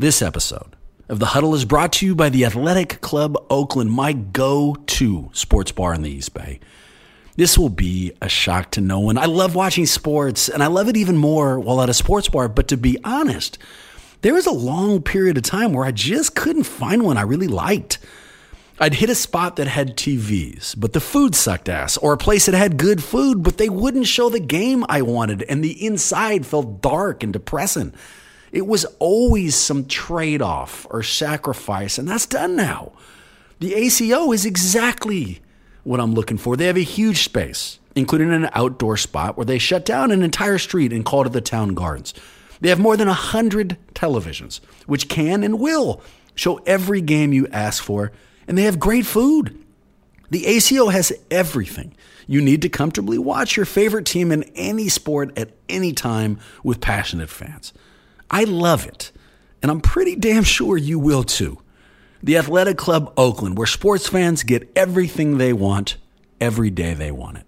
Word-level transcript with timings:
This 0.00 0.22
episode 0.22 0.76
of 1.08 1.18
The 1.18 1.26
Huddle 1.26 1.56
is 1.56 1.64
brought 1.64 1.94
to 1.94 2.06
you 2.06 2.14
by 2.14 2.28
the 2.28 2.44
Athletic 2.44 3.00
Club 3.00 3.36
Oakland, 3.50 3.90
my 3.90 4.12
go 4.12 4.76
to 4.86 5.28
sports 5.32 5.72
bar 5.72 5.92
in 5.92 6.02
the 6.02 6.10
East 6.10 6.34
Bay. 6.34 6.60
This 7.34 7.58
will 7.58 7.68
be 7.68 8.12
a 8.22 8.28
shock 8.28 8.70
to 8.70 8.80
no 8.80 9.00
one. 9.00 9.18
I 9.18 9.24
love 9.24 9.56
watching 9.56 9.86
sports, 9.86 10.48
and 10.48 10.62
I 10.62 10.68
love 10.68 10.88
it 10.88 10.96
even 10.96 11.16
more 11.16 11.58
while 11.58 11.82
at 11.82 11.88
a 11.88 11.94
sports 11.94 12.28
bar. 12.28 12.48
But 12.48 12.68
to 12.68 12.76
be 12.76 12.96
honest, 13.02 13.58
there 14.22 14.34
was 14.34 14.46
a 14.46 14.52
long 14.52 15.02
period 15.02 15.36
of 15.36 15.42
time 15.42 15.72
where 15.72 15.84
I 15.84 15.90
just 15.90 16.36
couldn't 16.36 16.62
find 16.62 17.02
one 17.02 17.16
I 17.16 17.22
really 17.22 17.48
liked. 17.48 17.98
I'd 18.78 18.94
hit 18.94 19.10
a 19.10 19.16
spot 19.16 19.56
that 19.56 19.66
had 19.66 19.96
TVs, 19.96 20.78
but 20.78 20.92
the 20.92 21.00
food 21.00 21.34
sucked 21.34 21.68
ass, 21.68 21.96
or 21.96 22.12
a 22.12 22.16
place 22.16 22.46
that 22.46 22.54
had 22.54 22.76
good 22.76 23.02
food, 23.02 23.42
but 23.42 23.58
they 23.58 23.68
wouldn't 23.68 24.06
show 24.06 24.28
the 24.28 24.38
game 24.38 24.84
I 24.88 25.02
wanted, 25.02 25.42
and 25.42 25.64
the 25.64 25.84
inside 25.84 26.46
felt 26.46 26.82
dark 26.82 27.24
and 27.24 27.32
depressing. 27.32 27.92
It 28.52 28.66
was 28.66 28.84
always 28.98 29.54
some 29.54 29.86
trade 29.86 30.42
off 30.42 30.86
or 30.90 31.02
sacrifice, 31.02 31.98
and 31.98 32.08
that's 32.08 32.26
done 32.26 32.56
now. 32.56 32.92
The 33.60 33.74
ACO 33.74 34.32
is 34.32 34.46
exactly 34.46 35.40
what 35.84 36.00
I'm 36.00 36.14
looking 36.14 36.38
for. 36.38 36.56
They 36.56 36.66
have 36.66 36.76
a 36.76 36.80
huge 36.80 37.24
space, 37.24 37.78
including 37.94 38.32
an 38.32 38.48
outdoor 38.52 38.96
spot 38.96 39.36
where 39.36 39.46
they 39.46 39.58
shut 39.58 39.84
down 39.84 40.10
an 40.10 40.22
entire 40.22 40.58
street 40.58 40.92
and 40.92 41.04
called 41.04 41.26
it 41.26 41.32
the 41.32 41.40
Town 41.40 41.74
Gardens. 41.74 42.14
They 42.60 42.68
have 42.68 42.80
more 42.80 42.96
than 42.96 43.08
100 43.08 43.76
televisions, 43.94 44.60
which 44.86 45.08
can 45.08 45.42
and 45.42 45.60
will 45.60 46.02
show 46.34 46.56
every 46.66 47.00
game 47.00 47.32
you 47.32 47.48
ask 47.48 47.82
for, 47.82 48.12
and 48.46 48.56
they 48.56 48.62
have 48.62 48.78
great 48.78 49.06
food. 49.06 49.58
The 50.30 50.46
ACO 50.46 50.88
has 50.88 51.12
everything 51.30 51.94
you 52.26 52.42
need 52.42 52.62
to 52.62 52.68
comfortably 52.68 53.18
watch 53.18 53.56
your 53.56 53.66
favorite 53.66 54.06
team 54.06 54.30
in 54.30 54.44
any 54.54 54.88
sport 54.88 55.36
at 55.36 55.50
any 55.68 55.92
time 55.92 56.38
with 56.62 56.80
passionate 56.80 57.30
fans. 57.30 57.72
I 58.30 58.44
love 58.44 58.86
it, 58.86 59.10
and 59.62 59.70
I'm 59.70 59.80
pretty 59.80 60.14
damn 60.14 60.42
sure 60.42 60.76
you 60.76 60.98
will 60.98 61.24
too. 61.24 61.58
The 62.22 62.36
Athletic 62.36 62.76
Club 62.76 63.12
Oakland, 63.16 63.56
where 63.56 63.66
sports 63.66 64.08
fans 64.08 64.42
get 64.42 64.70
everything 64.76 65.38
they 65.38 65.54
want 65.54 65.96
every 66.38 66.68
day 66.68 66.92
they 66.92 67.10
want 67.10 67.38
it. 67.38 67.46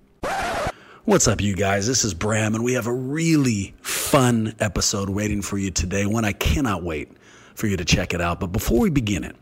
What's 1.05 1.29
up, 1.29 1.43
you 1.43 1.55
guys? 1.55 1.87
This 1.87 2.05
is 2.05 2.15
Bram, 2.15 2.55
and 2.55 2.65
we 2.65 2.73
have 2.75 2.87
a 2.87 2.95
really 2.95 3.75
fun 3.83 4.55
episode 4.59 5.11
waiting 5.11 5.43
for 5.43 5.59
you 5.59 5.71
today, 5.71 6.07
one 6.07 6.25
I 6.25 6.33
cannot 6.33 6.83
wait 6.83 7.13
for 7.55 7.67
you 7.67 7.77
to 7.77 7.85
check 7.85 8.15
it 8.15 8.23
out. 8.23 8.41
But 8.41 8.49
before 8.49 8.79
we 8.79 8.89
begin 8.89 9.25
it, 9.25 9.37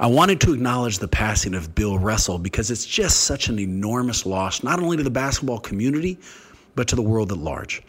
I 0.00 0.06
wanted 0.08 0.40
to 0.40 0.52
acknowledge 0.52 0.98
the 0.98 1.06
passing 1.06 1.54
of 1.54 1.76
Bill 1.76 1.96
Russell 1.96 2.38
because 2.38 2.72
it's 2.72 2.86
just 2.86 3.20
such 3.20 3.48
an 3.48 3.60
enormous 3.60 4.26
loss, 4.26 4.64
not 4.64 4.82
only 4.82 4.96
to 4.96 5.04
the 5.04 5.10
basketball 5.10 5.60
community, 5.60 6.18
but 6.74 6.88
to 6.88 6.96
the 6.96 7.02
world 7.02 7.30
at 7.30 7.38
large. 7.38 7.82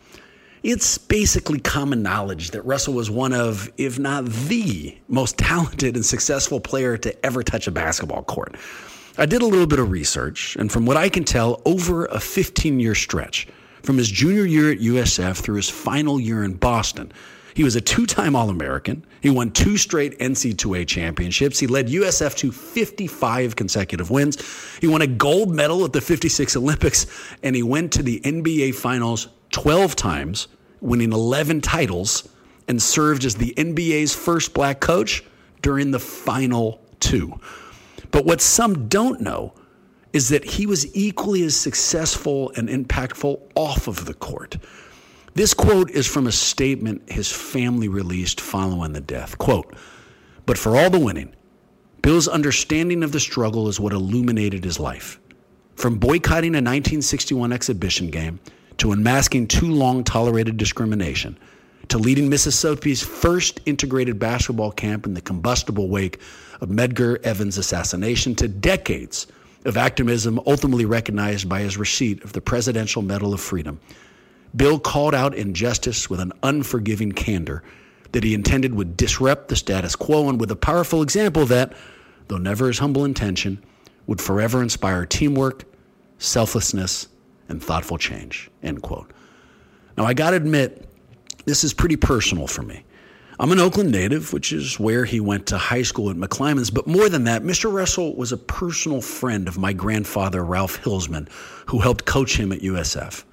It's 0.63 0.97
basically 0.97 1.59
common 1.59 2.01
knowledge 2.01 2.51
that 2.51 2.61
Russell 2.61 2.93
was 2.93 3.11
one 3.11 3.33
of, 3.33 3.69
if 3.77 3.99
not 3.99 4.25
the 4.25 4.97
most 5.09 5.37
talented 5.37 5.95
and 5.95 6.05
successful 6.05 6.61
player 6.61 6.95
to 6.99 7.25
ever 7.25 7.43
touch 7.43 7.67
a 7.67 7.71
basketball 7.71 8.23
court. 8.23 8.55
I 9.17 9.25
did 9.25 9.41
a 9.41 9.45
little 9.45 9.67
bit 9.67 9.79
of 9.79 9.91
research, 9.91 10.55
and 10.55 10.71
from 10.71 10.85
what 10.85 10.95
I 10.95 11.09
can 11.09 11.25
tell, 11.25 11.61
over 11.65 12.05
a 12.05 12.17
15 12.17 12.79
year 12.79 12.95
stretch, 12.95 13.45
from 13.81 13.97
his 13.97 14.09
junior 14.09 14.45
year 14.45 14.71
at 14.71 14.77
USF 14.77 15.35
through 15.41 15.57
his 15.57 15.69
final 15.69 16.17
year 16.17 16.45
in 16.45 16.53
Boston, 16.53 17.11
he 17.55 17.65
was 17.65 17.75
a 17.75 17.81
two 17.81 18.05
time 18.05 18.33
All 18.33 18.49
American. 18.49 19.05
He 19.19 19.29
won 19.29 19.51
two 19.51 19.75
straight 19.75 20.17
NC2A 20.19 20.87
championships. 20.87 21.59
He 21.59 21.67
led 21.67 21.89
USF 21.89 22.37
to 22.37 22.53
55 22.53 23.57
consecutive 23.57 24.09
wins. 24.09 24.37
He 24.79 24.87
won 24.87 25.01
a 25.01 25.07
gold 25.07 25.53
medal 25.53 25.83
at 25.83 25.91
the 25.91 26.01
56 26.01 26.55
Olympics, 26.55 27.05
and 27.43 27.53
he 27.53 27.63
went 27.63 27.91
to 27.93 28.01
the 28.01 28.21
NBA 28.21 28.75
Finals 28.75 29.27
12 29.53 29.95
times, 29.95 30.47
winning 30.81 31.13
11 31.13 31.61
titles, 31.61 32.27
and 32.67 32.81
served 32.81 33.23
as 33.23 33.35
the 33.35 33.53
NBA's 33.55 34.13
first 34.13 34.53
black 34.53 34.79
coach 34.79 35.23
during 35.61 35.91
the 35.91 35.99
final 35.99 36.81
two. 36.99 37.39
But 38.11 38.25
what 38.25 38.41
some 38.41 38.87
don't 38.89 39.21
know 39.21 39.53
is 40.11 40.29
that 40.29 40.43
he 40.43 40.65
was 40.65 40.95
equally 40.95 41.43
as 41.43 41.55
successful 41.55 42.51
and 42.55 42.67
impactful 42.67 43.41
off 43.55 43.87
of 43.87 44.05
the 44.05 44.13
court. 44.13 44.57
This 45.33 45.53
quote 45.53 45.89
is 45.89 46.05
from 46.05 46.27
a 46.27 46.31
statement 46.31 47.09
his 47.09 47.31
family 47.31 47.87
released 47.87 48.39
following 48.39 48.93
the 48.93 49.01
death. 49.01 49.37
Quote, 49.37 49.75
but 50.45 50.57
for 50.57 50.77
all 50.77 50.89
the 50.89 50.99
winning, 50.99 51.33
Bill's 52.01 52.27
understanding 52.27 53.01
of 53.01 53.11
the 53.11 53.19
struggle 53.19 53.67
is 53.67 53.79
what 53.79 53.93
illuminated 53.93 54.63
his 54.63 54.79
life. 54.79 55.19
From 55.75 55.97
boycotting 55.97 56.53
a 56.53 56.61
1961 56.61 57.51
exhibition 57.51 58.07
game 58.07 58.39
to 58.77 58.91
unmasking 58.91 59.47
too 59.47 59.71
long 59.71 60.03
tolerated 60.03 60.57
discrimination, 60.57 61.37
to 61.89 61.97
leading 61.97 62.29
Mississippi's 62.29 63.03
first 63.03 63.61
integrated 63.65 64.19
basketball 64.19 64.71
camp 64.71 65.05
in 65.05 65.13
the 65.13 65.21
combustible 65.21 65.89
wake 65.89 66.19
of 66.61 66.69
Medgar 66.69 67.21
Evers' 67.23 67.57
assassination, 67.57 68.35
to 68.35 68.47
decades 68.47 69.27
of 69.65 69.77
activism 69.77 70.39
ultimately 70.45 70.85
recognized 70.85 71.47
by 71.47 71.61
his 71.61 71.77
receipt 71.77 72.23
of 72.23 72.33
the 72.33 72.41
Presidential 72.41 73.01
Medal 73.01 73.33
of 73.33 73.41
Freedom. 73.41 73.79
Bill 74.55 74.79
called 74.79 75.15
out 75.15 75.33
injustice 75.33 76.09
with 76.09 76.19
an 76.19 76.31
unforgiving 76.43 77.11
candor 77.11 77.63
that 78.11 78.23
he 78.23 78.33
intended 78.33 78.75
would 78.75 78.95
disrupt 78.95 79.47
the 79.47 79.55
status 79.55 79.95
quo 79.95 80.29
and 80.29 80.39
with 80.39 80.51
a 80.51 80.55
powerful 80.55 81.01
example 81.01 81.45
that, 81.47 81.73
though 82.27 82.37
never 82.37 82.67
his 82.67 82.79
humble 82.79 83.05
intention, 83.05 83.63
would 84.05 84.21
forever 84.21 84.61
inspire 84.61 85.05
teamwork, 85.05 85.63
selflessness, 86.19 87.07
and 87.49 87.61
thoughtful 87.61 87.97
change. 87.97 88.49
End 88.61 88.81
quote. 88.81 89.11
Now, 89.97 90.05
I 90.05 90.13
got 90.13 90.31
to 90.31 90.37
admit, 90.37 90.89
this 91.45 91.63
is 91.63 91.73
pretty 91.73 91.95
personal 91.95 92.47
for 92.47 92.63
me. 92.63 92.83
I'm 93.39 93.51
an 93.51 93.59
Oakland 93.59 93.91
native, 93.91 94.31
which 94.31 94.53
is 94.53 94.79
where 94.79 95.05
he 95.05 95.19
went 95.19 95.47
to 95.47 95.57
high 95.57 95.81
school 95.81 96.09
at 96.09 96.15
McClymonds. 96.15 96.73
But 96.73 96.87
more 96.87 97.09
than 97.09 97.23
that, 97.25 97.43
Mr. 97.43 97.71
Russell 97.71 98.15
was 98.15 98.31
a 98.31 98.37
personal 98.37 99.01
friend 99.01 99.47
of 99.47 99.57
my 99.57 99.73
grandfather, 99.73 100.43
Ralph 100.43 100.83
Hillsman, 100.83 101.27
who 101.67 101.79
helped 101.79 102.05
coach 102.05 102.37
him 102.37 102.51
at 102.51 102.59
USF. 102.59 103.23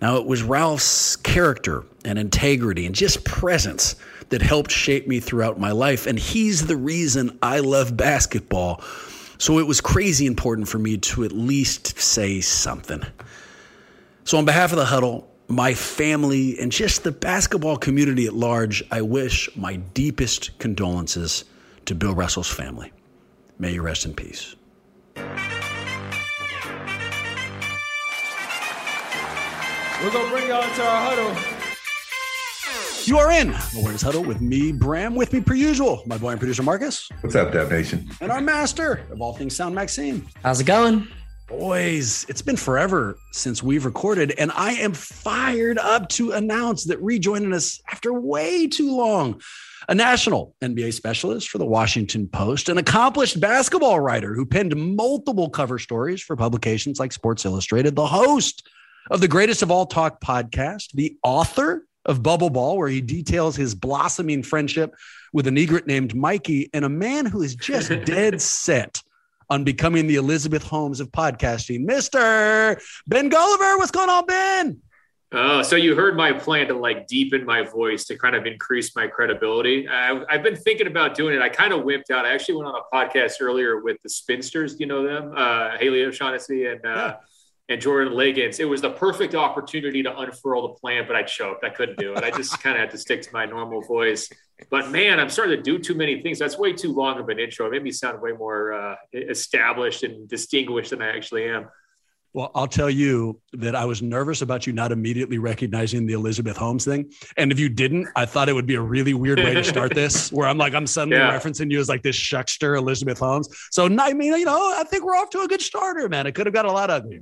Now, 0.00 0.16
it 0.16 0.24
was 0.24 0.42
Ralph's 0.42 1.16
character 1.16 1.84
and 2.04 2.18
integrity 2.18 2.86
and 2.86 2.94
just 2.94 3.24
presence 3.24 3.96
that 4.30 4.40
helped 4.40 4.70
shape 4.70 5.06
me 5.06 5.20
throughout 5.20 5.60
my 5.60 5.72
life. 5.72 6.06
And 6.06 6.18
he's 6.18 6.66
the 6.66 6.76
reason 6.76 7.38
I 7.42 7.60
love 7.60 7.96
basketball. 7.96 8.82
So 9.40 9.58
it 9.58 9.66
was 9.66 9.80
crazy 9.80 10.26
important 10.26 10.68
for 10.68 10.78
me 10.78 10.98
to 10.98 11.24
at 11.24 11.32
least 11.32 11.98
say 11.98 12.42
something. 12.42 13.02
So, 14.24 14.36
on 14.36 14.44
behalf 14.44 14.70
of 14.70 14.76
the 14.76 14.84
huddle, 14.84 15.32
my 15.48 15.72
family, 15.72 16.58
and 16.58 16.70
just 16.70 17.04
the 17.04 17.10
basketball 17.10 17.78
community 17.78 18.26
at 18.26 18.34
large, 18.34 18.84
I 18.90 19.00
wish 19.00 19.48
my 19.56 19.76
deepest 19.76 20.58
condolences 20.58 21.46
to 21.86 21.94
Bill 21.94 22.14
Russell's 22.14 22.50
family. 22.50 22.92
May 23.58 23.72
you 23.72 23.80
rest 23.80 24.04
in 24.04 24.12
peace. 24.12 24.56
We're 25.16 25.22
going 30.10 30.24
to 30.26 30.30
bring 30.30 30.48
y'all 30.48 30.62
into 30.62 30.82
our 30.82 31.14
huddle. 31.14 31.59
You 33.04 33.18
are 33.18 33.32
in 33.32 33.48
the 33.48 33.80
Warriors 33.80 34.02
Huddle 34.02 34.22
with 34.22 34.42
me, 34.42 34.72
Bram. 34.72 35.14
With 35.14 35.32
me, 35.32 35.40
per 35.40 35.54
usual, 35.54 36.02
my 36.06 36.18
boy 36.18 36.30
and 36.30 36.38
producer 36.38 36.62
Marcus. 36.62 37.08
What's 37.22 37.34
up, 37.34 37.50
Dub 37.50 37.70
Nation? 37.70 38.08
And 38.20 38.30
our 38.30 38.42
master 38.42 39.06
of 39.10 39.22
all 39.22 39.32
things 39.32 39.56
sound, 39.56 39.74
Maxime. 39.74 40.26
How's 40.42 40.60
it 40.60 40.64
going? 40.64 41.08
Boys, 41.48 42.26
it's 42.28 42.42
been 42.42 42.56
forever 42.56 43.16
since 43.32 43.62
we've 43.62 43.86
recorded, 43.86 44.32
and 44.38 44.52
I 44.54 44.72
am 44.72 44.92
fired 44.92 45.78
up 45.78 46.08
to 46.10 46.32
announce 46.32 46.84
that 46.84 47.00
rejoining 47.00 47.54
us 47.54 47.80
after 47.90 48.12
way 48.12 48.66
too 48.66 48.94
long, 48.94 49.40
a 49.88 49.94
national 49.94 50.54
NBA 50.62 50.92
specialist 50.92 51.48
for 51.48 51.58
the 51.58 51.66
Washington 51.66 52.28
Post, 52.28 52.68
an 52.68 52.76
accomplished 52.76 53.40
basketball 53.40 53.98
writer 53.98 54.34
who 54.34 54.44
penned 54.44 54.76
multiple 54.76 55.48
cover 55.48 55.78
stories 55.78 56.22
for 56.22 56.36
publications 56.36 57.00
like 57.00 57.12
Sports 57.12 57.44
Illustrated, 57.46 57.96
the 57.96 58.06
host 58.06 58.68
of 59.10 59.20
the 59.22 59.28
Greatest 59.28 59.62
of 59.62 59.70
All 59.70 59.86
Talk 59.86 60.20
podcast, 60.20 60.92
the 60.92 61.16
author 61.24 61.86
of 62.10 62.24
Bubble 62.24 62.50
Ball, 62.50 62.76
where 62.76 62.88
he 62.88 63.00
details 63.00 63.54
his 63.54 63.74
blossoming 63.74 64.42
friendship 64.42 64.94
with 65.32 65.46
an 65.46 65.56
egret 65.56 65.86
named 65.86 66.14
Mikey, 66.14 66.68
and 66.74 66.84
a 66.84 66.88
man 66.88 67.24
who 67.24 67.42
is 67.42 67.54
just 67.54 67.88
dead 68.04 68.42
set 68.42 69.00
on 69.48 69.62
becoming 69.62 70.08
the 70.08 70.16
Elizabeth 70.16 70.64
Holmes 70.64 70.98
of 70.98 71.10
podcasting, 71.12 71.86
Mr. 71.86 72.80
Ben 73.06 73.30
Golliver. 73.30 73.78
What's 73.78 73.92
going 73.92 74.10
on, 74.10 74.26
Ben? 74.26 74.80
Oh, 75.32 75.62
so 75.62 75.76
you 75.76 75.94
heard 75.94 76.16
my 76.16 76.32
plan 76.32 76.66
to 76.66 76.74
like 76.74 77.06
deepen 77.06 77.44
my 77.44 77.62
voice 77.62 78.04
to 78.06 78.18
kind 78.18 78.34
of 78.34 78.44
increase 78.46 78.96
my 78.96 79.06
credibility. 79.06 79.88
I, 79.88 80.24
have 80.28 80.42
been 80.42 80.56
thinking 80.56 80.88
about 80.88 81.14
doing 81.14 81.36
it. 81.36 81.40
I 81.40 81.48
kind 81.48 81.72
of 81.72 81.82
wimped 81.82 82.10
out. 82.10 82.26
I 82.26 82.34
actually 82.34 82.56
went 82.56 82.68
on 82.68 82.74
a 82.74 82.96
podcast 82.96 83.34
earlier 83.40 83.80
with 83.80 83.98
the 84.02 84.08
Spinsters. 84.08 84.74
Do 84.74 84.80
you 84.80 84.86
know 84.86 85.04
them? 85.06 85.32
Uh, 85.36 85.78
Haley 85.78 86.02
O'Shaughnessy 86.02 86.66
and 86.66 86.84
uh, 86.84 86.88
yeah. 86.88 87.14
And 87.70 87.80
Jordan 87.80 88.12
Liggins. 88.12 88.58
It 88.58 88.68
was 88.68 88.82
the 88.82 88.90
perfect 88.90 89.36
opportunity 89.36 90.02
to 90.02 90.18
unfurl 90.18 90.68
the 90.68 90.74
plan, 90.74 91.04
but 91.06 91.14
I 91.14 91.22
choked. 91.22 91.64
I 91.64 91.70
couldn't 91.70 91.98
do 91.98 92.12
it. 92.14 92.24
I 92.24 92.30
just 92.32 92.60
kind 92.60 92.76
of 92.76 92.80
had 92.80 92.90
to 92.90 92.98
stick 92.98 93.22
to 93.22 93.32
my 93.32 93.46
normal 93.46 93.80
voice. 93.80 94.28
But 94.70 94.90
man, 94.90 95.20
I'm 95.20 95.30
starting 95.30 95.56
to 95.56 95.62
do 95.62 95.78
too 95.78 95.94
many 95.94 96.20
things. 96.20 96.40
That's 96.40 96.58
way 96.58 96.72
too 96.72 96.92
long 96.92 97.20
of 97.20 97.28
an 97.28 97.38
intro. 97.38 97.66
It 97.66 97.70
made 97.70 97.84
me 97.84 97.92
sound 97.92 98.20
way 98.20 98.32
more 98.32 98.72
uh, 98.72 98.96
established 99.14 100.02
and 100.02 100.28
distinguished 100.28 100.90
than 100.90 101.00
I 101.00 101.16
actually 101.16 101.48
am. 101.48 101.68
Well, 102.32 102.50
I'll 102.54 102.68
tell 102.68 102.90
you 102.90 103.40
that 103.54 103.74
I 103.74 103.84
was 103.84 104.02
nervous 104.02 104.42
about 104.42 104.66
you 104.66 104.72
not 104.72 104.92
immediately 104.92 105.38
recognizing 105.38 106.06
the 106.06 106.12
Elizabeth 106.12 106.56
Holmes 106.56 106.84
thing. 106.84 107.12
And 107.36 107.50
if 107.50 107.58
you 107.58 107.68
didn't, 107.68 108.08
I 108.14 108.24
thought 108.24 108.48
it 108.48 108.52
would 108.52 108.66
be 108.66 108.76
a 108.76 108.80
really 108.80 109.14
weird 109.14 109.38
way 109.38 109.54
to 109.54 109.64
start 109.64 109.94
this, 109.94 110.30
where 110.32 110.46
I'm 110.46 110.58
like, 110.58 110.74
I'm 110.74 110.86
suddenly 110.86 111.18
yeah. 111.18 111.36
referencing 111.36 111.72
you 111.72 111.80
as 111.80 111.88
like 111.88 112.02
this 112.02 112.16
shuckster 112.16 112.76
Elizabeth 112.76 113.18
Holmes. 113.18 113.48
So, 113.72 113.86
I 113.86 114.12
mean, 114.12 114.32
you 114.32 114.44
know, 114.44 114.74
I 114.76 114.84
think 114.84 115.04
we're 115.04 115.16
off 115.16 115.30
to 115.30 115.40
a 115.40 115.48
good 115.48 115.62
starter, 115.62 116.08
man. 116.08 116.28
It 116.28 116.36
could 116.36 116.46
have 116.46 116.54
got 116.54 116.66
a 116.66 116.72
lot 116.72 116.88
ugly. 116.88 117.20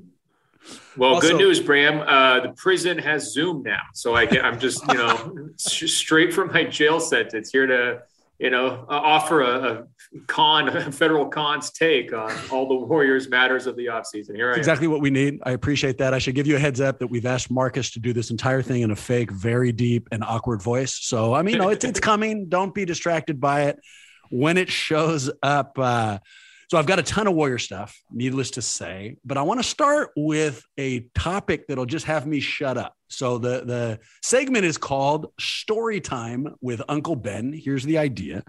Well, 0.97 1.15
also, 1.15 1.29
good 1.29 1.39
news, 1.39 1.61
Bram. 1.61 2.01
Uh, 2.01 2.41
the 2.41 2.53
prison 2.55 2.99
has 2.99 3.33
Zoom 3.33 3.63
now, 3.63 3.83
so 3.95 4.15
I 4.15 4.27
get, 4.27 4.45
I'm 4.45 4.59
just 4.59 4.87
you 4.89 4.95
know 4.95 5.49
straight 5.57 6.33
from 6.33 6.53
my 6.53 6.65
jail 6.65 6.99
sentence 6.99 7.51
here 7.51 7.67
to 7.67 8.03
you 8.39 8.51
know 8.51 8.85
offer 8.89 9.43
a, 9.43 9.87
a 10.15 10.21
con, 10.27 10.69
a 10.69 10.91
federal 10.93 11.27
con's 11.27 11.71
take 11.71 12.13
on 12.13 12.33
all 12.51 12.69
the 12.69 12.75
Warriors 12.75 13.29
matters 13.29 13.67
of 13.67 13.77
the 13.77 13.87
offseason. 13.87 14.35
Here, 14.35 14.53
exactly 14.53 14.89
what 14.89 15.01
we 15.01 15.11
need. 15.11 15.39
I 15.45 15.53
appreciate 15.53 15.99
that. 15.99 16.15
I 16.15 16.19
should 16.19 16.35
give 16.35 16.47
you 16.47 16.57
a 16.57 16.59
heads 16.59 16.81
up 16.81 16.99
that 16.99 17.07
we've 17.07 17.27
asked 17.27 17.51
Marcus 17.51 17.91
to 17.93 18.01
do 18.01 18.13
this 18.13 18.31
entire 18.31 18.63
thing 18.63 18.83
in 18.83 18.91
a 18.91 18.97
fake, 18.97 19.31
very 19.31 19.71
deep 19.71 20.09
and 20.11 20.25
awkward 20.25 20.63
voice. 20.63 20.95
So 20.95 21.33
I 21.33 21.43
mean, 21.43 21.55
you 21.55 21.61
know, 21.61 21.69
it's 21.69 21.85
it's 21.85 22.01
coming. 22.11 22.49
Don't 22.49 22.75
be 22.75 22.85
distracted 22.85 23.41
by 23.41 23.67
it 23.67 23.79
when 24.31 24.57
it 24.57 24.69
shows 24.69 25.31
up. 25.43 25.79
Uh, 25.79 26.19
so 26.69 26.77
I've 26.77 26.87
got 26.87 26.99
a 26.99 27.03
ton 27.03 27.27
of 27.27 27.35
Warrior 27.35 27.57
stuff, 27.57 27.99
needless 28.11 28.51
to 28.53 28.63
say, 28.63 29.17
but 29.25 29.39
I 29.39 29.43
want 29.43 29.59
to 29.59 29.65
start 29.65 30.11
with 30.17 30.63
a 30.77 31.01
topic 31.15 31.67
that'll 31.67 31.87
just 31.87 32.05
have 32.05 32.27
me 32.27 32.41
shut 32.41 32.77
up. 32.77 32.95
So 33.09 33.39
the 33.39 33.65
the 33.65 34.01
segment 34.23 34.67
is 34.67 34.77
called 34.77 35.33
Story 35.41 35.99
Time 35.99 36.57
with 36.61 36.83
Uncle 36.87 37.17
Ben. 37.17 37.55
Here's 37.55 37.85
the 37.85 37.97
idea. 37.97 38.45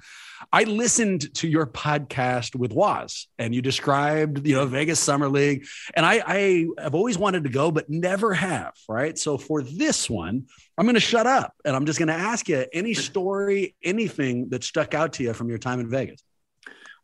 I 0.51 0.65
listened 0.65 1.33
to 1.35 1.47
your 1.47 1.65
podcast 1.65 2.57
with 2.57 2.73
Waz, 2.73 3.27
and 3.37 3.55
you 3.55 3.61
described 3.61 4.45
you 4.45 4.55
know 4.55 4.65
Vegas 4.65 4.99
Summer 4.99 5.29
League, 5.29 5.65
and 5.93 6.05
I 6.05 6.21
I 6.25 6.67
have 6.77 6.95
always 6.95 7.17
wanted 7.17 7.45
to 7.45 7.49
go, 7.49 7.71
but 7.71 7.89
never 7.89 8.33
have. 8.33 8.73
Right. 8.89 9.17
So 9.17 9.37
for 9.37 9.61
this 9.61 10.09
one, 10.09 10.47
I'm 10.77 10.85
going 10.85 10.95
to 10.95 10.99
shut 10.99 11.25
up, 11.25 11.53
and 11.63 11.73
I'm 11.73 11.85
just 11.85 11.99
going 11.99 12.09
to 12.09 12.13
ask 12.13 12.49
you 12.49 12.65
any 12.73 12.93
story, 12.93 13.75
anything 13.81 14.49
that 14.49 14.65
stuck 14.65 14.93
out 14.93 15.13
to 15.13 15.23
you 15.23 15.31
from 15.33 15.47
your 15.47 15.57
time 15.57 15.79
in 15.79 15.89
Vegas. 15.89 16.21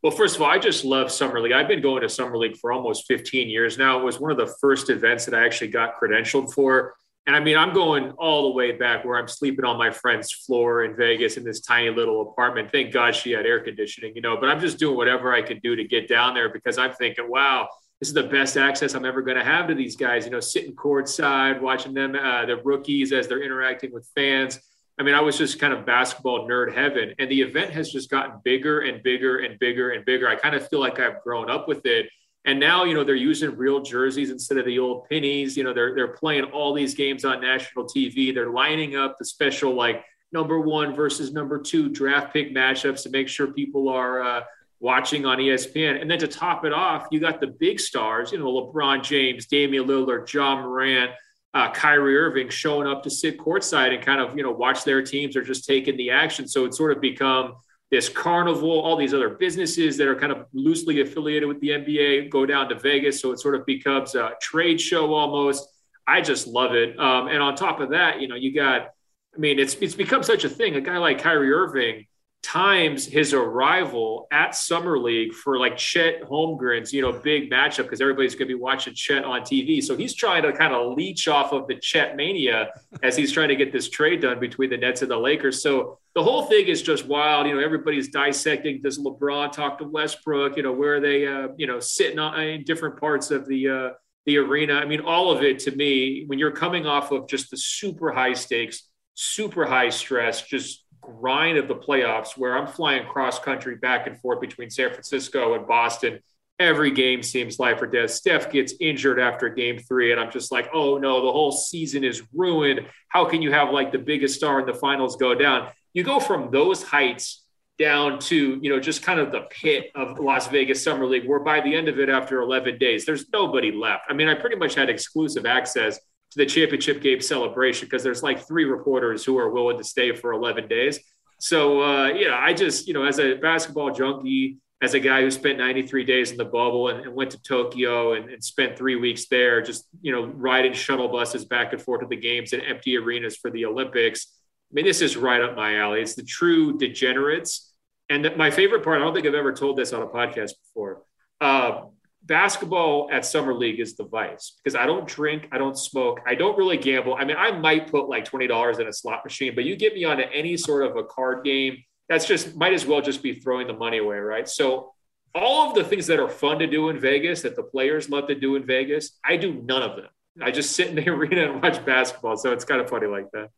Well, 0.06 0.16
first 0.16 0.36
of 0.36 0.44
all, 0.44 0.52
I 0.52 0.60
just 0.60 0.86
love 0.86 1.12
Summer 1.12 1.42
League. 1.42 1.52
I've 1.52 1.68
been 1.68 1.81
going 1.81 2.04
to 2.04 2.10
Summer 2.10 2.38
League 2.38 2.57
for 2.57 2.72
almost 2.72 3.07
15 3.07 3.50
years 3.50 3.80
now. 3.80 4.00
It 4.00 4.04
was 4.04 4.19
one 4.19 4.30
of 4.30 4.38
the 4.38 4.54
first 4.62 4.92
events 4.92 5.25
that 5.25 5.34
I 5.34 5.44
actually 5.44 5.69
got 5.69 6.00
credentialed 6.00 6.54
for. 6.54 6.94
And 7.25 7.36
I 7.36 7.40
mean, 7.40 7.57
I'm 7.57 7.74
going 7.74 8.12
all 8.12 8.44
the 8.44 8.56
way 8.56 8.74
back 8.74 9.04
where 9.04 9.18
I'm 9.18 9.28
sleeping 9.28 9.66
on 9.66 9.80
my 9.80 9.90
friend's 9.90 10.31
floor 10.31 10.84
in 10.84 10.96
Vegas 10.96 11.38
in 11.38 11.44
this 11.44 11.60
tiny 11.60 11.90
little 11.90 12.22
apartment. 12.22 12.72
Thank 12.72 12.94
God 12.94 13.16
she 13.16 13.31
had 13.31 13.48
air 13.48 13.60
conditioning, 13.62 14.16
you 14.16 14.22
know, 14.22 14.38
but 14.40 14.48
I'm 14.48 14.60
just 14.60 14.78
doing 14.78 14.96
whatever 14.96 15.34
I 15.34 15.42
could 15.42 15.63
do 15.63 15.75
to 15.75 15.84
get 15.84 16.08
down 16.08 16.36
there 16.36 16.50
because 16.50 16.78
I'm 16.78 16.94
thinking, 16.94 17.25
wow, 17.28 17.68
this 18.00 18.08
is 18.08 18.13
the 18.13 18.25
best 18.25 18.58
access 18.58 18.94
I'm 18.94 19.06
ever 19.06 19.24
going 19.24 19.38
to 19.38 19.44
have 19.44 19.68
to 19.69 19.74
these 19.74 19.96
guys, 19.96 20.25
you 20.25 20.30
know, 20.30 20.40
sitting 20.40 20.75
courtside, 20.75 21.60
watching 21.62 21.96
them, 21.96 22.13
uh, 22.13 22.46
the 22.46 22.58
rookies 22.58 23.12
as 23.12 23.28
they're 23.28 23.42
interacting 23.42 23.92
with 23.92 24.08
fans 24.13 24.60
I 24.97 25.03
mean, 25.03 25.13
I 25.13 25.21
was 25.21 25.38
just 25.38 25.59
kind 25.59 25.74
of 25.74 25.86
basketball 25.86 26.47
nerd 26.47 26.74
heaven, 26.74 27.13
and 27.19 27.30
the 27.30 27.42
event 27.42 27.71
has 27.71 27.92
just 27.92 28.09
gotten 28.09 28.39
bigger 28.44 28.81
and 28.81 29.03
bigger 29.03 29.39
and 29.39 29.59
bigger 29.59 29.92
and 29.92 30.06
bigger. 30.06 30.27
I 30.27 30.36
kind 30.36 30.56
of 30.56 30.68
feel 30.69 30.80
like 30.80 31.00
I've 31.00 31.21
grown 31.21 31.50
up 31.50 31.68
with 31.68 31.86
it. 31.86 32.07
And 32.45 32.59
now, 32.59 32.83
you 32.83 32.94
know, 32.94 33.03
they're 33.03 33.15
using 33.15 33.57
real 33.57 33.81
jerseys 33.81 34.30
instead 34.30 34.57
of 34.57 34.65
the 34.65 34.80
old 34.80 35.09
pennies. 35.09 35.57
You 35.57 35.63
know, 35.63 35.74
they're 35.74 35.95
they're 35.95 36.13
playing 36.13 36.45
all 36.45 36.74
these 36.74 36.94
games 36.94 37.25
on 37.25 37.42
national 37.42 37.86
TV. 37.86 38.33
They're 38.33 38.51
lining 38.51 38.95
up 38.95 39.18
the 39.18 39.25
special 39.25 39.74
like 39.74 40.06
number 40.31 40.59
one 40.59 40.94
versus 40.94 41.33
number 41.33 41.59
two 41.59 41.89
draft 41.89 42.31
pick 42.31 42.53
matchups 42.53 43.03
to 43.03 43.09
make 43.09 43.27
sure 43.27 43.48
people 43.48 43.89
are 43.89 44.21
uh, 44.21 44.41
watching 44.80 45.25
on 45.25 45.39
ESPN. 45.39 46.01
And 46.01 46.09
then 46.09 46.19
to 46.19 46.27
top 46.27 46.65
it 46.65 46.71
off, 46.71 47.07
you 47.12 47.19
got 47.19 47.41
the 47.41 47.48
big 47.48 47.80
stars. 47.80 48.31
You 48.31 48.39
know, 48.39 48.45
LeBron 48.45 49.03
James, 49.03 49.48
Damian 49.48 49.88
Lillard, 49.88 50.31
Ja 50.31 50.62
Morant 50.62 51.12
uh, 51.56 51.72
Kyrie 51.72 52.18
Irving 52.18 52.50
showing 52.50 52.86
up 52.86 53.02
to 53.04 53.10
sit 53.10 53.40
courtside 53.40 53.96
and 53.96 54.06
kind 54.06 54.19
of 54.19 54.38
you 54.38 54.44
know 54.44 54.52
watch 54.52 54.84
their 54.84 55.02
teams 55.02 55.36
or 55.36 55.42
just 55.42 55.66
taking 55.66 55.96
the 55.96 56.12
action. 56.12 56.48
So 56.48 56.66
it's 56.66 56.78
sort 56.78 56.92
of 56.92 57.02
become 57.02 57.56
this 57.90 58.10
carnival. 58.10 58.81
All 58.81 58.98
these 58.98 59.13
other 59.13 59.29
businesses 59.29 59.96
that 59.98 60.08
are 60.08 60.15
kind 60.15 60.34
of 60.34 60.46
loosely 60.53 61.00
affiliated 61.00 61.48
with 61.48 61.62
the 61.62 61.70
NBA 61.70 62.29
go 62.29 62.46
down 62.46 62.68
to 62.70 62.77
Vegas, 62.77 63.22
so 63.22 63.32
it 63.32 63.39
sort 63.39 63.56
of 63.56 63.65
becomes 63.65 64.15
a 64.15 64.34
trade 64.41 64.82
show 64.82 65.13
almost. 65.13 65.68
I 66.06 66.22
just 66.22 66.46
love 66.46 66.75
it. 66.75 67.00
Um, 67.00 67.29
and 67.29 67.41
on 67.41 67.56
top 67.56 67.79
of 67.79 67.89
that, 67.91 68.20
you 68.20 68.27
know, 68.27 68.36
you 68.36 68.53
got. 68.53 68.89
I 69.34 69.38
mean, 69.38 69.58
it's 69.58 69.75
it's 69.75 69.96
become 69.96 70.24
such 70.24 70.44
a 70.44 70.50
thing. 70.50 70.75
A 70.75 70.82
guy 70.82 70.98
like 70.98 71.20
Kyrie 71.20 71.51
Irving 71.51 72.06
times 72.46 73.06
his 73.06 73.34
arrival 73.34 74.28
at 74.32 74.54
Summer 74.56 75.00
League 75.00 75.34
for 75.34 75.58
like 75.58 75.78
Chet 75.78 76.22
Holmgren's, 76.22 76.94
you 76.94 77.02
know, 77.02 77.12
big 77.12 77.52
matchup 77.52 77.84
because 77.84 78.02
everybody's 78.02 78.36
going 78.36 78.48
to 78.48 78.56
be 78.56 78.60
watching 78.60 78.94
Chet 78.94 79.24
on 79.24 79.42
TV. 79.42 79.82
So 79.82 79.98
he's 79.98 80.14
trying 80.14 80.44
to 80.44 80.54
kind 80.54 80.72
of 80.72 80.96
leech 80.96 81.28
off 81.28 81.54
of 81.54 81.68
the 81.68 81.75
Chet 81.75 82.16
mania 82.16 82.70
as 83.02 83.18
he's 83.18 83.32
trying 83.32 83.50
to 83.50 83.56
get 83.56 83.72
this 83.72 83.90
trade 83.90 84.22
done 84.22 84.40
between 84.40 84.70
the 84.70 84.78
Nets 84.78 85.02
and 85.02 85.10
the 85.10 85.18
Lakers. 85.18 85.64
So 85.64 85.98
the 86.14 86.22
whole 86.22 86.44
thing 86.44 86.68
is 86.68 86.84
just 86.84 87.08
wild. 87.08 87.48
You 87.48 87.56
know, 87.56 87.62
everybody's 87.62 88.10
dissecting. 88.10 88.82
Does 88.82 89.00
LeBron 89.00 89.52
talk 89.52 89.80
to 89.80 89.86
Westbrook? 89.86 90.56
You 90.56 90.64
know, 90.64 90.74
where 90.74 90.98
are 90.98 91.02
they, 91.02 91.25
uh, 91.25 91.48
you 91.58 91.66
know, 91.66 91.80
sitting 91.80 92.20
on, 92.20 92.40
in 92.40 92.64
different 92.64 93.00
parts 93.00 93.32
of 93.32 93.48
the, 93.48 93.70
uh, 93.70 93.90
the 94.25 94.38
arena. 94.38 94.75
I 94.75 94.86
mean, 94.86 95.02
all 95.02 95.32
of 95.32 95.44
it 95.44 95.60
to 95.60 95.72
me, 95.75 96.25
when 96.28 96.40
you're 96.40 96.52
coming 96.52 96.86
off 96.86 97.12
of 97.12 97.28
just 97.28 97.52
the 97.52 97.58
super 97.58 98.12
high 98.12 98.34
stakes, 98.34 98.90
super 99.16 99.66
high 99.66 99.90
stress, 99.90 100.42
just 100.42 100.85
grind 101.05 101.57
of 101.57 101.67
the 101.67 101.75
playoffs 101.75 102.38
where 102.38 102.57
I'm 102.57 102.67
flying 102.67 103.07
cross 103.07 103.39
country 103.39 103.75
back 103.75 104.07
and 104.07 104.19
forth 104.19 104.41
between 104.41 104.69
San 104.69 104.89
Francisco 104.89 105.53
and 105.53 105.67
Boston. 105.67 106.19
Every 106.59 106.91
game 106.91 107.21
seems 107.21 107.59
life 107.59 107.81
or 107.81 107.88
death. 107.88 108.12
Steph 108.12 108.51
gets 108.51 108.74
injured 108.79 109.19
after 109.19 109.50
game 109.50 109.77
three, 109.77 110.12
and 110.12 110.21
I'm 110.21 110.31
just 110.31 110.51
like, 110.51 110.69
oh 110.74 110.97
no, 110.97 111.25
the 111.25 111.31
whole 111.31 111.51
season 111.51 112.03
is 112.03 112.24
ruined. 112.33 112.88
How 113.09 113.25
can 113.25 113.41
you 113.41 113.51
have 113.51 113.71
like 113.71 113.91
the 113.91 114.00
biggest 114.00 114.35
star 114.35 114.59
in 114.59 114.65
the 114.65 114.74
finals 114.74 115.17
go 115.17 115.35
down? 115.35 115.69
You 115.93 116.03
go 116.03 116.19
from 116.19 116.51
those 116.51 116.81
heights 116.81 117.43
down 117.77 118.19
to 118.19 118.57
you 118.62 118.69
know 118.69 118.79
just 118.79 119.03
kind 119.03 119.19
of 119.19 119.33
the 119.33 119.47
pit 119.50 119.91
of 119.95 120.17
Las 120.19 120.47
Vegas 120.47 120.81
Summer 120.83 121.05
League, 121.05 121.27
where 121.27 121.39
by 121.39 121.59
the 121.59 121.75
end 121.75 121.89
of 121.89 122.00
it, 122.00 122.09
after 122.09 122.41
11 122.41 122.77
days, 122.77 123.05
there's 123.05 123.25
nobody 123.33 123.71
left. 123.71 124.05
I 124.09 124.13
mean, 124.13 124.29
I 124.29 124.35
pretty 124.35 124.55
much 124.55 124.75
had 124.75 124.89
exclusive 124.89 125.45
access 125.45 126.00
to 126.32 126.38
the 126.38 126.46
championship 126.46 127.01
game 127.01 127.22
celebration 127.22 127.88
because 127.88 128.03
there's 128.03 128.24
like 128.24 128.48
three 128.48 128.65
reporters 128.65 129.24
who 129.24 129.38
are 129.38 129.50
willing 129.50 129.77
to 129.77 129.84
stay 129.84 130.13
for 130.13 130.34
11 130.34 130.67
days. 130.67 131.00
So, 131.39 131.82
uh, 131.82 132.08
you 132.08 132.27
know, 132.27 132.36
I 132.36 132.53
just, 132.53 132.88
you 132.88 132.94
know, 132.94 133.03
as 133.03 133.20
a 133.20 133.36
basketball 133.36 133.91
junkie, 133.91 134.58
as 134.82 134.94
a 134.94 135.00
guy 135.00 135.22
who 135.22 135.32
spent 135.32 135.58
93 135.58 136.03
days 136.03 136.32
in 136.32 136.38
the 136.38 136.46
bubble 136.46 136.89
and, 136.89 137.01
and 137.01 137.15
went 137.15 137.32
to 137.32 137.41
Tokyo 137.41 138.13
and, 138.13 138.29
and, 138.29 138.44
spent 138.44 138.77
three 138.77 138.96
weeks 138.96 139.27
there, 139.27 139.62
just, 139.62 139.88
you 140.01 140.12
know, 140.12 140.25
riding 140.25 140.74
shuttle 140.74 141.08
buses 141.08 141.46
back 141.46 141.72
and 141.72 141.82
forth 141.82 142.01
to 142.01 142.08
the 142.08 142.15
games 142.15 142.53
and 142.53 142.62
empty 142.62 142.98
arenas 142.98 143.38
for 143.38 143.50
the 143.50 143.65
Olympics. 143.65 144.27
I 144.72 144.74
mean, 144.74 144.86
this 144.86 145.01
is 145.01 145.15
right 145.15 145.41
up 145.41 145.55
my 145.55 145.77
alley. 145.77 146.01
It's 146.01 146.15
the 146.15 146.24
true 146.24 146.77
degenerates 146.77 147.74
And 148.10 148.32
my 148.36 148.51
favorite 148.51 148.84
part, 148.84 149.00
I 149.00 149.03
don't 149.03 149.13
think 149.13 149.25
I've 149.25 149.34
ever 149.34 149.53
told 149.53 149.77
this 149.77 149.94
on 149.94 150.01
a 150.01 150.08
podcast 150.08 150.51
before. 150.63 151.03
Uh, 151.39 151.84
basketball 152.25 153.10
at 153.12 153.25
summer 153.25 153.53
league 153.53 153.79
is 153.79 153.96
the 153.96 154.05
vice 154.05 154.53
because 154.63 154.75
I 154.75 154.86
don't 154.86 155.08
drink, 155.08 155.48
I 155.51 155.58
don't 155.58 155.77
smoke, 155.77 156.20
I 156.25 156.36
don't 156.36 156.58
really 156.58 156.77
gamble. 156.77 157.15
I 157.15 157.25
mean, 157.25 157.38
I 157.38 157.51
might 157.51 157.89
put 157.91 158.10
like 158.10 158.25
twenty 158.25 158.48
dollars 158.48 158.79
in 158.79 158.88
a 158.88 158.94
slot 158.94 159.24
machine, 159.24 159.53
but 159.55 159.63
you 159.63 159.75
get 159.75 159.94
me 159.94 160.03
onto 160.05 160.24
any 160.24 160.58
sort 160.58 160.84
of 160.84 160.98
a 160.98 161.03
card 161.03 161.44
game, 161.44 161.77
that's 162.10 162.25
just 162.25 162.55
might 162.55 162.74
as 162.74 162.86
well 162.86 163.01
just 163.01 163.22
be 163.24 163.36
throwing 163.36 163.67
the 163.67 163.74
money 163.74 163.98
away, 163.98 164.17
right? 164.17 164.48
So 164.48 164.94
all 165.34 165.70
of 165.70 165.75
the 165.75 165.84
things 165.84 166.08
that 166.08 166.20
are 166.20 166.29
fun 166.29 166.60
to 166.60 166.67
do 166.67 166.89
in 166.89 167.00
Vegas 167.00 167.41
that 167.41 167.55
the 167.55 167.63
players 167.63 168.10
love 168.10 168.27
to 168.27 168.36
do 168.36 168.55
in 168.55 168.65
Vegas, 168.65 169.20
I 169.24 169.38
do 169.38 169.53
none 169.53 169.84
of 169.84 169.98
them. 169.98 170.08
I 170.42 170.51
just 170.51 170.75
sit 170.75 170.89
in 170.89 170.96
the 170.96 171.10
arena 171.10 171.51
and 171.51 171.62
watch 171.62 171.84
basketball. 171.86 172.38
So 172.38 172.51
it's 172.51 172.65
kind 172.65 172.82
of 172.82 172.89
funny 172.89 173.08
like 173.08 173.32
that. 173.32 173.50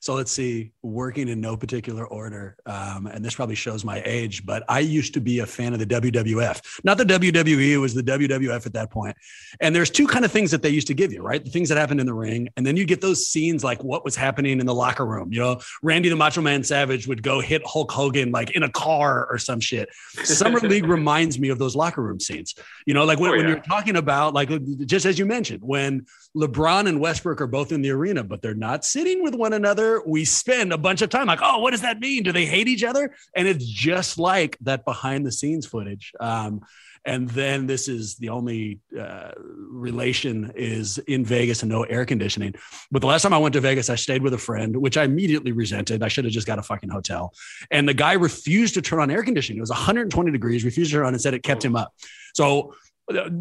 so 0.00 0.14
let's 0.14 0.30
see, 0.30 0.72
working 0.82 1.28
in 1.28 1.40
no 1.40 1.56
particular 1.56 2.06
order. 2.06 2.56
Um, 2.64 3.06
and 3.06 3.24
this 3.24 3.34
probably 3.34 3.56
shows 3.56 3.84
my 3.84 4.00
age, 4.04 4.46
but 4.46 4.62
I 4.68 4.80
used 4.80 5.14
to 5.14 5.20
be 5.20 5.40
a 5.40 5.46
fan 5.46 5.72
of 5.72 5.80
the 5.80 5.86
WWF, 5.86 6.80
not 6.84 6.96
the 6.96 7.04
WWE, 7.04 7.72
it 7.72 7.78
was 7.78 7.92
the 7.94 8.02
WWF 8.02 8.66
at 8.66 8.72
that 8.74 8.90
point. 8.90 9.16
And 9.60 9.74
there's 9.74 9.90
two 9.90 10.06
kind 10.06 10.24
of 10.24 10.30
things 10.30 10.50
that 10.52 10.62
they 10.62 10.68
used 10.68 10.86
to 10.86 10.94
give 10.94 11.12
you, 11.12 11.22
right? 11.22 11.44
The 11.44 11.50
things 11.50 11.68
that 11.70 11.78
happened 11.78 12.00
in 12.00 12.06
the 12.06 12.14
ring. 12.14 12.48
And 12.56 12.64
then 12.64 12.76
you 12.76 12.84
get 12.84 13.00
those 13.00 13.26
scenes 13.26 13.64
like 13.64 13.82
what 13.82 14.04
was 14.04 14.14
happening 14.14 14.60
in 14.60 14.66
the 14.66 14.74
locker 14.74 15.04
room. 15.04 15.32
You 15.32 15.40
know, 15.40 15.60
Randy 15.82 16.08
the 16.08 16.16
Macho 16.16 16.40
Man 16.40 16.62
Savage 16.62 17.08
would 17.08 17.22
go 17.22 17.40
hit 17.40 17.62
Hulk 17.66 17.90
Hogan 17.90 18.30
like 18.30 18.52
in 18.52 18.62
a 18.62 18.70
car 18.70 19.26
or 19.28 19.38
some 19.38 19.58
shit. 19.58 19.88
Summer 20.22 20.60
League 20.66 20.86
reminds 20.86 21.38
me 21.38 21.48
of 21.48 21.58
those 21.58 21.74
locker 21.74 22.02
room 22.02 22.20
scenes. 22.20 22.54
You 22.86 22.94
know, 22.94 23.04
like 23.04 23.18
when, 23.18 23.30
oh, 23.30 23.34
yeah. 23.34 23.40
when 23.40 23.48
you're 23.48 23.60
talking 23.60 23.96
about, 23.96 24.34
like, 24.34 24.50
just 24.86 25.04
as 25.04 25.18
you 25.18 25.26
mentioned, 25.26 25.55
when 25.62 26.06
LeBron 26.36 26.88
and 26.88 27.00
Westbrook 27.00 27.40
are 27.40 27.46
both 27.46 27.72
in 27.72 27.82
the 27.82 27.90
arena, 27.90 28.22
but 28.22 28.42
they're 28.42 28.54
not 28.54 28.84
sitting 28.84 29.22
with 29.22 29.34
one 29.34 29.52
another. 29.52 30.02
We 30.06 30.24
spend 30.24 30.72
a 30.72 30.78
bunch 30.78 31.02
of 31.02 31.10
time 31.10 31.26
like, 31.26 31.40
oh, 31.42 31.60
what 31.60 31.70
does 31.70 31.82
that 31.82 32.00
mean? 32.00 32.22
Do 32.22 32.32
they 32.32 32.46
hate 32.46 32.68
each 32.68 32.84
other? 32.84 33.14
And 33.34 33.48
it's 33.48 33.64
just 33.64 34.18
like 34.18 34.56
that 34.62 34.84
behind 34.84 35.26
the 35.26 35.32
scenes 35.32 35.66
footage. 35.66 36.12
Um, 36.20 36.62
and 37.06 37.30
then 37.30 37.68
this 37.68 37.86
is 37.86 38.16
the 38.16 38.30
only 38.30 38.80
uh, 38.98 39.30
relation 39.38 40.52
is 40.56 40.98
in 40.98 41.24
Vegas 41.24 41.62
and 41.62 41.70
no 41.70 41.84
air 41.84 42.04
conditioning. 42.04 42.54
But 42.90 43.00
the 43.00 43.06
last 43.06 43.22
time 43.22 43.32
I 43.32 43.38
went 43.38 43.52
to 43.52 43.60
Vegas, 43.60 43.88
I 43.88 43.94
stayed 43.94 44.22
with 44.22 44.34
a 44.34 44.38
friend, 44.38 44.76
which 44.76 44.96
I 44.96 45.04
immediately 45.04 45.52
resented. 45.52 46.02
I 46.02 46.08
should 46.08 46.24
have 46.24 46.34
just 46.34 46.48
got 46.48 46.58
a 46.58 46.64
fucking 46.64 46.90
hotel. 46.90 47.32
And 47.70 47.88
the 47.88 47.94
guy 47.94 48.14
refused 48.14 48.74
to 48.74 48.82
turn 48.82 48.98
on 48.98 49.10
air 49.10 49.22
conditioning. 49.22 49.58
It 49.58 49.60
was 49.60 49.70
120 49.70 50.32
degrees, 50.32 50.64
refused 50.64 50.90
to 50.90 50.96
turn 50.96 51.06
on 51.06 51.14
and 51.14 51.22
said 51.22 51.32
it 51.32 51.44
kept 51.44 51.64
him 51.64 51.76
up. 51.76 51.94
So 52.34 52.74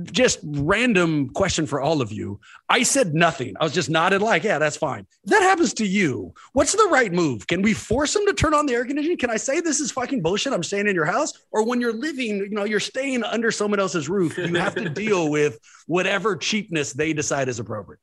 just 0.04 0.40
random 0.44 1.30
question 1.30 1.66
for 1.66 1.82
all 1.82 2.02
of 2.02 2.12
you. 2.12 2.40
I 2.70 2.84
said 2.84 3.16
nothing. 3.16 3.56
I 3.60 3.64
was 3.64 3.74
just 3.74 3.90
nodded 3.90 4.22
like, 4.22 4.44
yeah, 4.44 4.60
that's 4.60 4.78
fine. 4.78 5.08
If 5.24 5.32
that 5.32 5.42
happens 5.42 5.74
to 5.76 5.86
you. 5.86 6.34
What's 6.54 6.74
the 6.74 6.88
right 6.92 7.12
move? 7.12 7.48
Can 7.48 7.62
we 7.62 7.74
force 7.74 8.14
them 8.14 8.26
to 8.28 8.34
turn 8.34 8.54
on 8.54 8.68
the 8.68 8.74
air 8.74 8.86
conditioning? 8.86 9.18
Can 9.18 9.32
I 9.32 9.38
say 9.38 9.62
this 9.62 9.80
is 9.80 9.92
fucking 9.92 10.22
bullshit? 10.22 10.54
I'm 10.54 10.64
staying 10.64 10.88
in 10.88 10.96
your 10.96 11.06
house. 11.06 11.34
Or 11.52 11.66
when 11.66 11.82
you're 11.82 11.94
living, 11.94 12.38
you 12.38 12.50
know, 12.50 12.66
you're 12.66 12.80
staying 12.80 13.24
under 13.24 13.50
someone 13.50 13.80
else's 13.80 14.08
roof, 14.08 14.38
you 14.38 14.54
have 14.56 14.76
to 14.76 14.90
deal 14.90 15.32
with 15.32 15.58
whatever 15.88 16.36
cheapness 16.36 16.94
they 16.94 17.14
decide 17.14 17.50
is 17.50 17.60
appropriate. 17.60 18.00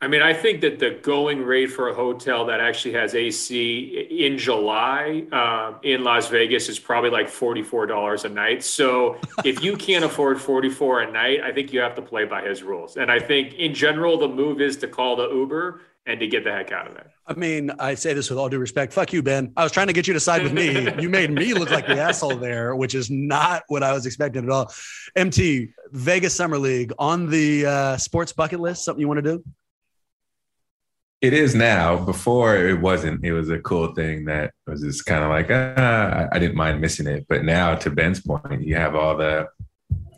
I 0.00 0.06
mean, 0.06 0.22
I 0.22 0.32
think 0.32 0.60
that 0.60 0.78
the 0.78 0.90
going 1.02 1.42
rate 1.42 1.72
for 1.72 1.88
a 1.88 1.94
hotel 1.94 2.46
that 2.46 2.60
actually 2.60 2.94
has 2.94 3.16
AC 3.16 4.06
in 4.10 4.38
July 4.38 5.24
um, 5.32 5.80
in 5.82 6.04
Las 6.04 6.28
Vegas 6.28 6.68
is 6.68 6.78
probably 6.78 7.10
like 7.10 7.26
$44 7.26 8.24
a 8.24 8.28
night. 8.28 8.62
So 8.62 9.16
if 9.44 9.62
you 9.62 9.76
can't 9.76 10.04
afford 10.04 10.40
44 10.40 11.00
a 11.02 11.10
night, 11.10 11.40
I 11.42 11.50
think 11.50 11.72
you 11.72 11.80
have 11.80 11.96
to 11.96 12.02
play 12.02 12.24
by 12.24 12.42
his 12.42 12.62
rules. 12.62 12.96
And 12.96 13.10
I 13.10 13.18
think 13.18 13.54
in 13.54 13.74
general, 13.74 14.18
the 14.18 14.28
move 14.28 14.60
is 14.60 14.76
to 14.78 14.88
call 14.88 15.16
the 15.16 15.28
Uber 15.30 15.80
and 16.06 16.20
to 16.20 16.28
get 16.28 16.44
the 16.44 16.52
heck 16.52 16.70
out 16.70 16.86
of 16.86 16.94
there. 16.94 17.12
I 17.26 17.34
mean, 17.34 17.70
I 17.78 17.94
say 17.94 18.14
this 18.14 18.30
with 18.30 18.38
all 18.38 18.48
due 18.48 18.58
respect. 18.58 18.92
Fuck 18.92 19.12
you, 19.12 19.22
Ben. 19.22 19.52
I 19.56 19.62
was 19.62 19.72
trying 19.72 19.88
to 19.88 19.92
get 19.92 20.06
you 20.06 20.14
to 20.14 20.20
side 20.20 20.42
with 20.42 20.52
me. 20.52 20.90
you 21.02 21.10
made 21.10 21.30
me 21.30 21.52
look 21.52 21.70
like 21.70 21.86
the 21.86 22.00
asshole 22.00 22.36
there, 22.36 22.74
which 22.74 22.94
is 22.94 23.10
not 23.10 23.64
what 23.68 23.82
I 23.82 23.92
was 23.92 24.06
expecting 24.06 24.44
at 24.44 24.50
all. 24.50 24.72
MT, 25.16 25.68
Vegas 25.90 26.34
Summer 26.34 26.56
League 26.56 26.92
on 26.98 27.28
the 27.28 27.66
uh, 27.66 27.96
sports 27.98 28.32
bucket 28.32 28.60
list, 28.60 28.84
something 28.84 29.00
you 29.00 29.08
want 29.08 29.22
to 29.22 29.36
do? 29.36 29.44
It 31.20 31.32
is 31.32 31.54
now. 31.54 31.96
Before 31.96 32.56
it 32.56 32.80
wasn't. 32.80 33.24
It 33.24 33.32
was 33.32 33.50
a 33.50 33.58
cool 33.58 33.92
thing 33.94 34.26
that 34.26 34.52
was 34.66 34.82
just 34.82 35.04
kind 35.04 35.24
of 35.24 35.30
like 35.30 35.48
ah, 35.50 36.28
I 36.30 36.38
didn't 36.38 36.56
mind 36.56 36.80
missing 36.80 37.08
it. 37.08 37.26
But 37.28 37.44
now, 37.44 37.74
to 37.74 37.90
Ben's 37.90 38.20
point, 38.20 38.62
you 38.62 38.76
have 38.76 38.94
all 38.94 39.16
the 39.16 39.48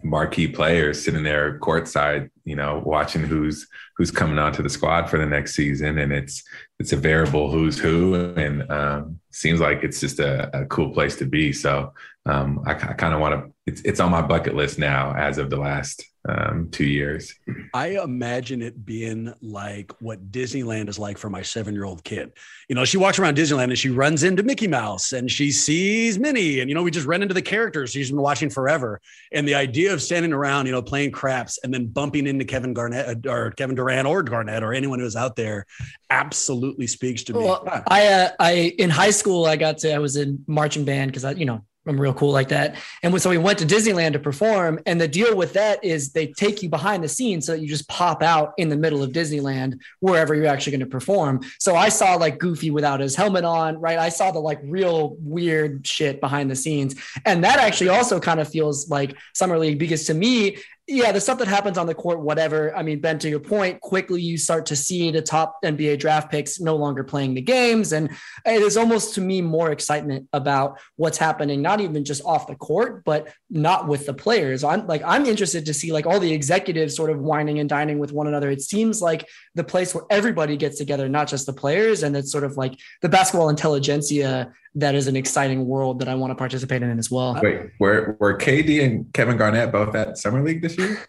marquee 0.03 0.49
players 0.49 1.03
sitting 1.03 1.23
there 1.23 1.59
courtside, 1.59 2.31
you 2.45 2.57
know, 2.57 2.83
watching 2.85 3.23
who's 3.23 3.67
who's 3.97 4.11
coming 4.11 4.39
onto 4.39 4.63
the 4.63 4.69
squad 4.69 5.09
for 5.09 5.19
the 5.19 5.27
next 5.27 5.55
season, 5.55 5.99
and 5.99 6.13
it's 6.13 6.43
it's 6.79 6.93
a 6.93 6.97
variable 6.97 7.51
who's 7.51 7.79
who, 7.79 8.35
and 8.37 8.71
um, 8.71 9.21
seems 9.31 9.61
like 9.61 9.83
it's 9.83 10.01
just 10.01 10.19
a, 10.19 10.51
a 10.63 10.67
cool 10.67 10.91
place 10.91 11.17
to 11.17 11.25
be. 11.25 11.53
So 11.53 11.95
um, 12.27 12.63
I, 12.67 12.73
I 12.73 12.93
kind 12.93 13.15
of 13.15 13.21
want 13.21 13.35
to. 13.35 13.53
It's 13.67 13.81
it's 13.83 14.01
on 14.01 14.11
my 14.11 14.23
bucket 14.23 14.55
list 14.55 14.79
now 14.79 15.15
as 15.15 15.39
of 15.39 15.49
the 15.49 15.57
last 15.57 16.05
um, 16.29 16.69
two 16.71 16.85
years. 16.85 17.35
I 17.73 17.99
imagine 18.03 18.61
it 18.61 18.85
being 18.85 19.33
like 19.41 19.93
what 20.01 20.31
Disneyland 20.31 20.89
is 20.89 20.99
like 20.99 21.17
for 21.17 21.31
my 21.31 21.43
seven 21.43 21.75
year 21.75 21.85
old 21.85 22.05
kid. 22.05 22.33
You 22.69 22.75
know, 22.75 22.85
she 22.85 22.99
walks 22.99 23.19
around 23.19 23.37
Disneyland 23.37 23.65
and 23.65 23.79
she 23.79 23.89
runs 23.89 24.23
into 24.23 24.43
Mickey 24.43 24.69
Mouse 24.69 25.13
and 25.13 25.31
she 25.31 25.51
sees 25.51 26.19
Minnie, 26.19 26.61
and 26.61 26.69
you 26.69 26.75
know, 26.75 26.83
we 26.83 26.91
just 26.91 27.07
run 27.07 27.23
into 27.23 27.35
the 27.35 27.43
characters 27.43 27.91
she's 27.91 28.11
been 28.11 28.21
watching 28.21 28.51
forever. 28.51 29.01
And 29.33 29.49
the 29.49 29.55
idea 29.55 29.93
of 29.93 30.03
standing 30.03 30.33
around, 30.33 30.67
you 30.67 30.73
know, 30.73 30.83
playing 30.83 31.13
craps 31.13 31.59
and 31.65 31.73
then 31.73 31.87
bumping 31.87 32.27
into 32.27 32.45
Kevin 32.45 32.75
Garnett 32.75 33.27
uh, 33.27 33.31
or 33.31 33.51
Kevin 33.53 33.77
Durant 33.77 34.07
or 34.07 34.23
Garnett 34.23 34.63
or 34.63 34.75
anyone 34.75 34.99
who's 34.99 35.17
out 35.17 35.37
there 35.37 35.67
absolutely 36.11 36.87
speaks 36.87 37.25
to 37.25 37.33
me. 37.33 37.45
Well, 37.45 37.65
I, 37.87 38.07
uh, 38.07 38.31
I 38.39 38.53
in 38.79 38.91
high 38.91 39.11
school 39.11 39.47
I 39.47 39.57
got 39.57 39.79
to 39.79 39.95
I 39.95 39.99
was 39.99 40.17
in 40.17 40.45
marching 40.47 40.85
band 40.85 41.11
because 41.11 41.25
I, 41.25 41.33
you 41.33 41.47
know, 41.47 41.65
I'm 41.87 41.99
real 41.99 42.13
cool 42.13 42.31
like 42.31 42.49
that. 42.49 42.77
And 43.03 43.21
so 43.23 43.31
we 43.31 43.39
went 43.39 43.59
to 43.61 43.67
Disneyland 43.67 44.13
to 44.13 44.19
perform. 44.19 44.81
And 44.85 45.01
the 45.01 45.09
deal 45.09 45.35
with 45.35 45.55
that 45.55 45.83
is 45.83 46.13
they 46.13 46.27
take 46.27 46.63
you 46.63 46.69
behind 46.69 47.03
the 47.03 47.09
scenes 47.09 47.47
so 47.47 47.53
that 47.53 47.61
you 47.61 47.69
just 47.69 47.89
pop 47.89 48.23
out 48.23 48.53
in 48.59 48.69
the 48.69 48.77
middle 48.77 49.03
of 49.03 49.13
Disneyland 49.13 49.81
wherever 50.01 50.35
you're 50.35 50.47
actually 50.47 50.73
going 50.73 50.81
to 50.81 50.87
perform. 50.87 51.41
So 51.59 51.77
I 51.77 51.89
saw 51.89 52.17
like 52.17 52.39
Goofy 52.39 52.71
without 52.71 53.01
his 53.01 53.17
helmet 53.17 53.45
on, 53.45 53.81
right? 53.81 53.99
I 53.99 54.11
saw 54.11 54.31
the 54.31 54.41
like 54.41 54.61
real 54.63 55.17
weird 55.21 55.87
shit 55.87 56.21
behind 56.21 56.51
the 56.51 56.57
scenes. 56.57 56.97
And 57.25 57.43
that 57.45 57.59
actually 57.59 57.89
also 57.89 58.21
kind 58.21 58.41
of 58.41 58.49
feels 58.49 58.91
like 58.91 59.17
Summer 59.35 59.59
League 59.59 59.79
because 59.79 60.05
to 60.07 60.15
me, 60.15 60.59
yeah, 60.91 61.13
the 61.13 61.21
stuff 61.21 61.39
that 61.39 61.47
happens 61.47 61.79
on 61.79 61.87
the 61.87 61.95
court, 61.95 62.19
whatever. 62.19 62.75
I 62.75 62.83
mean, 62.83 63.01
Ben, 63.01 63.21
to 63.21 63.29
your 63.29 63.39
point, 63.39 63.81
quickly 63.81 64.21
you 64.21 64.37
start 64.37 64.67
to 64.67 64.77
see 64.77 65.13
the 65.13 65.23
top 65.23 65.63
NBA 65.65 66.01
draft 66.01 66.33
picks 66.33 66.59
no 66.59 66.75
longer 66.75 67.05
playing 67.05 67.35
the 67.35 67.41
games. 67.41 67.93
And 67.93 68.11
it 68.45 68.61
is 68.61 68.77
almost 68.77 69.15
to 69.15 69.21
me 69.21 69.41
more 69.41 69.71
excitement 69.71 70.29
about 70.33 70.81
what's 70.97 71.17
happening, 71.17 71.63
not 71.63 71.81
even 71.81 72.05
just 72.05 72.25
off 72.25 72.49
the 72.49 72.57
court, 72.57 73.05
but 73.05 73.33
not 73.49 73.87
with 73.87 74.05
the 74.05 74.13
players. 74.13 74.65
I'm 74.65 74.89
like, 74.89 75.03
I'm 75.07 75.27
interested 75.27 75.65
to 75.67 75.75
see 75.75 75.93
like 75.93 76.07
all 76.07 76.19
the 76.19 76.33
executives 76.33 76.97
sort 76.97 77.11
of 77.11 77.21
whining 77.21 77.61
and 77.61 77.69
dining 77.69 78.01
with 78.01 78.11
one 78.11 78.27
another. 78.27 78.51
It 78.51 78.61
seems 78.61 79.01
like 79.01 79.29
the 79.55 79.63
place 79.63 79.95
where 79.95 80.05
everybody 80.11 80.57
gets 80.57 80.77
together, 80.77 81.09
not 81.09 81.29
just 81.29 81.47
the 81.47 81.53
players. 81.53 82.03
And 82.03 82.17
it's 82.17 82.33
sort 82.33 82.43
of 82.43 82.57
like 82.57 82.77
the 83.01 83.09
basketball 83.09 83.49
intelligentsia 83.49 84.53
that 84.75 84.95
is 84.95 85.09
an 85.09 85.17
exciting 85.17 85.67
world 85.67 85.99
that 85.99 86.09
I 86.09 86.15
want 86.15 86.31
to 86.31 86.35
participate 86.35 86.83
in 86.83 86.99
as 86.99 87.11
well. 87.11 87.39
Wait, 87.43 87.71
were 87.79 88.17
were 88.21 88.37
KD 88.37 88.85
and 88.85 89.13
Kevin 89.13 89.37
Garnett 89.37 89.73
both 89.73 89.95
at 89.95 90.19
Summer 90.19 90.43
League 90.43 90.63
this 90.63 90.77
year? 90.79 91.05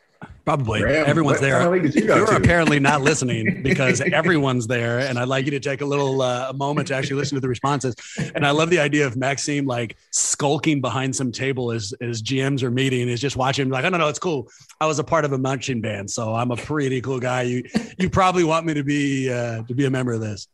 Probably 0.45 0.81
Bram, 0.81 1.05
everyone's 1.07 1.39
there. 1.39 1.75
You 1.75 2.13
are 2.13 2.35
apparently 2.35 2.79
not 2.79 3.01
listening 3.09 3.61
because 3.61 4.01
everyone's 4.01 4.65
there, 4.65 4.99
and 4.99 5.19
I'd 5.19 5.27
like 5.27 5.45
you 5.45 5.51
to 5.51 5.59
take 5.59 5.81
a 5.81 5.85
little 5.85 6.21
uh, 6.21 6.51
moment 6.55 6.87
to 6.87 6.95
actually 6.95 7.17
listen 7.17 7.35
to 7.35 7.41
the 7.41 7.47
responses. 7.47 7.95
And 8.33 8.45
I 8.45 8.51
love 8.51 8.71
the 8.71 8.79
idea 8.79 9.05
of 9.05 9.15
Maxime 9.15 9.65
like 9.65 9.97
skulking 10.09 10.81
behind 10.81 11.15
some 11.15 11.31
table 11.31 11.71
as 11.71 11.93
as 12.01 12.23
GMs 12.23 12.63
are 12.63 12.71
meeting, 12.71 13.07
is 13.07 13.21
just 13.21 13.35
watching 13.35 13.69
like, 13.69 13.85
I 13.85 13.89
don't 13.89 13.99
know, 13.99 14.09
it's 14.09 14.19
cool. 14.19 14.49
I 14.79 14.87
was 14.87 14.97
a 14.97 15.03
part 15.03 15.25
of 15.25 15.33
a 15.33 15.37
marching 15.37 15.79
band, 15.79 16.09
so 16.09 16.33
I'm 16.33 16.49
a 16.49 16.57
pretty 16.57 17.01
cool 17.01 17.19
guy. 17.19 17.43
You 17.43 17.63
you 17.99 18.09
probably 18.09 18.43
want 18.43 18.65
me 18.65 18.73
to 18.73 18.83
be 18.83 19.31
uh, 19.31 19.61
to 19.63 19.75
be 19.75 19.85
a 19.85 19.91
member 19.91 20.13
of 20.13 20.21
this. 20.21 20.47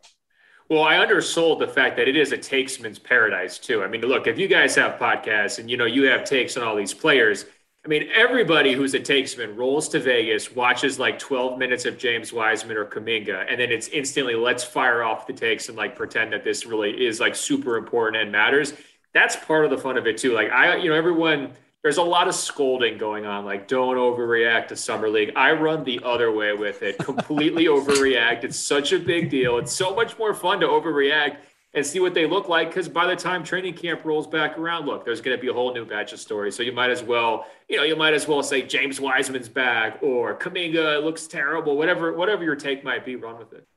Well, 0.70 0.84
I 0.84 0.98
undersold 0.98 1.60
the 1.60 1.68
fact 1.68 1.96
that 1.96 2.10
it 2.10 2.18
is 2.18 2.34
a 2.34 2.38
takesman's 2.38 3.00
paradise 3.00 3.58
too. 3.58 3.84
I 3.84 3.88
mean, 3.88 4.02
look, 4.02 4.28
if 4.28 4.38
you 4.38 4.50
guys 4.50 4.76
have 4.76 5.00
podcasts 5.00 5.60
and 5.60 5.70
you 5.70 5.78
know 5.78 5.86
you 5.86 6.04
have 6.04 6.26
takes 6.26 6.58
on 6.58 6.64
all 6.64 6.76
these 6.76 6.94
players, 6.94 7.46
I 7.86 7.88
mean, 7.88 8.10
everybody 8.14 8.74
who's 8.74 8.94
a 8.94 9.00
takesman 9.00 9.56
rolls 9.56 9.88
to 9.90 10.00
Vegas, 10.02 10.54
watches 10.54 11.00
like 11.00 11.20
12 11.20 11.58
minutes 11.58 11.86
of 11.86 11.98
James 11.98 12.34
Wiseman 12.34 12.76
or 12.76 12.84
Kuminga, 12.84 13.46
and 13.50 13.58
then 13.58 13.72
it's 13.72 13.88
instantly 13.88 14.36
let's 14.36 14.62
fire 14.62 15.04
off 15.04 15.26
the 15.26 15.32
takes 15.32 15.70
and 15.70 15.78
like 15.78 15.96
pretend 15.96 16.34
that 16.34 16.44
this 16.44 16.66
really 16.66 17.06
is 17.06 17.22
like 17.22 17.34
super 17.34 17.78
important 17.78 18.22
and 18.22 18.30
matters. 18.30 18.74
That's 19.14 19.38
part 19.38 19.64
of 19.64 19.72
the 19.72 19.78
fun 19.78 19.98
of 19.98 20.06
it 20.06 20.18
too. 20.18 20.34
Like 20.34 20.52
I, 20.52 20.76
you 20.76 20.90
know, 20.90 20.98
everyone 20.98 21.54
there's 21.84 21.98
a 21.98 22.04
lot 22.04 22.28
of 22.28 22.36
scolding 22.36 22.98
going 22.98 23.26
on 23.26 23.46
like 23.46 23.68
don't 23.68 23.96
overreact 23.96 24.68
to 24.68 24.76
summer 24.76 25.10
league. 25.10 25.32
I 25.36 25.54
run 25.54 25.84
the 25.84 26.02
other 26.04 26.32
way 26.32 26.54
with 26.54 26.84
it 26.84 26.98
completely 26.98 27.66
overreact. 27.68 28.44
It's 28.44 28.60
such 28.60 28.92
a 28.92 29.00
big 29.00 29.30
deal. 29.30 29.58
It's 29.58 29.74
so 29.74 29.96
much 29.96 30.18
more 30.18 30.34
fun 30.34 30.60
to 30.60 30.68
overreact 30.68 31.38
and 31.74 31.86
see 31.86 32.00
what 32.00 32.14
they 32.14 32.26
look 32.26 32.50
like 32.50 32.70
because 32.70 32.90
by 32.90 33.06
the 33.06 33.16
time 33.16 33.44
training 33.44 33.74
camp 33.74 34.04
rolls 34.04 34.26
back 34.26 34.58
around 34.58 34.86
look 34.86 35.06
there's 35.06 35.22
going 35.22 35.38
to 35.38 35.42
be 35.42 35.50
a 35.50 35.54
whole 35.54 35.74
new 35.74 35.86
batch 35.86 36.12
of 36.14 36.20
stories. 36.20 36.56
So 36.56 36.64
you 36.64 36.72
might 36.72 36.90
as 36.90 37.04
well 37.04 37.46
you 37.70 37.78
know 37.78 37.84
you 37.84 37.96
might 37.96 38.14
as 38.14 38.28
well 38.28 38.42
say 38.42 38.62
james 38.62 39.00
wiseman's 39.00 39.50
back 39.50 40.00
or 40.02 40.38
Kuminga 40.38 41.04
looks 41.04 41.28
terrible 41.28 41.78
whatever 41.78 42.14
whatever 42.14 42.44
your 42.44 42.56
take 42.56 42.84
might 42.84 43.06
be 43.06 43.16
run 43.16 43.38
with 43.38 43.54
it 43.54 43.68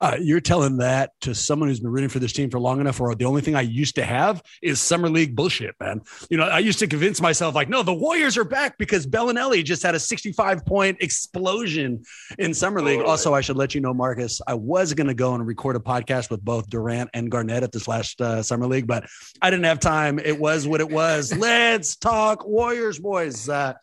Uh, 0.00 0.16
you're 0.20 0.40
telling 0.40 0.76
that 0.78 1.12
to 1.22 1.34
someone 1.34 1.68
who's 1.68 1.80
been 1.80 1.90
rooting 1.90 2.10
for 2.10 2.18
this 2.18 2.32
team 2.32 2.50
for 2.50 2.60
long 2.60 2.80
enough, 2.80 3.00
or 3.00 3.14
the 3.14 3.24
only 3.24 3.40
thing 3.40 3.54
I 3.54 3.62
used 3.62 3.94
to 3.94 4.04
have 4.04 4.42
is 4.62 4.80
summer 4.80 5.08
league 5.08 5.34
bullshit, 5.34 5.74
man. 5.80 6.02
You 6.28 6.36
know, 6.36 6.44
I 6.44 6.58
used 6.58 6.78
to 6.80 6.86
convince 6.86 7.20
myself 7.20 7.54
like, 7.54 7.68
no, 7.70 7.82
the 7.82 7.94
Warriors 7.94 8.36
are 8.36 8.44
back 8.44 8.76
because 8.76 9.06
Belinelli 9.06 9.64
just 9.64 9.82
had 9.82 9.94
a 9.94 9.98
65 9.98 10.66
point 10.66 10.98
explosion 11.00 12.02
in 12.38 12.52
summer 12.52 12.82
league. 12.82 13.00
Also, 13.00 13.32
I 13.32 13.40
should 13.40 13.56
let 13.56 13.74
you 13.74 13.80
know, 13.80 13.94
Marcus, 13.94 14.40
I 14.46 14.54
was 14.54 14.92
going 14.92 15.06
to 15.06 15.14
go 15.14 15.34
and 15.34 15.46
record 15.46 15.76
a 15.76 15.80
podcast 15.80 16.30
with 16.30 16.44
both 16.44 16.68
Durant 16.68 17.10
and 17.14 17.30
Garnett 17.30 17.62
at 17.62 17.72
this 17.72 17.88
last 17.88 18.20
uh, 18.20 18.42
summer 18.42 18.66
league, 18.66 18.86
but 18.86 19.06
I 19.40 19.50
didn't 19.50 19.64
have 19.64 19.80
time. 19.80 20.18
It 20.18 20.38
was 20.38 20.68
what 20.68 20.80
it 20.80 20.90
was. 20.90 21.34
Let's 21.36 21.96
talk 21.96 22.46
Warriors, 22.46 22.98
boys. 22.98 23.48
Uh, 23.48 23.74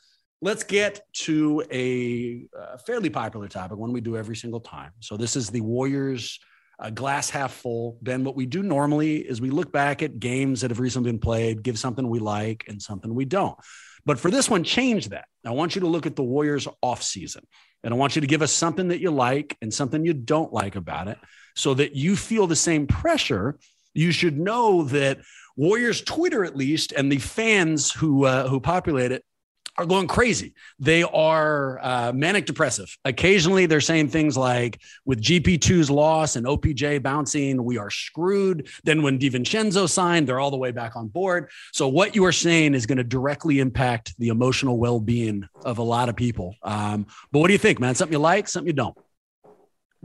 let's 0.43 0.63
get 0.63 0.99
to 1.13 1.63
a 1.71 2.45
uh, 2.59 2.77
fairly 2.77 3.09
popular 3.09 3.47
topic, 3.47 3.77
one 3.77 3.93
we 3.93 4.01
do 4.01 4.17
every 4.17 4.35
single 4.35 4.59
time. 4.59 4.91
So 4.99 5.15
this 5.15 5.37
is 5.37 5.49
the 5.49 5.61
Warriors 5.61 6.37
uh, 6.79 6.89
glass 6.89 7.29
half 7.29 7.53
full. 7.53 7.97
Ben, 8.01 8.25
what 8.25 8.35
we 8.35 8.45
do 8.45 8.61
normally 8.61 9.19
is 9.19 9.39
we 9.39 9.51
look 9.51 9.71
back 9.71 10.03
at 10.03 10.19
games 10.19 10.59
that 10.59 10.69
have 10.69 10.81
recently 10.81 11.11
been 11.11 11.19
played, 11.19 11.63
give 11.63 11.79
something 11.79 12.09
we 12.09 12.19
like 12.19 12.65
and 12.67 12.81
something 12.81 13.15
we 13.15 13.23
don't. 13.23 13.57
But 14.05 14.19
for 14.19 14.29
this 14.29 14.49
one, 14.49 14.65
change 14.65 15.09
that. 15.09 15.29
I 15.45 15.51
want 15.51 15.75
you 15.75 15.81
to 15.81 15.87
look 15.87 16.05
at 16.05 16.17
the 16.17 16.23
Warriors 16.23 16.67
off 16.81 17.01
season, 17.01 17.47
and 17.81 17.93
I 17.93 17.97
want 17.97 18.15
you 18.15 18.19
to 18.21 18.27
give 18.27 18.41
us 18.41 18.51
something 18.51 18.89
that 18.89 18.99
you 18.99 19.11
like 19.11 19.55
and 19.61 19.73
something 19.73 20.05
you 20.05 20.13
don't 20.13 20.51
like 20.51 20.75
about 20.75 21.07
it, 21.07 21.17
so 21.55 21.73
that 21.75 21.95
you 21.95 22.17
feel 22.17 22.47
the 22.47 22.55
same 22.57 22.85
pressure. 22.85 23.57
You 23.93 24.11
should 24.11 24.37
know 24.37 24.83
that 24.85 25.19
Warriors 25.55 26.01
Twitter, 26.01 26.43
at 26.43 26.57
least, 26.57 26.91
and 26.91 27.09
the 27.09 27.19
fans 27.19 27.93
who 27.93 28.25
uh, 28.25 28.49
who 28.49 28.59
populate 28.59 29.13
it 29.13 29.23
are 29.77 29.85
going 29.85 30.07
crazy. 30.07 30.53
They 30.79 31.03
are 31.03 31.79
uh, 31.81 32.11
manic 32.13 32.45
depressive. 32.45 32.95
Occasionally, 33.05 33.65
they're 33.65 33.81
saying 33.81 34.09
things 34.09 34.37
like, 34.37 34.79
with 35.05 35.21
GP2's 35.21 35.89
loss 35.89 36.35
and 36.35 36.45
OPJ 36.45 37.01
bouncing, 37.01 37.63
we 37.63 37.77
are 37.77 37.89
screwed. 37.89 38.67
Then, 38.83 39.01
when 39.01 39.17
DiVincenzo 39.17 39.89
signed, 39.89 40.27
they're 40.27 40.39
all 40.39 40.51
the 40.51 40.57
way 40.57 40.71
back 40.71 40.95
on 40.95 41.07
board. 41.07 41.49
So, 41.71 41.87
what 41.87 42.15
you 42.15 42.25
are 42.25 42.31
saying 42.31 42.75
is 42.75 42.85
going 42.85 42.97
to 42.97 43.03
directly 43.03 43.59
impact 43.59 44.13
the 44.19 44.27
emotional 44.27 44.77
well 44.77 44.99
being 44.99 45.47
of 45.65 45.79
a 45.79 45.83
lot 45.83 46.09
of 46.09 46.15
people. 46.15 46.55
Um, 46.61 47.07
but 47.31 47.39
what 47.39 47.47
do 47.47 47.53
you 47.53 47.59
think, 47.59 47.79
man? 47.79 47.95
Something 47.95 48.13
you 48.13 48.19
like, 48.19 48.47
something 48.47 48.67
you 48.67 48.73
don't? 48.73 48.97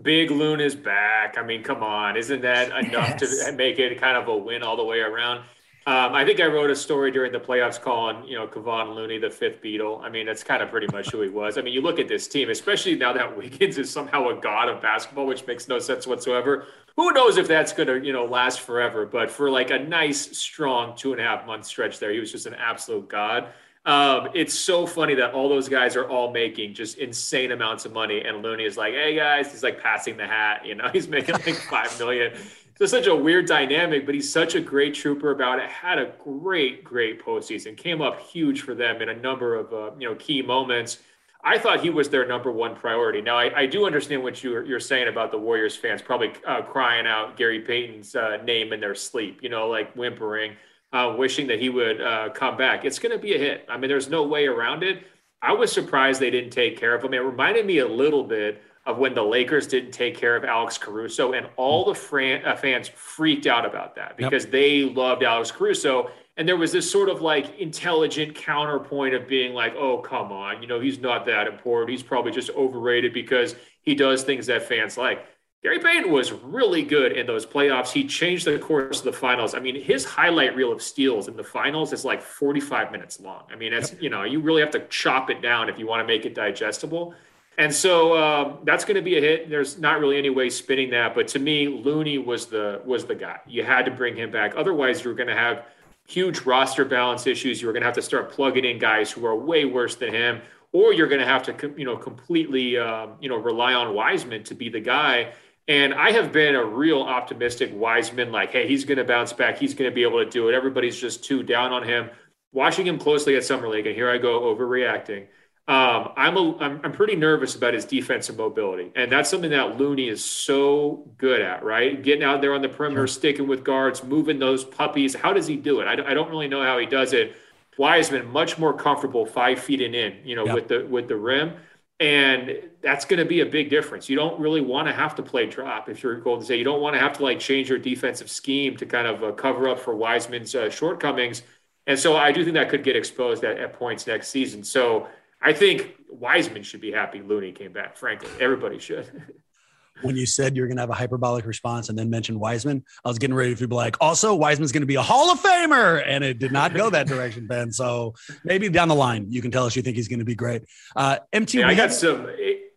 Big 0.00 0.30
Loon 0.30 0.60
is 0.60 0.76
back. 0.76 1.36
I 1.36 1.42
mean, 1.42 1.62
come 1.62 1.82
on. 1.82 2.16
Isn't 2.16 2.42
that 2.42 2.68
enough 2.68 3.16
yes. 3.20 3.44
to 3.44 3.52
make 3.52 3.78
it 3.78 4.00
kind 4.00 4.16
of 4.16 4.28
a 4.28 4.36
win 4.36 4.62
all 4.62 4.76
the 4.76 4.84
way 4.84 5.00
around? 5.00 5.42
Um, 5.88 6.12
I 6.12 6.22
think 6.22 6.38
I 6.38 6.44
wrote 6.44 6.70
a 6.70 6.76
story 6.76 7.10
during 7.10 7.32
the 7.32 7.40
playoffs 7.40 7.80
calling, 7.80 8.22
you 8.28 8.36
know, 8.36 8.46
Kevon 8.46 8.94
Looney 8.94 9.16
the 9.16 9.30
fifth 9.30 9.62
Beatle. 9.62 10.02
I 10.02 10.10
mean, 10.10 10.26
that's 10.26 10.44
kind 10.44 10.62
of 10.62 10.68
pretty 10.68 10.86
much 10.92 11.10
who 11.10 11.22
he 11.22 11.30
was. 11.30 11.56
I 11.56 11.62
mean, 11.62 11.72
you 11.72 11.80
look 11.80 11.98
at 11.98 12.08
this 12.08 12.28
team, 12.28 12.50
especially 12.50 12.94
now 12.94 13.14
that 13.14 13.34
Wiggins 13.34 13.78
is 13.78 13.88
somehow 13.88 14.28
a 14.28 14.38
god 14.38 14.68
of 14.68 14.82
basketball, 14.82 15.24
which 15.24 15.46
makes 15.46 15.66
no 15.66 15.78
sense 15.78 16.06
whatsoever. 16.06 16.66
Who 16.96 17.10
knows 17.12 17.38
if 17.38 17.48
that's 17.48 17.72
going 17.72 17.86
to, 17.86 18.06
you 18.06 18.12
know, 18.12 18.26
last 18.26 18.60
forever? 18.60 19.06
But 19.06 19.30
for 19.30 19.50
like 19.50 19.70
a 19.70 19.78
nice, 19.78 20.36
strong 20.36 20.94
two 20.94 21.12
and 21.12 21.22
a 21.22 21.24
half 21.24 21.46
month 21.46 21.64
stretch 21.64 21.98
there, 21.98 22.12
he 22.12 22.20
was 22.20 22.30
just 22.30 22.44
an 22.44 22.52
absolute 22.52 23.08
god. 23.08 23.48
Um, 23.86 24.28
it's 24.34 24.52
so 24.52 24.86
funny 24.86 25.14
that 25.14 25.32
all 25.32 25.48
those 25.48 25.70
guys 25.70 25.96
are 25.96 26.06
all 26.06 26.30
making 26.30 26.74
just 26.74 26.98
insane 26.98 27.52
amounts 27.52 27.86
of 27.86 27.94
money, 27.94 28.20
and 28.20 28.42
Looney 28.42 28.66
is 28.66 28.76
like, 28.76 28.92
"Hey 28.92 29.16
guys," 29.16 29.50
he's 29.50 29.62
like 29.62 29.82
passing 29.82 30.18
the 30.18 30.26
hat. 30.26 30.66
You 30.66 30.74
know, 30.74 30.88
he's 30.92 31.08
making 31.08 31.36
like 31.36 31.54
five 31.54 31.98
million 31.98 32.34
just 32.78 32.92
such 32.92 33.06
a 33.06 33.14
weird 33.14 33.46
dynamic, 33.46 34.06
but 34.06 34.14
he's 34.14 34.30
such 34.30 34.54
a 34.54 34.60
great 34.60 34.94
trooper 34.94 35.32
about 35.32 35.58
it. 35.58 35.68
Had 35.68 35.98
a 35.98 36.12
great, 36.22 36.84
great 36.84 37.24
postseason. 37.24 37.76
Came 37.76 38.00
up 38.00 38.20
huge 38.20 38.62
for 38.62 38.74
them 38.74 39.02
in 39.02 39.08
a 39.08 39.16
number 39.16 39.56
of 39.56 39.72
uh, 39.72 39.90
you 39.98 40.08
know 40.08 40.14
key 40.14 40.42
moments. 40.42 40.98
I 41.42 41.58
thought 41.58 41.80
he 41.80 41.90
was 41.90 42.08
their 42.08 42.26
number 42.26 42.50
one 42.50 42.74
priority. 42.74 43.20
Now 43.20 43.36
I, 43.36 43.60
I 43.60 43.66
do 43.66 43.86
understand 43.86 44.22
what 44.22 44.42
you're, 44.42 44.64
you're, 44.64 44.80
saying 44.80 45.08
about 45.08 45.30
the 45.30 45.38
Warriors 45.38 45.76
fans 45.76 46.02
probably 46.02 46.32
uh, 46.46 46.62
crying 46.62 47.06
out 47.06 47.36
Gary 47.36 47.60
Payton's 47.60 48.16
uh, 48.16 48.38
name 48.44 48.72
in 48.72 48.80
their 48.80 48.94
sleep. 48.94 49.40
You 49.42 49.48
know, 49.48 49.68
like 49.68 49.92
whimpering, 49.94 50.56
uh, 50.92 51.14
wishing 51.16 51.46
that 51.48 51.60
he 51.60 51.68
would 51.68 52.00
uh, 52.00 52.30
come 52.30 52.56
back. 52.56 52.84
It's 52.84 52.98
going 52.98 53.12
to 53.12 53.18
be 53.18 53.34
a 53.34 53.38
hit. 53.38 53.66
I 53.68 53.76
mean, 53.76 53.88
there's 53.88 54.08
no 54.08 54.24
way 54.24 54.46
around 54.46 54.82
it. 54.82 55.04
I 55.40 55.52
was 55.52 55.72
surprised 55.72 56.20
they 56.20 56.30
didn't 56.30 56.50
take 56.50 56.78
care 56.78 56.94
of 56.94 57.04
him. 57.04 57.14
It 57.14 57.18
reminded 57.18 57.66
me 57.66 57.78
a 57.78 57.88
little 57.88 58.24
bit 58.24 58.62
of 58.88 58.96
when 58.96 59.14
the 59.14 59.22
Lakers 59.22 59.66
didn't 59.66 59.92
take 59.92 60.16
care 60.16 60.34
of 60.34 60.44
Alex 60.44 60.78
Caruso, 60.78 61.32
and 61.32 61.46
all 61.56 61.84
the 61.84 61.94
fran- 61.94 62.44
uh, 62.44 62.56
fans 62.56 62.88
freaked 62.88 63.46
out 63.46 63.66
about 63.66 63.94
that 63.96 64.16
because 64.16 64.44
yep. 64.44 64.52
they 64.52 64.84
loved 64.84 65.22
Alex 65.22 65.52
Caruso. 65.52 66.10
And 66.38 66.48
there 66.48 66.56
was 66.56 66.72
this 66.72 66.90
sort 66.90 67.10
of 67.10 67.20
like 67.20 67.58
intelligent 67.58 68.34
counterpoint 68.34 69.14
of 69.14 69.28
being 69.28 69.52
like, 69.52 69.74
oh, 69.76 69.98
come 69.98 70.32
on, 70.32 70.62
you 70.62 70.68
know, 70.68 70.80
he's 70.80 70.98
not 70.98 71.26
that 71.26 71.46
important. 71.46 71.90
He's 71.90 72.02
probably 72.02 72.32
just 72.32 72.48
overrated 72.50 73.12
because 73.12 73.56
he 73.82 73.94
does 73.94 74.24
things 74.24 74.46
that 74.46 74.62
fans 74.62 74.96
like. 74.96 75.26
Gary 75.62 75.80
Payton 75.80 76.10
was 76.10 76.32
really 76.32 76.82
good 76.82 77.12
in 77.12 77.26
those 77.26 77.44
playoffs. 77.44 77.90
He 77.90 78.04
changed 78.04 78.46
the 78.46 78.58
course 78.58 79.00
of 79.00 79.04
the 79.04 79.12
finals. 79.12 79.54
I 79.54 79.58
mean, 79.58 79.82
his 79.82 80.04
highlight 80.04 80.54
reel 80.54 80.72
of 80.72 80.80
steals 80.80 81.26
in 81.26 81.36
the 81.36 81.42
finals 81.44 81.92
is 81.92 82.04
like 82.04 82.22
45 82.22 82.92
minutes 82.92 83.20
long. 83.20 83.42
I 83.52 83.56
mean, 83.56 83.72
it's, 83.72 83.94
you 84.00 84.08
know, 84.08 84.22
you 84.22 84.38
really 84.38 84.62
have 84.62 84.70
to 84.70 84.86
chop 84.86 85.30
it 85.30 85.42
down 85.42 85.68
if 85.68 85.76
you 85.76 85.86
want 85.86 86.00
to 86.00 86.06
make 86.06 86.24
it 86.24 86.34
digestible. 86.34 87.12
And 87.58 87.74
so 87.74 88.16
um, 88.16 88.58
that's 88.62 88.84
going 88.84 88.94
to 88.94 89.02
be 89.02 89.18
a 89.18 89.20
hit. 89.20 89.50
There's 89.50 89.78
not 89.80 89.98
really 89.98 90.16
any 90.16 90.30
way 90.30 90.48
spinning 90.48 90.90
that, 90.90 91.12
but 91.16 91.26
to 91.28 91.40
me, 91.40 91.66
Looney 91.66 92.16
was 92.16 92.46
the 92.46 92.80
was 92.84 93.04
the 93.04 93.16
guy. 93.16 93.40
You 93.48 93.64
had 93.64 93.84
to 93.86 93.90
bring 93.90 94.16
him 94.16 94.30
back. 94.30 94.54
Otherwise, 94.56 95.02
you're 95.02 95.14
going 95.14 95.28
to 95.28 95.34
have 95.34 95.64
huge 96.06 96.42
roster 96.42 96.84
balance 96.84 97.26
issues. 97.26 97.60
You're 97.60 97.72
going 97.72 97.82
to 97.82 97.86
have 97.86 97.96
to 97.96 98.02
start 98.02 98.30
plugging 98.30 98.64
in 98.64 98.78
guys 98.78 99.10
who 99.10 99.26
are 99.26 99.34
way 99.34 99.64
worse 99.64 99.96
than 99.96 100.14
him, 100.14 100.40
or 100.70 100.92
you're 100.92 101.08
going 101.08 101.20
to 101.20 101.26
have 101.26 101.42
to 101.44 101.74
you 101.76 101.84
know 101.84 101.96
completely 101.96 102.78
um, 102.78 103.14
you 103.20 103.28
know 103.28 103.36
rely 103.36 103.74
on 103.74 103.92
Wiseman 103.92 104.44
to 104.44 104.54
be 104.54 104.68
the 104.68 104.80
guy. 104.80 105.32
And 105.66 105.92
I 105.92 106.12
have 106.12 106.32
been 106.32 106.54
a 106.54 106.64
real 106.64 107.02
optimistic 107.02 107.70
Wiseman, 107.74 108.30
like, 108.32 108.52
hey, 108.52 108.66
he's 108.68 108.84
going 108.84 108.96
to 108.98 109.04
bounce 109.04 109.34
back. 109.34 109.58
He's 109.58 109.74
going 109.74 109.90
to 109.90 109.94
be 109.94 110.02
able 110.02 110.24
to 110.24 110.30
do 110.30 110.48
it. 110.48 110.54
Everybody's 110.54 110.98
just 110.98 111.24
too 111.24 111.42
down 111.42 111.72
on 111.72 111.82
him. 111.82 112.08
Watching 112.52 112.86
him 112.86 112.98
closely 112.98 113.36
at 113.36 113.44
Summer 113.44 113.68
League, 113.68 113.86
and 113.86 113.94
here 113.94 114.08
I 114.08 114.16
go 114.16 114.40
overreacting 114.42 115.26
um, 115.68 116.12
I'm, 116.16 116.34
a, 116.38 116.56
I'm, 116.60 116.80
I'm 116.82 116.92
pretty 116.92 117.14
nervous 117.14 117.54
about 117.54 117.74
his 117.74 117.84
defensive 117.84 118.38
mobility, 118.38 118.90
and 118.96 119.12
that's 119.12 119.28
something 119.28 119.50
that 119.50 119.76
Looney 119.76 120.08
is 120.08 120.24
so 120.24 121.06
good 121.18 121.42
at, 121.42 121.62
right? 121.62 122.02
Getting 122.02 122.24
out 122.24 122.40
there 122.40 122.54
on 122.54 122.62
the 122.62 122.70
perimeter, 122.70 123.06
sticking 123.06 123.46
with 123.46 123.64
guards, 123.64 124.02
moving 124.02 124.38
those 124.38 124.64
puppies. 124.64 125.14
How 125.14 125.34
does 125.34 125.46
he 125.46 125.56
do 125.56 125.80
it? 125.80 125.84
I, 125.84 125.92
I 125.92 126.14
don't 126.14 126.30
really 126.30 126.48
know 126.48 126.62
how 126.62 126.78
he 126.78 126.86
does 126.86 127.12
it. 127.12 127.36
Wiseman 127.76 128.26
much 128.30 128.58
more 128.58 128.72
comfortable 128.72 129.26
five 129.26 129.58
feet 129.60 129.82
and 129.82 129.94
in, 129.94 130.16
you 130.24 130.36
know, 130.36 130.46
yep. 130.46 130.54
with 130.54 130.68
the 130.68 130.86
with 130.86 131.06
the 131.06 131.16
rim, 131.16 131.52
and 132.00 132.50
that's 132.80 133.04
going 133.04 133.18
to 133.18 133.26
be 133.26 133.40
a 133.40 133.46
big 133.46 133.68
difference. 133.68 134.08
You 134.08 134.16
don't 134.16 134.40
really 134.40 134.62
want 134.62 134.88
to 134.88 134.94
have 134.94 135.14
to 135.16 135.22
play 135.22 135.44
drop 135.44 135.90
if 135.90 136.02
you're 136.02 136.18
Golden 136.18 136.46
State. 136.46 136.58
You 136.58 136.64
don't 136.64 136.80
want 136.80 136.94
to 136.94 137.00
have 137.00 137.12
to 137.18 137.22
like 137.22 137.40
change 137.40 137.68
your 137.68 137.78
defensive 137.78 138.30
scheme 138.30 138.74
to 138.78 138.86
kind 138.86 139.06
of 139.06 139.22
uh, 139.22 139.32
cover 139.32 139.68
up 139.68 139.78
for 139.78 139.94
Wiseman's 139.94 140.54
uh, 140.54 140.70
shortcomings, 140.70 141.42
and 141.86 141.98
so 141.98 142.16
I 142.16 142.32
do 142.32 142.42
think 142.42 142.54
that 142.54 142.70
could 142.70 142.82
get 142.82 142.96
exposed 142.96 143.44
at, 143.44 143.58
at 143.58 143.74
points 143.74 144.06
next 144.06 144.28
season. 144.28 144.64
So 144.64 145.08
I 145.40 145.52
think 145.52 145.94
Wiseman 146.10 146.62
should 146.62 146.80
be 146.80 146.92
happy 146.92 147.20
Looney 147.20 147.52
came 147.52 147.72
back. 147.72 147.96
Frankly, 147.96 148.28
everybody 148.40 148.78
should. 148.78 149.06
when 150.02 150.16
you 150.16 150.26
said 150.26 150.56
you're 150.56 150.66
going 150.66 150.76
to 150.76 150.82
have 150.82 150.90
a 150.90 150.94
hyperbolic 150.94 151.44
response 151.44 151.88
and 151.88 151.98
then 151.98 152.10
mention 152.10 152.38
Wiseman, 152.38 152.84
I 153.04 153.08
was 153.08 153.18
getting 153.18 153.34
ready 153.34 153.54
to 153.54 153.68
be 153.68 153.74
like, 153.74 153.96
also 154.00 154.34
Wiseman's 154.34 154.72
going 154.72 154.82
to 154.82 154.86
be 154.86 154.94
a 154.94 155.02
Hall 155.02 155.30
of 155.30 155.40
Famer, 155.40 156.02
and 156.06 156.22
it 156.24 156.38
did 156.38 156.52
not 156.52 156.74
go 156.74 156.90
that 156.90 157.06
direction, 157.08 157.46
Ben. 157.46 157.72
So 157.72 158.14
maybe 158.44 158.68
down 158.68 158.88
the 158.88 158.94
line 158.94 159.26
you 159.28 159.42
can 159.42 159.50
tell 159.50 159.66
us 159.66 159.76
you 159.76 159.82
think 159.82 159.96
he's 159.96 160.08
going 160.08 160.20
to 160.20 160.24
be 160.24 160.34
great. 160.34 160.64
Uh, 160.94 161.18
MT, 161.32 161.60
yeah, 161.60 161.68
I 161.68 161.74
got 161.74 161.92
some 161.92 162.28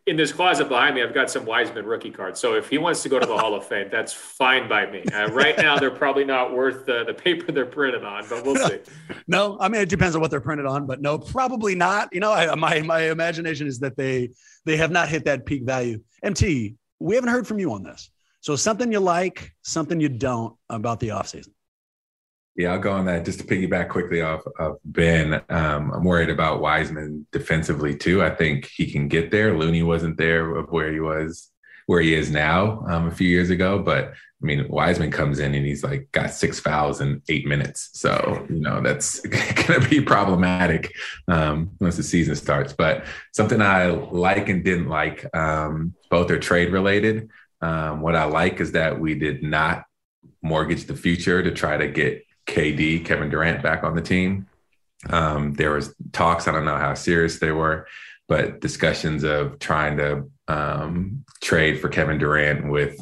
in 0.07 0.17
this 0.17 0.33
closet 0.33 0.67
behind 0.67 0.95
me, 0.95 1.03
I've 1.03 1.13
got 1.13 1.29
some 1.29 1.45
Wiseman 1.45 1.85
rookie 1.85 2.09
cards. 2.09 2.39
So 2.39 2.55
if 2.55 2.69
he 2.69 2.79
wants 2.79 3.03
to 3.03 3.09
go 3.09 3.19
to 3.19 3.25
the 3.25 3.37
Hall 3.37 3.53
of 3.53 3.65
Fame, 3.65 3.87
that's 3.91 4.11
fine 4.11 4.67
by 4.67 4.89
me. 4.89 5.03
Uh, 5.13 5.27
right 5.27 5.55
now, 5.57 5.77
they're 5.77 5.91
probably 5.91 6.25
not 6.25 6.53
worth 6.53 6.85
the, 6.87 7.03
the 7.05 7.13
paper 7.13 7.51
they're 7.51 7.67
printed 7.67 8.03
on, 8.03 8.25
but 8.27 8.43
we'll 8.43 8.55
see. 8.67 8.79
no, 9.27 9.57
I 9.59 9.69
mean 9.69 9.81
it 9.81 9.89
depends 9.89 10.15
on 10.15 10.21
what 10.21 10.31
they're 10.31 10.41
printed 10.41 10.65
on, 10.65 10.87
but 10.87 11.01
no, 11.01 11.19
probably 11.19 11.75
not. 11.75 12.09
You 12.11 12.19
know, 12.19 12.31
I, 12.31 12.53
my 12.55 12.81
my 12.81 13.11
imagination 13.11 13.67
is 13.67 13.79
that 13.79 13.95
they 13.95 14.29
they 14.65 14.77
have 14.77 14.91
not 14.91 15.07
hit 15.07 15.25
that 15.25 15.45
peak 15.45 15.63
value. 15.63 16.01
MT, 16.23 16.75
we 16.99 17.15
haven't 17.15 17.29
heard 17.29 17.47
from 17.47 17.59
you 17.59 17.71
on 17.73 17.83
this. 17.83 18.09
So 18.39 18.55
something 18.55 18.91
you 18.91 18.99
like, 18.99 19.51
something 19.61 19.99
you 19.99 20.09
don't 20.09 20.55
about 20.69 20.99
the 20.99 21.09
offseason. 21.09 21.49
Yeah, 22.55 22.73
I'll 22.73 22.79
go 22.79 22.91
on 22.91 23.05
that 23.05 23.23
just 23.23 23.39
to 23.39 23.45
piggyback 23.45 23.89
quickly 23.89 24.21
off 24.21 24.41
of 24.59 24.77
Ben. 24.83 25.41
Um, 25.49 25.91
I'm 25.91 26.03
worried 26.03 26.29
about 26.29 26.61
Wiseman 26.61 27.25
defensively 27.31 27.95
too. 27.95 28.21
I 28.21 28.29
think 28.29 28.65
he 28.65 28.91
can 28.91 29.07
get 29.07 29.31
there. 29.31 29.57
Looney 29.57 29.83
wasn't 29.83 30.17
there 30.17 30.55
of 30.57 30.69
where 30.69 30.91
he 30.91 30.99
was, 30.99 31.49
where 31.85 32.01
he 32.01 32.13
is 32.13 32.29
now 32.29 32.85
um, 32.89 33.07
a 33.07 33.11
few 33.11 33.27
years 33.27 33.51
ago. 33.51 33.79
But 33.79 34.13
I 34.41 34.45
mean, 34.45 34.67
Wiseman 34.67 35.11
comes 35.11 35.39
in 35.39 35.53
and 35.53 35.65
he's 35.65 35.83
like 35.83 36.11
got 36.11 36.31
six 36.31 36.59
fouls 36.59 36.99
in 36.99 37.21
eight 37.29 37.45
minutes. 37.45 37.89
So 37.93 38.45
you 38.49 38.59
know 38.59 38.81
that's 38.81 39.19
going 39.21 39.81
to 39.81 39.87
be 39.89 40.01
problematic 40.01 40.93
um, 41.29 41.71
once 41.79 41.95
the 41.95 42.03
season 42.03 42.35
starts. 42.35 42.73
But 42.73 43.05
something 43.33 43.61
I 43.61 43.87
like 43.91 44.49
and 44.49 44.63
didn't 44.63 44.89
like, 44.89 45.25
um, 45.35 45.93
both 46.09 46.29
are 46.31 46.39
trade 46.39 46.71
related. 46.71 47.29
Um, 47.61 48.01
what 48.01 48.15
I 48.15 48.25
like 48.25 48.59
is 48.59 48.73
that 48.73 48.99
we 48.99 49.15
did 49.15 49.41
not 49.41 49.85
mortgage 50.41 50.85
the 50.85 50.95
future 50.95 51.43
to 51.43 51.51
try 51.51 51.77
to 51.77 51.87
get 51.87 52.25
KD, 52.51 53.05
Kevin 53.05 53.29
Durant, 53.29 53.63
back 53.63 53.83
on 53.83 53.95
the 53.95 54.01
team. 54.01 54.47
Um, 55.09 55.53
there 55.53 55.71
was 55.71 55.95
talks. 56.11 56.47
I 56.47 56.51
don't 56.51 56.65
know 56.65 56.77
how 56.77 56.93
serious 56.93 57.39
they 57.39 57.51
were, 57.51 57.87
but 58.27 58.61
discussions 58.61 59.23
of 59.23 59.57
trying 59.57 59.97
to 59.97 60.29
um, 60.47 61.25
trade 61.41 61.79
for 61.79 61.89
Kevin 61.89 62.19
Durant 62.19 62.69
with 62.69 62.99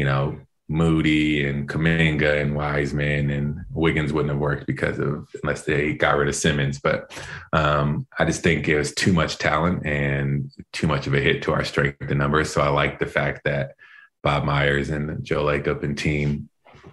you 0.00 0.06
know, 0.06 0.38
Moody 0.68 1.46
and 1.46 1.68
Kuminga 1.68 2.40
and 2.40 2.54
Wiseman 2.54 3.28
and 3.28 3.60
Wiggins 3.70 4.14
wouldn't 4.14 4.30
have 4.30 4.40
worked 4.40 4.66
because 4.66 4.98
of 4.98 5.28
unless 5.42 5.64
they 5.64 5.92
got 5.92 6.16
rid 6.16 6.28
of 6.28 6.34
Simmons. 6.34 6.80
But 6.80 7.12
um, 7.52 8.06
I 8.18 8.24
just 8.24 8.42
think 8.42 8.66
it 8.66 8.78
was 8.78 8.94
too 8.94 9.12
much 9.12 9.36
talent 9.36 9.84
and 9.84 10.50
too 10.72 10.86
much 10.86 11.06
of 11.06 11.12
a 11.12 11.20
hit 11.20 11.42
to 11.42 11.52
our 11.52 11.64
strength 11.64 12.00
and 12.00 12.18
numbers. 12.18 12.50
So 12.50 12.62
I 12.62 12.68
like 12.68 12.98
the 12.98 13.04
fact 13.04 13.42
that 13.44 13.74
Bob 14.22 14.44
Myers 14.44 14.88
and 14.88 15.22
Joe 15.24 15.44
Lacob 15.44 15.82
and 15.82 15.98
team 15.98 16.48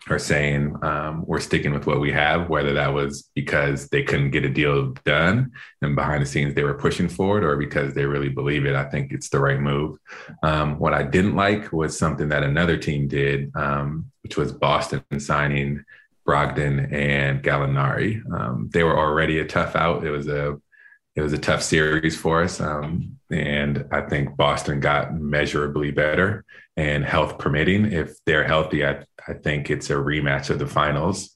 are 0.10 0.20
saying 0.20 0.76
um, 0.84 1.24
we're 1.26 1.40
sticking 1.40 1.74
with 1.74 1.88
what 1.88 2.00
we 2.00 2.12
have, 2.12 2.50
whether 2.50 2.74
that 2.74 2.94
was 2.94 3.30
because 3.36 3.90
they 3.90 4.04
couldn't 4.04 4.32
get 4.32 4.46
a 4.46 4.50
deal 4.50 4.94
done 5.06 5.52
and 5.82 5.96
behind 5.96 6.22
the 6.22 6.26
scenes 6.26 6.54
they 6.54 6.64
were 6.64 6.74
pushing 6.74 7.10
for 7.10 7.38
it, 7.38 7.44
or 7.44 7.58
because 7.58 7.94
they 7.94 8.06
really 8.06 8.30
believe 8.30 8.66
it. 8.66 8.76
I 8.76 8.86
think 8.86 9.12
it's 9.12 9.30
the 9.30 9.40
right 9.40 9.60
move. 9.60 9.98
Um, 10.44 10.80
what 10.80 10.94
I 10.94 11.04
didn't 11.04 11.36
like 11.36 11.72
was 11.72 11.98
something 11.98 12.30
that 12.30 12.44
another 12.44 12.78
team 12.78 13.08
did, 13.08 13.52
um, 13.56 14.12
which 14.24 14.38
was 14.38 14.52
Boston 14.52 15.04
signing 15.20 15.84
Brogdon 16.28 16.92
and 16.92 17.42
Gallinari. 17.42 18.22
Um, 18.32 18.70
they 18.74 18.84
were 18.84 18.98
already 18.98 19.40
a 19.40 19.46
tough 19.46 19.76
out. 19.76 20.06
It 20.06 20.12
was 20.12 20.28
a 20.28 20.60
it 21.16 21.22
was 21.22 21.34
a 21.34 21.38
tough 21.40 21.64
series 21.64 22.16
for 22.16 22.44
us. 22.44 22.62
Um, 22.62 23.18
and 23.32 23.86
I 23.92 24.02
think 24.02 24.38
Boston 24.38 24.80
got 24.80 25.16
measurably 25.16 25.90
better 25.90 26.46
and 26.78 27.04
health 27.04 27.40
permitting. 27.40 27.92
If 27.92 28.24
they're 28.26 28.44
healthy, 28.44 28.86
I, 28.86 29.04
I 29.28 29.34
think 29.34 29.70
it's 29.70 29.90
a 29.90 29.96
rematch 29.96 30.50
of 30.50 30.60
the 30.60 30.68
finals. 30.68 31.36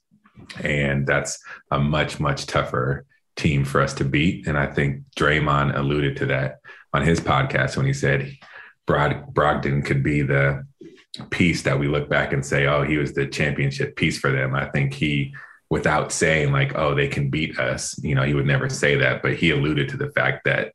And 0.63 1.05
that's 1.05 1.39
a 1.69 1.79
much, 1.79 2.19
much 2.19 2.45
tougher 2.45 3.05
team 3.35 3.63
for 3.63 3.81
us 3.81 3.93
to 3.95 4.05
beat. 4.05 4.47
And 4.47 4.57
I 4.57 4.67
think 4.67 5.03
Draymond 5.17 5.77
alluded 5.77 6.17
to 6.17 6.25
that 6.27 6.59
on 6.93 7.05
his 7.05 7.19
podcast 7.19 7.77
when 7.77 7.85
he 7.85 7.93
said 7.93 8.31
Brog- 8.87 9.33
Brogdon 9.33 9.85
could 9.85 10.03
be 10.03 10.21
the 10.21 10.65
piece 11.29 11.63
that 11.63 11.79
we 11.79 11.87
look 11.87 12.09
back 12.09 12.33
and 12.33 12.45
say, 12.45 12.65
oh, 12.67 12.83
he 12.83 12.97
was 12.97 13.13
the 13.13 13.27
championship 13.27 13.95
piece 13.95 14.17
for 14.17 14.31
them. 14.31 14.55
I 14.55 14.69
think 14.69 14.93
he 14.93 15.33
without 15.71 16.11
saying 16.11 16.51
like, 16.51 16.75
oh, 16.75 16.93
they 16.93 17.07
can 17.07 17.29
beat 17.29 17.57
us. 17.57 17.97
You 18.03 18.13
know, 18.13 18.23
he 18.23 18.33
would 18.33 18.45
never 18.45 18.67
say 18.69 18.97
that, 18.97 19.21
but 19.21 19.35
he 19.35 19.51
alluded 19.51 19.87
to 19.89 19.97
the 19.97 20.09
fact 20.09 20.43
that 20.43 20.73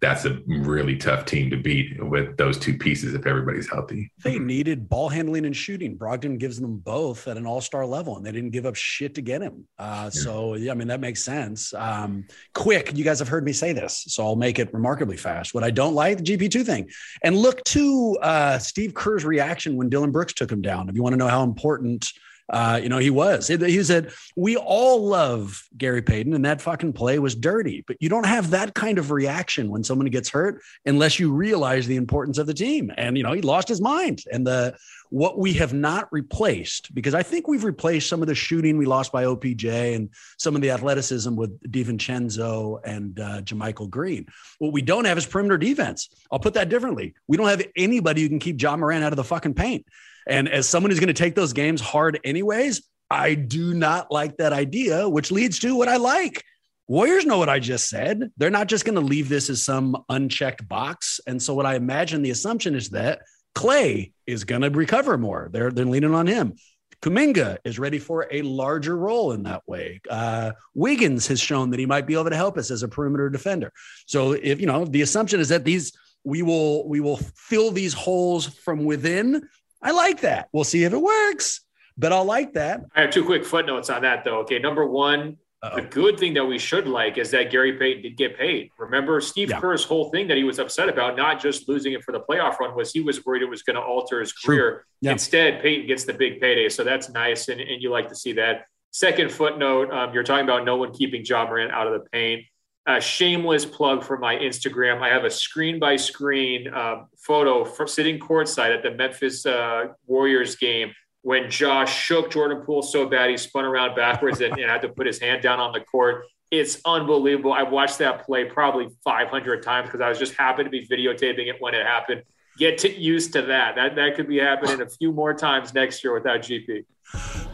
that's 0.00 0.24
a 0.24 0.38
really 0.46 0.96
tough 0.96 1.26
team 1.26 1.50
to 1.50 1.56
beat 1.58 2.02
with 2.02 2.34
those 2.38 2.56
two 2.58 2.78
pieces 2.78 3.12
if 3.12 3.26
everybody's 3.26 3.68
healthy. 3.68 4.10
They 4.24 4.38
needed 4.38 4.88
ball 4.88 5.10
handling 5.10 5.44
and 5.44 5.54
shooting. 5.54 5.98
Brogdon 5.98 6.38
gives 6.38 6.58
them 6.58 6.78
both 6.78 7.28
at 7.28 7.36
an 7.36 7.46
all 7.46 7.60
star 7.60 7.84
level, 7.84 8.16
and 8.16 8.24
they 8.24 8.32
didn't 8.32 8.52
give 8.52 8.64
up 8.64 8.74
shit 8.74 9.14
to 9.16 9.20
get 9.20 9.42
him. 9.42 9.68
Uh, 9.78 10.04
yeah. 10.04 10.08
So, 10.08 10.54
yeah, 10.54 10.72
I 10.72 10.74
mean, 10.74 10.88
that 10.88 11.00
makes 11.00 11.22
sense. 11.22 11.74
Um, 11.74 12.24
quick, 12.54 12.96
you 12.96 13.04
guys 13.04 13.18
have 13.18 13.28
heard 13.28 13.44
me 13.44 13.52
say 13.52 13.74
this, 13.74 14.02
so 14.08 14.24
I'll 14.24 14.34
make 14.34 14.58
it 14.58 14.72
remarkably 14.72 15.18
fast. 15.18 15.52
What 15.52 15.62
I 15.62 15.70
don't 15.70 15.94
like, 15.94 16.16
the 16.16 16.24
GP2 16.24 16.64
thing. 16.64 16.88
And 17.22 17.36
look 17.36 17.62
to 17.64 18.16
uh, 18.22 18.58
Steve 18.58 18.94
Kerr's 18.94 19.26
reaction 19.26 19.76
when 19.76 19.90
Dillon 19.90 20.10
Brooks 20.10 20.32
took 20.32 20.50
him 20.50 20.62
down. 20.62 20.88
If 20.88 20.94
you 20.94 21.02
want 21.02 21.12
to 21.12 21.18
know 21.18 21.28
how 21.28 21.42
important 21.42 22.14
uh, 22.50 22.80
you 22.82 22.88
know, 22.88 22.98
he 22.98 23.10
was. 23.10 23.48
He 23.48 23.82
said, 23.82 24.10
We 24.36 24.56
all 24.56 25.06
love 25.06 25.62
Gary 25.76 26.02
Payton, 26.02 26.32
and 26.32 26.44
that 26.44 26.62
fucking 26.62 26.94
play 26.94 27.18
was 27.18 27.34
dirty. 27.34 27.84
But 27.86 27.96
you 28.00 28.08
don't 28.08 28.26
have 28.26 28.50
that 28.50 28.74
kind 28.74 28.98
of 28.98 29.10
reaction 29.10 29.70
when 29.70 29.84
someone 29.84 30.06
gets 30.08 30.30
hurt 30.30 30.62
unless 30.86 31.18
you 31.18 31.32
realize 31.32 31.86
the 31.86 31.96
importance 31.96 32.38
of 32.38 32.46
the 32.46 32.54
team. 32.54 32.90
And, 32.96 33.16
you 33.16 33.22
know, 33.22 33.32
he 33.32 33.42
lost 33.42 33.68
his 33.68 33.80
mind. 33.80 34.22
And 34.32 34.46
the 34.46 34.76
what 35.10 35.38
we 35.38 35.54
have 35.54 35.72
not 35.72 36.08
replaced, 36.12 36.94
because 36.94 37.14
I 37.14 37.22
think 37.22 37.48
we've 37.48 37.64
replaced 37.64 38.08
some 38.08 38.22
of 38.22 38.28
the 38.28 38.34
shooting 38.34 38.76
we 38.76 38.86
lost 38.86 39.10
by 39.12 39.24
OPJ 39.24 39.96
and 39.96 40.10
some 40.36 40.54
of 40.54 40.60
the 40.60 40.70
athleticism 40.70 41.34
with 41.34 41.58
DiVincenzo 41.70 42.80
and 42.84 43.18
uh, 43.18 43.40
JaMychal 43.42 43.88
Green. 43.88 44.26
What 44.58 44.72
we 44.72 44.82
don't 44.82 45.06
have 45.06 45.18
is 45.18 45.26
perimeter 45.26 45.56
defense. 45.56 46.10
I'll 46.30 46.38
put 46.38 46.54
that 46.54 46.68
differently. 46.68 47.14
We 47.26 47.36
don't 47.36 47.48
have 47.48 47.64
anybody 47.76 48.22
who 48.22 48.28
can 48.28 48.38
keep 48.38 48.60
Ja 48.60 48.76
Morant 48.76 49.04
out 49.04 49.12
of 49.12 49.16
the 49.16 49.24
fucking 49.24 49.54
paint. 49.54 49.86
And 50.28 50.48
as 50.48 50.68
someone 50.68 50.90
who's 50.90 51.00
going 51.00 51.08
to 51.08 51.14
take 51.14 51.34
those 51.34 51.52
games 51.52 51.80
hard 51.80 52.20
anyways, 52.22 52.82
I 53.10 53.34
do 53.34 53.74
not 53.74 54.12
like 54.12 54.36
that 54.36 54.52
idea, 54.52 55.08
which 55.08 55.30
leads 55.30 55.58
to 55.60 55.74
what 55.74 55.88
I 55.88 55.96
like. 55.96 56.44
Warriors 56.86 57.26
know 57.26 57.38
what 57.38 57.48
I 57.48 57.58
just 57.58 57.88
said. 57.88 58.30
They're 58.36 58.50
not 58.50 58.68
just 58.68 58.84
going 58.84 58.94
to 58.94 59.00
leave 59.00 59.28
this 59.28 59.50
as 59.50 59.62
some 59.62 59.96
unchecked 60.08 60.68
box. 60.68 61.20
And 61.26 61.42
so, 61.42 61.54
what 61.54 61.66
I 61.66 61.74
imagine 61.74 62.22
the 62.22 62.30
assumption 62.30 62.74
is 62.74 62.90
that 62.90 63.20
Klay 63.54 64.12
is 64.26 64.44
going 64.44 64.62
to 64.62 64.70
recover 64.70 65.18
more. 65.18 65.48
They're, 65.52 65.70
they're 65.70 65.84
leaning 65.84 66.14
on 66.14 66.26
him. 66.26 66.54
Kuminga 67.02 67.58
is 67.64 67.78
ready 67.78 67.98
for 67.98 68.26
a 68.30 68.42
larger 68.42 68.96
role 68.96 69.32
in 69.32 69.44
that 69.44 69.62
way. 69.66 70.00
Uh, 70.10 70.52
Wiggins 70.74 71.26
has 71.28 71.40
shown 71.40 71.70
that 71.70 71.78
he 71.78 71.86
might 71.86 72.06
be 72.06 72.14
able 72.14 72.30
to 72.30 72.36
help 72.36 72.58
us 72.58 72.70
as 72.70 72.82
a 72.82 72.88
perimeter 72.88 73.30
defender. 73.30 73.72
So, 74.06 74.32
if 74.32 74.60
you 74.60 74.66
know, 74.66 74.84
the 74.84 75.02
assumption 75.02 75.40
is 75.40 75.50
that 75.50 75.64
these 75.64 75.92
we 76.24 76.42
will 76.42 76.88
we 76.88 77.00
will 77.00 77.18
fill 77.36 77.70
these 77.70 77.94
holes 77.94 78.46
from 78.46 78.84
within 78.84 79.48
I 79.82 79.92
like 79.92 80.20
that. 80.22 80.48
We'll 80.52 80.64
see 80.64 80.84
if 80.84 80.92
it 80.92 81.00
works, 81.00 81.60
but 81.96 82.12
I'll 82.12 82.24
like 82.24 82.54
that. 82.54 82.82
I 82.94 83.02
have 83.02 83.10
two 83.10 83.24
quick 83.24 83.44
footnotes 83.44 83.90
on 83.90 84.02
that, 84.02 84.24
though. 84.24 84.38
Okay. 84.38 84.58
Number 84.58 84.86
one, 84.86 85.36
Uh-oh. 85.62 85.76
the 85.76 85.82
good 85.82 86.18
thing 86.18 86.34
that 86.34 86.44
we 86.44 86.58
should 86.58 86.86
like 86.88 87.18
is 87.18 87.30
that 87.30 87.50
Gary 87.50 87.74
Payton 87.74 88.02
did 88.02 88.16
get 88.16 88.36
paid. 88.36 88.70
Remember, 88.78 89.20
Steve 89.20 89.50
yeah. 89.50 89.60
Kerr's 89.60 89.84
whole 89.84 90.10
thing 90.10 90.28
that 90.28 90.36
he 90.36 90.44
was 90.44 90.58
upset 90.58 90.88
about, 90.88 91.16
not 91.16 91.40
just 91.40 91.68
losing 91.68 91.92
it 91.92 92.02
for 92.02 92.12
the 92.12 92.20
playoff 92.20 92.58
run, 92.58 92.74
was 92.76 92.92
he 92.92 93.00
was 93.00 93.24
worried 93.24 93.42
it 93.42 93.48
was 93.48 93.62
going 93.62 93.76
to 93.76 93.82
alter 93.82 94.20
his 94.20 94.32
career. 94.32 94.84
Yeah. 95.00 95.12
Instead, 95.12 95.62
Payton 95.62 95.86
gets 95.86 96.04
the 96.04 96.14
big 96.14 96.40
payday. 96.40 96.68
So 96.68 96.84
that's 96.84 97.08
nice. 97.10 97.48
And, 97.48 97.60
and 97.60 97.82
you 97.82 97.90
like 97.90 98.08
to 98.08 98.14
see 98.16 98.32
that. 98.34 98.66
Second 98.90 99.30
footnote, 99.30 99.90
um, 99.92 100.14
you're 100.14 100.24
talking 100.24 100.44
about 100.44 100.64
no 100.64 100.76
one 100.76 100.92
keeping 100.92 101.22
Ja 101.24 101.46
Morant 101.46 101.70
out 101.70 101.86
of 101.86 101.92
the 101.92 102.08
paint 102.10 102.44
a 102.86 103.00
shameless 103.00 103.66
plug 103.66 104.02
for 104.02 104.18
my 104.18 104.36
Instagram. 104.36 105.02
I 105.02 105.08
have 105.08 105.24
a 105.24 105.30
screen 105.30 105.78
by 105.78 105.96
screen 105.96 106.68
uh, 106.68 107.04
photo 107.18 107.64
for 107.64 107.86
sitting 107.86 108.18
courtside 108.18 108.74
at 108.74 108.82
the 108.82 108.92
Memphis 108.92 109.44
uh, 109.44 109.88
Warriors 110.06 110.56
game 110.56 110.92
when 111.22 111.50
Ja 111.50 111.84
shook 111.84 112.30
Jordan 112.30 112.62
Poole 112.64 112.82
so 112.82 113.06
bad 113.06 113.30
he 113.30 113.36
spun 113.36 113.64
around 113.64 113.94
backwards 113.94 114.40
and, 114.40 114.56
and, 114.58 114.70
had 114.70 114.80
to 114.82 114.88
put 114.88 115.06
his 115.06 115.18
hand 115.18 115.42
down 115.42 115.60
on 115.60 115.72
the 115.72 115.80
court. 115.80 116.24
It's 116.50 116.80
unbelievable. 116.86 117.52
I 117.52 117.62
watched 117.62 117.98
that 117.98 118.24
play 118.24 118.46
probably 118.46 118.88
500 119.04 119.62
times 119.62 119.88
because 119.88 120.00
I 120.00 120.08
was 120.08 120.18
just 120.18 120.34
happy 120.34 120.64
to 120.64 120.70
be 120.70 120.86
videotaping 120.86 121.48
it 121.48 121.56
when 121.60 121.74
it 121.74 121.84
happened. 121.84 122.22
Get 122.58 122.82
used 122.98 123.32
to 123.34 123.42
that. 123.42 123.76
That 123.76 123.94
that 123.94 124.16
could 124.16 124.26
be 124.26 124.38
happening 124.38 124.80
a 124.80 124.88
few 124.88 125.12
more 125.12 125.32
times 125.32 125.72
next 125.74 126.02
year 126.02 126.12
without 126.12 126.40
GP. 126.40 126.84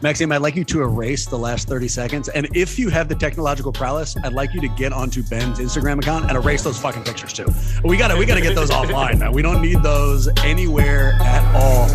Maxime, 0.01 0.31
I'd 0.31 0.41
like 0.41 0.55
you 0.55 0.65
to 0.65 0.81
erase 0.81 1.27
the 1.27 1.37
last 1.37 1.67
30 1.67 1.87
seconds. 1.87 2.27
And 2.29 2.47
if 2.55 2.77
you 2.77 2.89
have 2.89 3.07
the 3.07 3.15
technological 3.15 3.71
prowess, 3.71 4.17
I'd 4.23 4.33
like 4.33 4.53
you 4.53 4.61
to 4.61 4.67
get 4.67 4.91
onto 4.91 5.23
Ben's 5.23 5.59
Instagram 5.59 5.99
account 5.99 6.25
and 6.25 6.35
erase 6.35 6.63
those 6.63 6.79
fucking 6.79 7.03
pictures 7.03 7.33
too. 7.33 7.45
We 7.83 7.97
gotta 7.97 8.17
we 8.17 8.25
gotta 8.25 8.41
get 8.41 8.55
those 8.55 8.71
offline, 8.71 9.19
man. 9.19 9.31
We 9.31 9.43
don't 9.43 9.61
need 9.61 9.81
those 9.83 10.27
anywhere 10.43 11.13
at 11.21 11.55
all. 11.55 11.87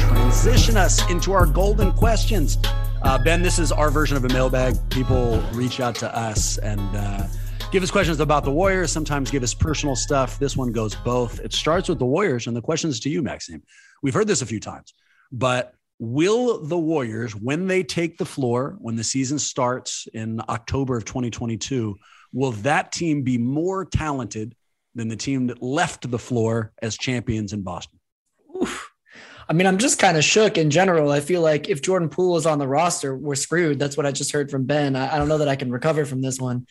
Transition 0.00 0.76
us 0.76 1.08
into 1.08 1.32
our 1.32 1.46
golden 1.46 1.92
questions. 1.92 2.58
Uh, 3.02 3.22
ben, 3.22 3.42
this 3.42 3.58
is 3.58 3.70
our 3.72 3.90
version 3.90 4.16
of 4.16 4.24
a 4.24 4.28
mailbag. 4.28 4.76
People 4.90 5.40
reach 5.52 5.80
out 5.80 5.94
to 5.96 6.16
us 6.16 6.58
and 6.58 6.80
uh, 6.96 7.26
give 7.72 7.82
us 7.82 7.90
questions 7.90 8.20
about 8.20 8.44
the 8.44 8.50
Warriors, 8.50 8.92
sometimes 8.92 9.30
give 9.30 9.42
us 9.42 9.54
personal 9.54 9.96
stuff. 9.96 10.38
This 10.38 10.58
one 10.58 10.72
goes 10.72 10.94
both. 10.94 11.40
It 11.40 11.54
starts 11.54 11.88
with 11.88 11.98
the 11.98 12.04
Warriors, 12.04 12.46
and 12.46 12.54
the 12.54 12.60
question 12.60 12.90
is 12.90 13.00
to 13.00 13.08
you, 13.08 13.22
Maxime. 13.22 13.62
We've 14.02 14.12
heard 14.12 14.26
this 14.26 14.42
a 14.42 14.46
few 14.46 14.60
times, 14.60 14.92
but 15.32 15.72
will 15.98 16.62
the 16.62 16.76
Warriors, 16.76 17.34
when 17.34 17.66
they 17.66 17.82
take 17.82 18.18
the 18.18 18.26
floor, 18.26 18.76
when 18.78 18.94
the 18.94 19.02
season 19.02 19.38
starts 19.38 20.06
in 20.12 20.42
October 20.50 20.98
of 20.98 21.06
2022, 21.06 21.98
will 22.34 22.52
that 22.52 22.92
team 22.92 23.22
be 23.22 23.38
more 23.38 23.86
talented 23.86 24.54
than 24.94 25.08
the 25.08 25.16
team 25.16 25.46
that 25.46 25.62
left 25.62 26.10
the 26.10 26.18
floor 26.18 26.72
as 26.82 26.98
champions 26.98 27.54
in 27.54 27.62
Boston? 27.62 27.98
Oof. 28.60 28.90
I 29.48 29.54
mean, 29.54 29.66
I'm 29.66 29.78
just 29.78 29.98
kind 29.98 30.18
of 30.18 30.24
shook 30.24 30.58
in 30.58 30.68
general. 30.68 31.10
I 31.10 31.20
feel 31.20 31.40
like 31.40 31.70
if 31.70 31.80
Jordan 31.80 32.10
Poole 32.10 32.36
is 32.36 32.44
on 32.44 32.58
the 32.58 32.68
roster, 32.68 33.16
we're 33.16 33.34
screwed. 33.34 33.78
That's 33.78 33.96
what 33.96 34.04
I 34.04 34.12
just 34.12 34.32
heard 34.32 34.50
from 34.50 34.66
Ben. 34.66 34.94
I, 34.94 35.14
I 35.14 35.18
don't 35.18 35.28
know 35.28 35.38
that 35.38 35.48
I 35.48 35.56
can 35.56 35.70
recover 35.72 36.04
from 36.04 36.20
this 36.20 36.38
one. 36.38 36.66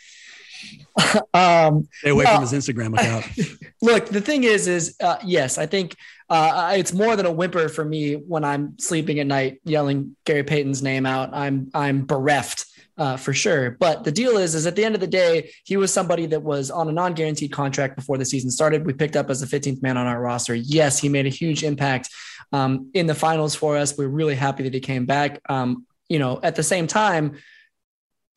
um, 1.34 1.88
Stay 2.00 2.10
away 2.10 2.26
from 2.26 2.42
his 2.42 2.54
Instagram 2.54 2.98
account. 2.98 3.26
look, 3.82 4.08
the 4.08 4.22
thing 4.22 4.44
is, 4.44 4.68
is 4.68 4.96
uh, 5.02 5.18
yes, 5.24 5.58
I 5.58 5.66
think 5.66 5.96
uh, 6.30 6.74
it's 6.76 6.94
more 6.94 7.16
than 7.16 7.26
a 7.26 7.32
whimper 7.32 7.70
for 7.70 7.84
me 7.84 8.14
when 8.16 8.44
I'm 8.44 8.78
sleeping 8.80 9.20
at 9.20 9.28
night, 9.28 9.62
yelling 9.64 10.16
Gary 10.26 10.44
Payton's 10.44 10.82
name 10.82 11.06
out. 11.06 11.34
I'm 11.34 11.70
I'm 11.74 12.06
bereft 12.06 12.66
uh, 12.98 13.18
for 13.18 13.34
sure. 13.34 13.72
But 13.72 14.04
the 14.04 14.12
deal 14.12 14.38
is, 14.38 14.54
is 14.54 14.68
at 14.68 14.76
the 14.76 14.86
end 14.86 14.96
of 14.96 15.02
the 15.02 15.08
day, 15.08 15.52
he 15.64 15.76
was 15.76 15.92
somebody 15.92 16.26
that 16.28 16.44
was 16.44 16.70
on 16.70 16.88
a 16.88 16.92
non-guaranteed 16.92 17.52
contract 17.52 17.96
before 17.96 18.18
the 18.18 18.26
season 18.26 18.52
started. 18.52 18.86
We 18.86 18.94
picked 18.94 19.16
up 19.16 19.30
as 19.30 19.40
the 19.40 19.48
15th 19.48 19.82
man 19.82 19.98
on 19.98 20.08
our 20.08 20.22
roster. 20.22 20.54
Yes, 20.54 21.00
he 21.00 21.10
made 21.10 21.26
a 21.26 21.30
huge 21.30 21.64
impact 21.64 22.10
um, 22.52 22.92
in 22.94 23.08
the 23.08 23.16
finals 23.16 23.56
for 23.56 23.76
us. 23.76 23.98
We're 23.98 24.08
really 24.08 24.36
happy 24.36 24.64
that 24.64 24.74
he 24.74 24.80
came 24.80 25.06
back. 25.06 25.42
Um, 25.50 25.88
you 26.10 26.20
know, 26.20 26.40
at 26.44 26.56
the 26.56 26.64
same 26.64 26.88
time, 26.88 27.38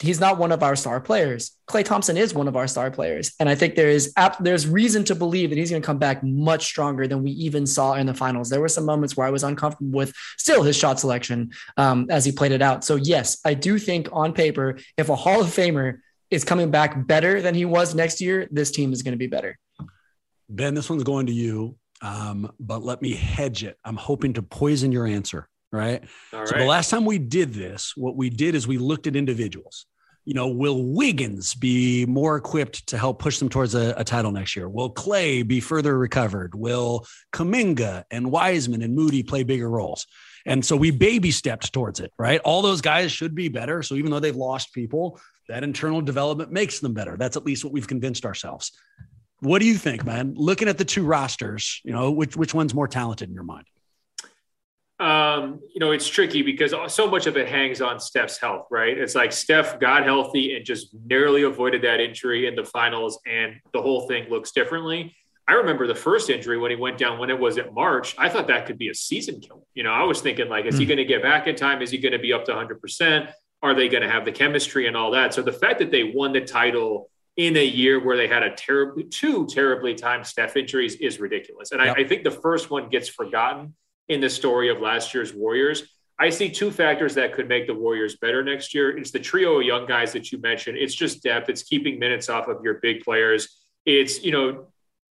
he's 0.01 0.21
not 0.21 0.39
one 0.39 0.53
of 0.53 0.63
our 0.63 0.77
star 0.77 1.01
players. 1.01 1.53
Klay 1.69 1.85
Thompson 1.85 2.17
is 2.17 2.35
one 2.35 2.49
of 2.49 2.57
our 2.57 2.67
star 2.67 2.91
players, 2.91 3.33
and 3.41 3.49
I 3.49 3.55
think 3.55 3.75
there 3.75 3.89
is 3.89 4.13
there's 4.41 4.67
reason 4.67 5.05
to 5.05 5.15
believe 5.15 5.51
that 5.51 5.59
he's 5.59 5.71
going 5.71 5.83
to 5.83 5.87
come 5.87 5.99
back 5.99 6.23
much 6.23 6.65
stronger 6.65 7.07
than 7.07 7.23
we 7.23 7.31
even 7.33 7.67
saw 7.67 7.95
in 7.95 8.07
the 8.07 8.15
finals. 8.15 8.51
There 8.51 8.61
were 8.61 8.69
some 8.69 8.85
moments 8.85 9.17
where 9.17 9.27
I 9.27 9.31
was 9.31 9.45
uncomfortable 9.45 9.97
with 9.97 10.13
still 10.37 10.63
his 10.63 10.77
shot 10.77 11.01
selection 11.01 11.53
um, 11.77 12.07
as 12.11 12.25
he 12.25 12.33
played 12.33 12.53
it 12.53 12.63
out. 12.63 12.85
So 12.85 12.97
yes, 12.97 13.39
I 13.45 13.55
do 13.55 13.79
think 13.79 14.09
on 14.13 14.33
paper, 14.33 14.79
if 14.97 15.09
a 15.09 15.17
Hall 15.17 15.41
of 15.41 15.49
Famer 15.49 15.99
is 16.31 16.45
coming 16.45 16.71
back 16.71 17.07
better 17.07 17.41
than 17.41 17.55
he 17.55 17.65
was 17.65 17.95
next 17.95 18.21
year, 18.21 18.49
this 18.51 18.71
team 18.71 18.93
is 18.93 19.03
going 19.03 19.13
to 19.13 19.19
be 19.19 19.27
better. 19.27 19.59
Ben, 20.49 20.75
this 20.75 20.91
one's 20.91 21.05
going 21.05 21.27
to 21.27 21.33
you. 21.33 21.77
Um, 22.03 22.53
but 22.61 22.83
let 22.83 23.01
me 23.01 23.15
hedge 23.15 23.65
it. 23.65 23.79
I'm 23.85 23.97
hoping 23.97 24.35
to 24.35 24.43
poison 24.43 24.93
your 24.93 25.07
answer. 25.07 25.49
Right. 25.75 26.05
All 26.33 26.47
so 26.47 26.53
right. 26.53 26.61
the 26.61 26.67
last 26.67 26.89
time 26.89 27.05
we 27.05 27.19
did 27.19 27.53
this, 27.53 27.97
what 27.97 28.15
we 28.15 28.31
did 28.31 28.55
is 28.55 28.69
we 28.69 28.79
looked 28.79 29.09
at 29.09 29.17
individuals. 29.17 29.87
You 30.25 30.33
know, 30.33 30.47
will 30.47 30.85
Wiggins 30.85 31.55
be 31.55 32.07
more 32.07 32.37
equipped 32.37 32.87
to 32.87 32.97
help 32.97 33.19
push 33.19 33.41
them 33.41 33.49
towards 33.49 33.75
a, 33.75 33.93
a 33.97 34.05
title 34.05 34.31
next 34.31 34.55
year? 34.55 34.69
Will 34.69 34.95
Klay 34.95 35.47
be 35.47 35.59
further 35.59 35.99
recovered? 35.99 36.55
Will 36.55 37.05
Kuminga 37.33 38.05
and 38.13 38.31
Wiseman 38.31 38.83
and 38.83 38.95
Moody 38.95 39.25
play 39.25 39.43
bigger 39.43 39.69
roles? 39.69 40.07
And 40.47 40.65
so 40.65 40.77
we 40.77 40.93
baby 40.93 41.33
stepped 41.33 41.73
towards 41.73 41.99
it, 41.99 42.13
right? 42.19 42.41
All 42.45 42.63
those 42.63 42.81
guys 42.81 43.11
should 43.11 43.35
be 43.35 43.49
better. 43.49 43.83
So 43.83 43.97
even 43.97 44.13
though 44.13 44.21
they've 44.21 44.37
lost 44.37 44.73
people, 44.73 45.21
that 45.49 45.65
internal 45.65 46.03
development 46.03 46.53
makes 46.53 46.79
them 46.79 46.95
better. 46.95 47.17
That's 47.17 47.37
at 47.37 47.45
least 47.45 47.65
what 47.65 47.73
we've 47.73 47.89
convinced 47.89 48.25
ourselves. 48.25 48.71
What 49.41 49.59
do 49.59 49.67
you 49.67 49.75
think, 49.75 50.05
man? 50.05 50.35
Looking 50.37 50.69
at 50.69 50.79
the 50.79 50.85
two 50.85 51.05
rosters, 51.05 51.81
you 51.85 51.93
know, 51.93 52.13
which 52.13 52.37
which 52.37 52.55
one's 52.55 52.75
more 52.75 52.89
talented 52.89 53.29
in 53.29 53.35
your 53.35 53.45
mind? 53.45 53.67
Um, 55.01 55.61
you 55.75 55.81
know, 55.81 55.91
it's 55.91 56.09
tricky 56.09 56.43
because 56.43 56.73
so 56.93 57.11
much 57.11 57.27
of 57.27 57.37
it 57.37 57.49
hangs 57.49 57.81
on 57.81 57.99
Steph's 57.99 58.39
health, 58.39 58.67
right? 58.71 58.97
It's 58.97 59.15
like 59.15 59.33
Steph 59.33 59.81
got 59.81 60.05
healthy 60.05 60.55
and 60.55 60.65
just 60.65 60.95
narrowly 61.07 61.43
avoided 61.43 61.83
that 61.83 62.01
injury 62.01 62.47
in 62.47 62.55
the 62.55 62.65
finals, 62.65 63.19
and 63.27 63.57
the 63.73 63.83
whole 63.83 64.07
thing 64.07 64.31
looks 64.31 64.53
differently. 64.53 65.15
I 65.47 65.55
remember 65.55 65.87
the 65.87 65.95
first 65.95 66.31
injury 66.31 66.59
when 66.59 66.71
he 66.71 66.77
went 66.77 66.97
down 66.97 67.19
when 67.19 67.29
it 67.29 67.39
was 67.39 67.59
in 67.59 67.75
March. 67.75 68.15
I 68.17 68.29
thought 68.29 68.47
that 68.47 68.67
could 68.67 68.79
be 68.79 68.89
a 68.89 68.95
season 68.95 69.41
killer. 69.41 69.61
You 69.75 69.83
know, 69.83 69.93
I 69.93 70.05
was 70.05 70.23
thinking 70.23 70.49
like, 70.49 70.65
is 70.65 70.79
he 70.79 70.87
going 70.87 70.97
to 70.99 71.05
get 71.05 71.23
back 71.23 71.47
in 71.47 71.55
time? 71.55 71.83
Is 71.83 71.91
he 71.91 71.99
going 71.99 72.13
to 72.13 72.19
be 72.19 72.33
up 72.33 72.45
to 72.47 72.53
100 72.53 72.81
percent? 72.81 73.31
Are 73.63 73.75
they 73.75 73.89
going 73.89 74.03
to 74.03 74.09
have 74.11 74.25
the 74.25 74.33
chemistry 74.33 74.87
and 74.87 74.97
all 74.97 75.11
that? 75.11 75.35
So 75.35 75.43
the 75.43 75.53
fact 75.53 75.81
that 75.81 75.91
they 75.91 76.13
won 76.15 76.33
the 76.33 76.41
title 76.41 77.11
in 77.37 77.57
a 77.57 77.65
year 77.65 78.03
where 78.03 78.17
they 78.17 78.29
had 78.29 78.43
a 78.43 78.55
terribly 78.55 79.05
two 79.05 79.47
terribly 79.47 79.95
timed 79.95 80.27
Steph 80.27 80.57
injuries 80.57 80.95
is 80.97 81.19
ridiculous. 81.19 81.73
And 81.73 81.83
Yep. 81.83 81.97
I, 81.97 82.01
I 82.03 82.09
think 82.09 82.25
the 82.25 82.31
first 82.31 82.71
one 82.71 82.89
gets 82.89 83.09
forgotten 83.09 83.75
in 84.09 84.21
the 84.21 84.31
story 84.31 84.69
of 84.69 84.81
last 84.81 85.14
year's 85.14 85.33
Warriors. 85.35 85.83
I 86.19 86.31
see 86.31 86.49
two 86.49 86.71
factors 86.71 87.14
that 87.17 87.33
could 87.33 87.49
make 87.49 87.67
the 87.67 87.75
Warriors 87.75 88.17
better 88.17 88.45
next 88.45 88.75
year. 88.75 88.97
It's 88.97 89.11
the 89.11 89.19
trio 89.19 89.59
of 89.59 89.67
young 89.67 89.87
guys 89.87 90.12
that 90.12 90.31
you 90.31 90.38
mentioned. 90.40 90.79
It's 90.79 90.95
just 90.95 91.23
depth. 91.23 91.49
It's 91.49 91.62
keeping 91.62 91.99
minutes 91.99 92.29
off 92.29 92.47
of 92.47 92.62
your 92.62 92.75
big 92.75 93.03
players. 93.03 93.49
It's, 93.85 94.23
you 94.23 94.31
know, 94.31 94.69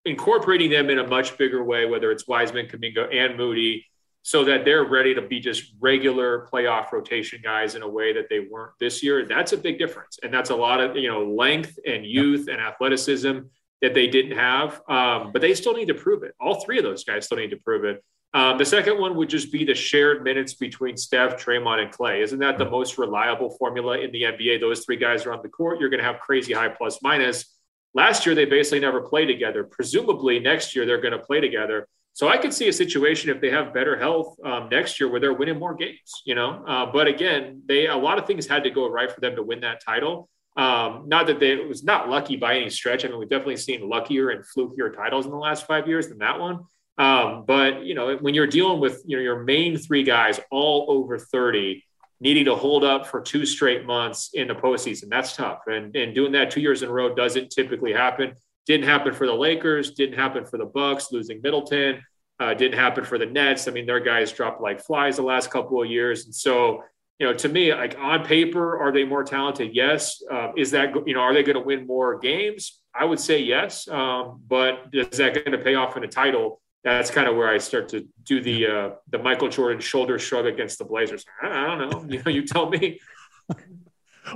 incorporating 0.04 0.70
them 0.70 0.90
in 0.90 0.98
a 0.98 1.06
much 1.06 1.38
bigger 1.38 1.64
way, 1.64 1.86
whether 1.86 2.10
it's 2.10 2.28
Wiseman, 2.28 2.66
Kuminga, 2.66 3.14
and 3.14 3.36
Moody, 3.36 3.86
so 4.22 4.44
that 4.44 4.66
they're 4.66 4.84
ready 4.84 5.14
to 5.14 5.22
be 5.22 5.40
just 5.40 5.72
regular 5.80 6.46
playoff 6.52 6.92
rotation 6.92 7.40
guys 7.42 7.74
in 7.74 7.82
a 7.82 7.88
way 7.88 8.12
that 8.12 8.28
they 8.28 8.40
weren't 8.40 8.72
this 8.78 9.02
year. 9.02 9.24
That's 9.24 9.52
a 9.52 9.56
big 9.56 9.78
difference. 9.78 10.18
And 10.22 10.32
that's 10.32 10.50
a 10.50 10.56
lot 10.56 10.80
of, 10.80 10.96
you 10.96 11.08
know, 11.08 11.24
length 11.24 11.78
and 11.86 12.04
youth 12.04 12.48
and 12.48 12.60
athleticism 12.60 13.38
that 13.80 13.94
they 13.94 14.06
didn't 14.06 14.36
have. 14.36 14.82
Um, 14.88 15.32
but 15.32 15.40
they 15.40 15.54
still 15.54 15.72
need 15.72 15.88
to 15.88 15.94
prove 15.94 16.22
it. 16.22 16.34
All 16.38 16.60
three 16.60 16.76
of 16.76 16.84
those 16.84 17.04
guys 17.04 17.24
still 17.24 17.38
need 17.38 17.50
to 17.50 17.56
prove 17.56 17.84
it. 17.84 18.04
Um, 18.32 18.58
the 18.58 18.64
second 18.64 18.98
one 18.98 19.16
would 19.16 19.28
just 19.28 19.50
be 19.50 19.64
the 19.64 19.74
shared 19.74 20.22
minutes 20.22 20.54
between 20.54 20.96
Steph, 20.96 21.44
Draymond, 21.44 21.82
and 21.82 21.92
Klay. 21.92 22.22
Isn't 22.22 22.38
that 22.38 22.58
the 22.58 22.64
most 22.68 22.96
reliable 22.96 23.50
formula 23.50 23.98
in 23.98 24.12
the 24.12 24.22
NBA? 24.22 24.60
Those 24.60 24.84
three 24.84 24.96
guys 24.96 25.26
are 25.26 25.32
on 25.32 25.42
the 25.42 25.48
court. 25.48 25.80
You're 25.80 25.90
going 25.90 25.98
to 25.98 26.06
have 26.06 26.20
crazy 26.20 26.52
high 26.52 26.68
plus 26.68 27.00
minus. 27.02 27.58
Last 27.92 28.24
year, 28.24 28.36
they 28.36 28.44
basically 28.44 28.78
never 28.78 29.00
played 29.00 29.26
together. 29.26 29.64
Presumably, 29.64 30.38
next 30.38 30.76
year, 30.76 30.86
they're 30.86 31.00
going 31.00 31.12
to 31.12 31.18
play 31.18 31.40
together. 31.40 31.88
So 32.12 32.28
I 32.28 32.38
could 32.38 32.52
see 32.52 32.68
a 32.68 32.72
situation 32.72 33.30
if 33.30 33.40
they 33.40 33.50
have 33.50 33.74
better 33.74 33.96
health 33.96 34.36
um, 34.44 34.68
next 34.68 35.00
year 35.00 35.08
where 35.08 35.20
they're 35.20 35.32
winning 35.32 35.58
more 35.58 35.74
games, 35.74 36.22
you 36.24 36.34
know. 36.34 36.64
Uh, 36.66 36.86
but 36.86 37.08
again, 37.08 37.62
they 37.66 37.86
a 37.86 37.96
lot 37.96 38.18
of 38.18 38.26
things 38.26 38.46
had 38.46 38.64
to 38.64 38.70
go 38.70 38.88
right 38.88 39.10
for 39.10 39.20
them 39.20 39.36
to 39.36 39.42
win 39.42 39.60
that 39.60 39.82
title. 39.84 40.28
Um, 40.56 41.04
not 41.06 41.26
that 41.28 41.40
they, 41.40 41.52
it 41.52 41.68
was 41.68 41.84
not 41.84 42.08
lucky 42.08 42.36
by 42.36 42.56
any 42.56 42.70
stretch. 42.70 43.04
I 43.04 43.08
mean, 43.08 43.18
we've 43.18 43.28
definitely 43.28 43.56
seen 43.56 43.88
luckier 43.88 44.30
and 44.30 44.44
flukier 44.44 44.94
titles 44.94 45.24
in 45.24 45.30
the 45.30 45.38
last 45.38 45.66
five 45.66 45.88
years 45.88 46.08
than 46.08 46.18
that 46.18 46.38
one. 46.38 46.64
Um, 46.98 47.44
but 47.46 47.84
you 47.84 47.94
know, 47.94 48.16
when 48.16 48.34
you're 48.34 48.46
dealing 48.46 48.80
with 48.80 49.02
you 49.06 49.16
know 49.16 49.22
your 49.22 49.42
main 49.42 49.76
three 49.76 50.02
guys 50.02 50.40
all 50.50 50.86
over 50.88 51.18
30, 51.18 51.84
needing 52.20 52.44
to 52.44 52.54
hold 52.54 52.84
up 52.84 53.06
for 53.06 53.20
two 53.20 53.46
straight 53.46 53.86
months 53.86 54.30
in 54.34 54.48
the 54.48 54.54
postseason, 54.54 55.08
that's 55.08 55.34
tough. 55.34 55.60
And 55.66 55.94
and 55.96 56.14
doing 56.14 56.32
that 56.32 56.50
two 56.50 56.60
years 56.60 56.82
in 56.82 56.88
a 56.88 56.92
row 56.92 57.14
doesn't 57.14 57.50
typically 57.50 57.92
happen. 57.92 58.34
Didn't 58.66 58.86
happen 58.86 59.14
for 59.14 59.26
the 59.26 59.34
Lakers. 59.34 59.92
Didn't 59.92 60.16
happen 60.16 60.44
for 60.44 60.58
the 60.58 60.66
Bucks 60.66 61.10
losing 61.10 61.40
Middleton. 61.42 62.02
Uh, 62.38 62.54
didn't 62.54 62.78
happen 62.78 63.04
for 63.04 63.18
the 63.18 63.26
Nets. 63.26 63.68
I 63.68 63.70
mean, 63.70 63.84
their 63.86 64.00
guys 64.00 64.32
dropped 64.32 64.60
like 64.60 64.80
flies 64.80 65.16
the 65.16 65.22
last 65.22 65.50
couple 65.50 65.82
of 65.82 65.90
years, 65.90 66.24
and 66.24 66.34
so 66.34 66.84
you 67.20 67.26
know, 67.26 67.34
to 67.34 67.48
me, 67.50 67.72
like 67.72 67.96
on 67.98 68.24
paper, 68.24 68.80
are 68.80 68.90
they 68.90 69.04
more 69.04 69.22
talented? 69.22 69.74
Yes. 69.74 70.22
Uh, 70.32 70.52
is 70.56 70.70
that 70.70 70.94
you 71.06 71.12
know, 71.12 71.20
are 71.20 71.34
they 71.34 71.42
going 71.42 71.54
to 71.54 71.62
win 71.62 71.86
more 71.86 72.18
games? 72.18 72.80
I 72.94 73.04
would 73.04 73.20
say 73.20 73.40
yes. 73.40 73.86
Um, 73.88 74.40
but 74.48 74.86
is 74.94 75.18
that 75.18 75.34
going 75.34 75.52
to 75.52 75.58
pay 75.58 75.74
off 75.74 75.98
in 75.98 76.02
a 76.02 76.08
title? 76.08 76.62
That's 76.82 77.10
kind 77.10 77.28
of 77.28 77.36
where 77.36 77.48
I 77.48 77.58
start 77.58 77.90
to 77.90 78.06
do 78.24 78.40
the 78.40 78.66
uh, 78.66 78.90
the 79.10 79.18
Michael 79.18 79.48
Jordan 79.48 79.80
shoulder 79.80 80.18
shrug 80.18 80.46
against 80.46 80.78
the 80.78 80.84
Blazers. 80.84 81.24
I, 81.42 81.76
don't 81.76 81.90
know. 81.90 82.04
You 82.08 82.22
know, 82.22 82.30
you 82.30 82.46
tell 82.46 82.68
me. 82.70 83.00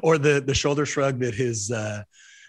Or 0.03 0.19
the 0.19 0.41
the 0.41 0.55
shoulder 0.55 0.87
shrug 0.87 1.21
that 1.21 1.35
his 1.35 1.71
uh, 1.71 2.03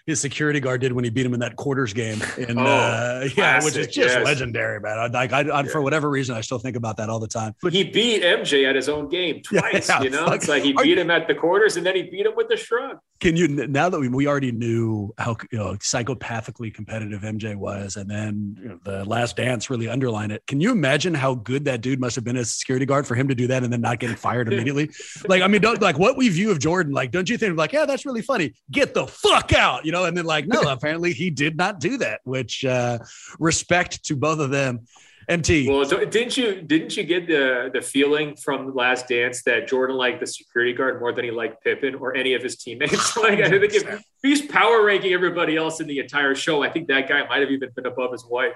his 0.06 0.20
security 0.20 0.60
guard 0.60 0.80
did 0.80 0.92
when 0.92 1.04
he 1.04 1.10
beat 1.10 1.26
him 1.26 1.34
in 1.34 1.40
that 1.40 1.56
quarters 1.56 1.92
game. 1.92 2.22
And 2.38 2.58
Oh, 2.58 2.64
uh, 2.64 3.28
yeah, 3.36 3.62
which 3.62 3.76
is 3.76 3.88
just 3.88 4.14
yes. 4.14 4.24
legendary, 4.24 4.80
man. 4.80 5.12
Like 5.12 5.32
I, 5.32 5.40
I, 5.40 5.62
for 5.64 5.82
whatever 5.82 6.08
reason, 6.08 6.36
I 6.36 6.40
still 6.40 6.58
think 6.60 6.76
about 6.76 6.96
that 6.98 7.10
all 7.10 7.18
the 7.18 7.28
time. 7.28 7.54
He 7.70 7.82
beat 7.84 8.22
MJ 8.22 8.68
at 8.68 8.76
his 8.76 8.88
own 8.88 9.08
game 9.08 9.42
twice. 9.44 9.88
yeah, 9.88 10.02
you 10.02 10.10
know, 10.10 10.26
it's 10.28 10.48
like 10.48 10.62
he 10.62 10.72
beat 10.72 10.96
him 10.96 11.10
at 11.10 11.26
the 11.26 11.34
quarters 11.34 11.76
and 11.76 11.84
then 11.84 11.96
he 11.96 12.02
beat 12.04 12.24
him 12.24 12.34
with 12.36 12.48
the 12.48 12.56
shrug. 12.56 12.98
Can 13.18 13.36
you 13.36 13.48
now 13.48 13.88
that 13.88 13.98
we, 13.98 14.08
we 14.08 14.26
already 14.26 14.52
knew 14.52 15.14
how 15.18 15.36
you 15.50 15.58
know 15.58 15.72
psychopathically 15.74 16.72
competitive 16.72 17.22
MJ 17.22 17.56
was, 17.56 17.96
and 17.96 18.10
then 18.10 18.56
you 18.60 18.68
know, 18.68 18.78
the 18.84 19.04
Last 19.04 19.36
Dance 19.36 19.70
really 19.70 19.88
underlined 19.88 20.32
it? 20.32 20.46
Can 20.46 20.60
you 20.60 20.70
imagine 20.70 21.14
how 21.14 21.34
good 21.34 21.64
that 21.64 21.80
dude 21.80 21.98
must 21.98 22.14
have 22.16 22.24
been 22.24 22.36
as 22.36 22.48
a 22.48 22.52
security 22.52 22.84
guard 22.84 23.06
for 23.06 23.14
him 23.14 23.28
to 23.28 23.34
do 23.34 23.46
that 23.46 23.62
and 23.62 23.72
then 23.72 23.80
not 23.80 24.00
getting 24.00 24.16
fired 24.16 24.52
immediately? 24.52 24.90
like, 25.28 25.42
I 25.42 25.48
mean, 25.48 25.62
don't 25.62 25.80
like 25.80 25.98
what 25.98 26.16
we 26.16 26.28
view 26.28 26.50
of 26.50 26.58
Jordan. 26.58 26.92
Like, 26.92 27.10
don't 27.10 27.28
you 27.28 27.38
think 27.38 27.56
like, 27.56 27.72
yeah, 27.72 27.86
that's 27.86 28.04
really 28.04 28.22
funny? 28.22 28.52
Get 28.70 28.92
the 28.92 29.06
fuck 29.06 29.52
out, 29.52 29.86
you 29.86 29.92
know? 29.92 30.04
And 30.04 30.16
then 30.16 30.26
like, 30.26 30.46
no, 30.46 30.60
apparently 30.70 31.12
he 31.12 31.30
did 31.30 31.56
not 31.56 31.80
do 31.80 31.96
that. 31.98 32.20
Which 32.24 32.64
uh, 32.64 32.98
respect 33.38 34.04
to 34.04 34.16
both 34.16 34.40
of 34.40 34.50
them. 34.50 34.86
MT. 35.28 35.68
Well, 35.68 35.84
so 35.84 36.04
didn't 36.04 36.36
you 36.36 36.62
didn't 36.62 36.96
you 36.96 37.02
get 37.02 37.26
the 37.26 37.70
the 37.72 37.82
feeling 37.82 38.36
from 38.36 38.74
Last 38.74 39.08
Dance 39.08 39.42
that 39.42 39.66
Jordan 39.66 39.96
liked 39.96 40.20
the 40.20 40.26
security 40.26 40.72
guard 40.72 41.00
more 41.00 41.12
than 41.12 41.24
he 41.24 41.32
liked 41.32 41.64
Pippen 41.64 41.96
or 41.96 42.14
any 42.14 42.34
of 42.34 42.42
his 42.42 42.56
teammates? 42.56 43.16
like 43.16 43.40
I 43.40 43.50
think 43.50 43.74
if 43.74 44.02
he's 44.22 44.42
power 44.42 44.84
ranking 44.84 45.12
everybody 45.12 45.56
else 45.56 45.80
in 45.80 45.88
the 45.88 45.98
entire 45.98 46.34
show, 46.34 46.62
I 46.62 46.70
think 46.70 46.86
that 46.88 47.08
guy 47.08 47.26
might 47.26 47.40
have 47.40 47.50
even 47.50 47.70
been 47.74 47.86
above 47.86 48.12
his 48.12 48.24
wife. 48.24 48.54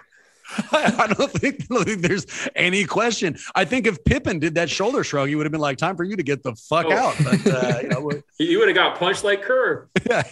I 0.73 1.13
don't 1.17 1.31
think, 1.31 1.63
I 1.71 1.75
don't 1.75 1.85
think 1.85 2.01
there's 2.03 2.27
any 2.57 2.85
question. 2.85 3.37
I 3.55 3.65
think 3.65 3.87
if 3.87 4.03
Pippen 4.05 4.39
did 4.39 4.55
that 4.57 4.69
shoulder 4.71 5.05
shrug, 5.05 5.29
he 5.29 5.35
would 5.37 5.45
have 5.47 5.53
been 5.53 5.61
like, 5.61 5.79
"Time 5.79 5.97
for 5.97 6.05
you 6.05 6.17
to 6.17 6.23
get 6.23 6.43
the 6.43 6.55
fuck 6.55 6.87
Oh. 6.89 6.93
out." 6.93 7.15
But 7.23 7.47
uh, 7.47 7.79
you 7.83 7.89
know, 7.89 8.01
we're- 8.01 8.23
He, 8.39 8.47
he 8.49 8.57
would 8.57 8.69
have 8.69 8.75
got 8.75 8.99
punched 8.99 9.23
like 9.25 9.43
Kerr. 9.43 9.89
yeah, 10.11 10.23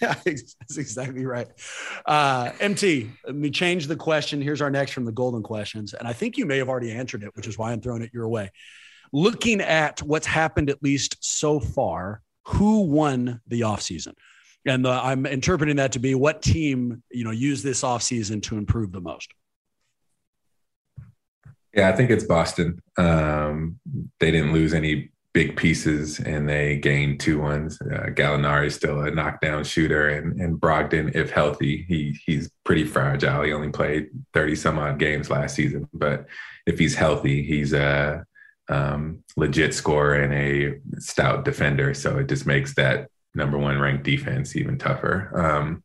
that's 0.00 0.76
exactly 0.76 1.24
right. 1.26 1.48
Uh, 2.06 2.50
MT, 2.60 3.10
let 3.26 3.34
me 3.34 3.50
change 3.50 3.86
the 3.86 3.96
question. 3.96 4.40
Here's 4.40 4.62
our 4.62 4.70
next 4.70 4.92
from 4.92 5.04
the 5.04 5.12
golden 5.12 5.42
questions, 5.42 5.94
and 5.94 6.06
I 6.08 6.12
think 6.12 6.36
you 6.36 6.46
may 6.46 6.58
have 6.58 6.68
already 6.68 6.92
answered 6.92 7.22
it, 7.22 7.34
which 7.36 7.46
is 7.46 7.58
why 7.58 7.72
I'm 7.72 7.80
throwing 7.80 8.02
it 8.02 8.10
your 8.12 8.28
way. 8.28 8.50
Looking 9.12 9.60
at 9.60 10.02
what's 10.02 10.26
happened 10.26 10.70
at 10.70 10.82
least 10.82 11.16
so 11.20 11.60
far, 11.60 12.20
who 12.46 12.82
won 12.82 13.40
the 13.46 13.60
offseason? 13.62 14.14
And 14.66 14.86
uh, 14.86 15.00
I'm 15.02 15.26
interpreting 15.26 15.76
that 15.76 15.92
to 15.92 15.98
be 15.98 16.14
what 16.14 16.42
team 16.42 17.02
you 17.10 17.24
know 17.24 17.30
used 17.30 17.64
this 17.64 17.82
offseason 17.82 18.42
to 18.44 18.56
improve 18.56 18.92
the 18.92 19.00
most. 19.00 19.32
Yeah, 21.74 21.88
I 21.88 21.92
think 21.92 22.10
it's 22.10 22.24
Boston. 22.24 22.80
Um, 22.96 23.80
they 24.20 24.30
didn't 24.30 24.52
lose 24.52 24.74
any 24.74 25.10
big 25.34 25.56
pieces 25.56 26.20
and 26.20 26.48
they 26.48 26.76
gained 26.76 27.18
two 27.18 27.40
ones. 27.40 27.76
Uh, 27.82 28.06
Gallinari 28.06 28.66
is 28.66 28.76
still 28.76 29.00
a 29.00 29.10
knockdown 29.10 29.64
shooter, 29.64 30.08
and, 30.08 30.40
and 30.40 30.60
Brogdon, 30.60 31.14
if 31.14 31.30
healthy, 31.30 31.84
he 31.88 32.16
he's 32.24 32.48
pretty 32.64 32.84
fragile. 32.84 33.42
He 33.42 33.52
only 33.52 33.70
played 33.70 34.08
30 34.32 34.54
some 34.54 34.78
odd 34.78 34.98
games 34.98 35.28
last 35.30 35.56
season, 35.56 35.88
but 35.92 36.26
if 36.66 36.78
he's 36.78 36.94
healthy, 36.94 37.42
he's 37.42 37.72
a 37.72 38.24
um, 38.68 39.22
legit 39.36 39.74
scorer 39.74 40.14
and 40.14 40.32
a 40.32 40.80
stout 41.00 41.44
defender. 41.44 41.92
So 41.92 42.18
it 42.18 42.28
just 42.28 42.46
makes 42.46 42.74
that 42.76 43.08
number 43.34 43.58
one 43.58 43.78
ranked 43.78 44.04
defense 44.04 44.56
even 44.56 44.78
tougher. 44.78 45.30
Um, 45.34 45.82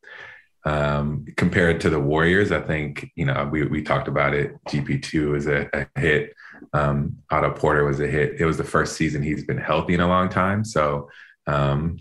um, 0.65 1.25
compared 1.37 1.81
to 1.81 1.89
the 1.89 1.99
Warriors, 1.99 2.51
I 2.51 2.61
think 2.61 3.11
you 3.15 3.25
know 3.25 3.47
we 3.51 3.65
we 3.65 3.81
talked 3.81 4.07
about 4.07 4.33
it. 4.33 4.53
GP 4.65 5.03
two 5.03 5.35
is 5.35 5.47
a, 5.47 5.69
a 5.73 5.99
hit. 5.99 6.33
Um, 6.73 7.17
Otto 7.29 7.51
Porter 7.51 7.85
was 7.85 7.99
a 7.99 8.07
hit. 8.07 8.39
It 8.39 8.45
was 8.45 8.57
the 8.57 8.63
first 8.63 8.95
season 8.95 9.23
he's 9.23 9.45
been 9.45 9.57
healthy 9.57 9.93
in 9.93 10.01
a 10.01 10.07
long 10.07 10.29
time, 10.29 10.65
so 10.65 11.09
um, 11.47 11.97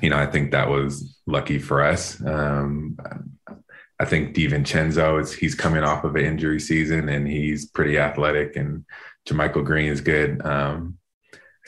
you 0.00 0.08
know 0.08 0.16
I 0.16 0.26
think 0.26 0.52
that 0.52 0.68
was 0.68 1.18
lucky 1.26 1.58
for 1.58 1.82
us. 1.82 2.20
Um, 2.24 2.96
I 4.00 4.06
think 4.06 4.34
DiVincenzo 4.34 5.20
is 5.20 5.34
he's 5.34 5.54
coming 5.54 5.84
off 5.84 6.04
of 6.04 6.16
an 6.16 6.24
injury 6.24 6.58
season 6.58 7.10
and 7.10 7.28
he's 7.28 7.66
pretty 7.66 7.98
athletic, 7.98 8.56
and 8.56 8.86
JaMychal 9.28 9.64
Green 9.64 9.92
is 9.92 10.00
good. 10.00 10.44
Um, 10.44 10.96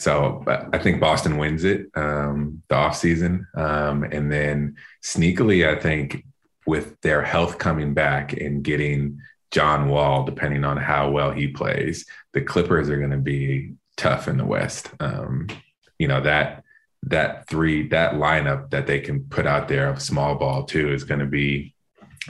so 0.03 0.43
I 0.73 0.79
think 0.79 0.99
Boston 0.99 1.39
wins 1.39 1.63
it 1.63 1.87
um, 1.95 2.65
the 2.69 2.75
offseason. 2.75 3.47
Um, 3.57 4.03
and 4.03 4.33
then 4.33 4.75
sneakily, 5.01 5.65
I 5.65 5.79
think 5.79 6.25
with 6.67 7.01
their 7.03 7.23
health 7.23 7.59
coming 7.59 7.95
back 7.95 8.33
and 8.33 8.65
getting 8.65 9.21
John 9.53 9.89
Wall, 9.89 10.25
depending 10.25 10.65
on 10.65 10.77
how 10.77 11.11
well 11.11 11.31
he 11.31 11.47
plays, 11.47 12.05
the 12.33 12.41
Clippers 12.41 12.91
are 12.91 12.99
going 12.99 13.13
to 13.13 13.17
be 13.17 13.75
tough 13.97 14.27
in 14.27 14.39
the 14.39 14.45
West. 14.45 14.91
Um, 14.99 15.47
you 16.01 16.09
know 16.09 16.21
that 16.21 16.65
that 17.05 17.47
three 17.47 17.87
that 17.91 18.15
lineup 18.15 18.71
that 18.71 18.89
they 18.89 18.99
can 18.99 19.23
put 19.27 19.47
out 19.47 19.69
there 19.69 19.89
of 19.89 20.03
small 20.03 20.35
ball 20.35 20.65
too 20.65 20.93
is 20.93 21.05
going 21.05 21.21
to 21.21 21.27
be 21.27 21.77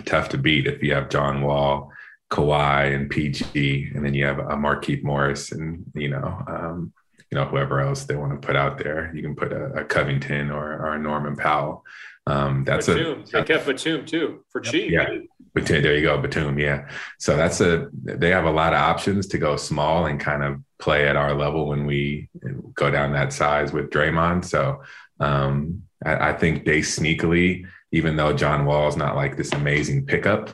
tough 0.05 0.29
to 0.29 0.37
beat 0.37 0.67
if 0.67 0.83
you 0.83 0.93
have 0.93 1.09
John 1.09 1.41
Wall, 1.41 1.91
Kawhi, 2.31 2.95
and 2.95 3.09
PG, 3.09 3.93
and 3.95 4.05
then 4.05 4.13
you 4.13 4.27
have 4.27 4.41
a 4.41 4.57
Markieff 4.57 5.03
Morris 5.03 5.53
and 5.53 5.91
you 5.95 6.11
know 6.11 6.45
um, 6.47 6.93
you 7.33 7.39
know 7.39 7.47
whoever 7.47 7.81
else 7.81 8.05
they 8.05 8.15
want 8.15 8.39
to 8.39 8.47
put 8.47 8.57
out 8.57 8.77
there. 8.77 9.11
You 9.15 9.23
can 9.23 9.35
put 9.35 9.55
a, 9.55 9.65
a 9.73 9.85
Covington 9.85 10.51
or, 10.51 10.75
or 10.75 10.95
a 10.95 10.99
Norman 10.99 11.35
Powell. 11.35 11.83
Um, 12.27 12.63
that's 12.63 12.87
Batum. 12.87 13.23
a 13.23 13.25
they 13.25 13.43
kept 13.43 13.65
Batum 13.65 14.05
too 14.05 14.45
for 14.51 14.61
cheap. 14.61 14.91
Yeah, 14.91 15.09
Batum. 15.55 15.83
There 15.83 15.97
you 15.97 16.03
go, 16.03 16.21
Batum. 16.21 16.59
Yeah. 16.59 16.91
So 17.19 17.35
that's 17.35 17.63
a 17.63 17.89
they 17.93 18.29
have 18.29 18.45
a 18.45 18.51
lot 18.51 18.75
of 18.75 18.81
options 18.81 19.29
to 19.29 19.39
go 19.39 19.57
small 19.57 20.05
and 20.05 20.21
kind 20.21 20.45
of 20.45 20.61
play 20.79 21.09
at 21.09 21.17
our 21.17 21.33
level 21.33 21.69
when 21.69 21.87
we 21.87 22.29
go 22.75 22.91
down 22.91 23.15
that 23.15 23.33
size 23.33 23.73
with 23.73 23.89
Draymond. 23.89 24.45
So 24.45 24.83
um, 25.19 25.85
I, 26.05 26.29
I 26.29 26.33
think 26.35 26.67
they 26.67 26.81
sneakily, 26.81 27.65
even 27.93 28.17
though 28.17 28.35
John 28.35 28.67
Wall 28.67 28.89
is 28.89 28.97
not 28.97 29.17
like 29.17 29.39
this 29.39 29.55
amazing 29.55 30.05
pickup, 30.05 30.51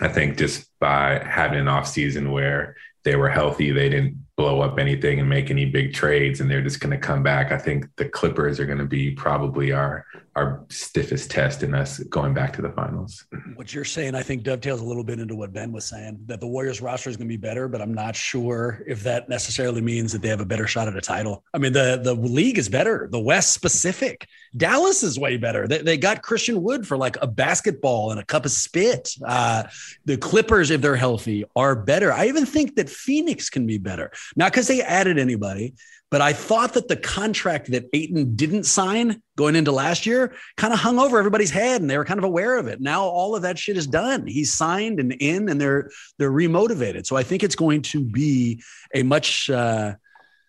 I 0.00 0.08
think 0.08 0.36
just 0.36 0.68
by 0.80 1.22
having 1.24 1.60
an 1.60 1.68
off 1.68 1.86
season 1.86 2.32
where 2.32 2.74
they 3.04 3.14
were 3.14 3.28
healthy, 3.28 3.70
they 3.70 3.88
didn't 3.88 4.26
blow 4.38 4.60
up 4.60 4.78
anything 4.78 5.18
and 5.18 5.28
make 5.28 5.50
any 5.50 5.66
big 5.66 5.92
trades 5.92 6.40
and 6.40 6.48
they're 6.48 6.62
just 6.62 6.78
going 6.78 6.92
to 6.92 7.06
come 7.06 7.24
back. 7.24 7.50
I 7.50 7.58
think 7.58 7.84
the 7.96 8.08
Clippers 8.08 8.60
are 8.60 8.66
going 8.66 8.78
to 8.78 8.84
be 8.84 9.10
probably 9.10 9.72
our 9.72 10.06
our 10.38 10.64
stiffest 10.68 11.32
test 11.32 11.64
in 11.64 11.74
us 11.74 11.98
going 12.04 12.32
back 12.32 12.52
to 12.52 12.62
the 12.62 12.70
finals. 12.70 13.24
What 13.56 13.74
you're 13.74 13.84
saying, 13.84 14.14
I 14.14 14.22
think, 14.22 14.44
dovetails 14.44 14.80
a 14.80 14.84
little 14.84 15.02
bit 15.02 15.18
into 15.18 15.34
what 15.34 15.52
Ben 15.52 15.72
was 15.72 15.84
saying 15.84 16.20
that 16.26 16.38
the 16.40 16.46
Warriors 16.46 16.80
roster 16.80 17.10
is 17.10 17.16
going 17.16 17.26
to 17.26 17.32
be 17.32 17.36
better, 17.36 17.66
but 17.66 17.82
I'm 17.82 17.92
not 17.92 18.14
sure 18.14 18.84
if 18.86 19.02
that 19.02 19.28
necessarily 19.28 19.80
means 19.80 20.12
that 20.12 20.22
they 20.22 20.28
have 20.28 20.40
a 20.40 20.46
better 20.46 20.68
shot 20.68 20.86
at 20.86 20.96
a 20.96 21.00
title. 21.00 21.44
I 21.52 21.58
mean, 21.58 21.72
the 21.72 22.00
the 22.02 22.14
league 22.14 22.56
is 22.56 22.68
better, 22.68 23.08
the 23.10 23.18
West 23.18 23.52
specific. 23.52 24.28
Dallas 24.56 25.02
is 25.02 25.18
way 25.18 25.36
better. 25.36 25.66
They, 25.66 25.78
they 25.78 25.96
got 25.96 26.22
Christian 26.22 26.62
Wood 26.62 26.86
for 26.86 26.96
like 26.96 27.16
a 27.20 27.26
basketball 27.26 28.12
and 28.12 28.20
a 28.20 28.24
cup 28.24 28.44
of 28.44 28.52
spit. 28.52 29.10
Uh, 29.26 29.64
the 30.04 30.16
Clippers, 30.16 30.70
if 30.70 30.80
they're 30.80 30.96
healthy, 30.96 31.44
are 31.56 31.74
better. 31.74 32.12
I 32.12 32.28
even 32.28 32.46
think 32.46 32.76
that 32.76 32.88
Phoenix 32.88 33.50
can 33.50 33.66
be 33.66 33.78
better. 33.78 34.12
Not 34.36 34.52
because 34.52 34.68
they 34.68 34.82
added 34.82 35.18
anybody, 35.18 35.74
but 36.10 36.20
I 36.20 36.32
thought 36.32 36.74
that 36.74 36.88
the 36.88 36.96
contract 36.96 37.70
that 37.70 37.88
Ayton 37.92 38.34
didn't 38.34 38.64
sign 38.64 39.22
going 39.36 39.56
into 39.56 39.72
last 39.72 40.06
year 40.06 40.34
kind 40.56 40.72
of 40.72 40.80
hung 40.80 40.98
over 40.98 41.18
everybody's 41.18 41.50
head 41.50 41.80
and 41.80 41.90
they 41.90 41.98
were 41.98 42.04
kind 42.04 42.18
of 42.18 42.24
aware 42.24 42.56
of 42.56 42.66
it. 42.66 42.80
Now 42.80 43.04
all 43.04 43.36
of 43.36 43.42
that 43.42 43.58
shit 43.58 43.76
is 43.76 43.86
done. 43.86 44.26
He's 44.26 44.52
signed 44.52 45.00
and 45.00 45.12
in 45.12 45.48
and 45.48 45.60
they're 45.60 45.90
they're 46.18 46.32
remotivated. 46.32 47.06
So 47.06 47.16
I 47.16 47.22
think 47.22 47.42
it's 47.42 47.56
going 47.56 47.82
to 47.82 48.02
be 48.02 48.62
a 48.94 49.02
much 49.02 49.50
uh, 49.50 49.94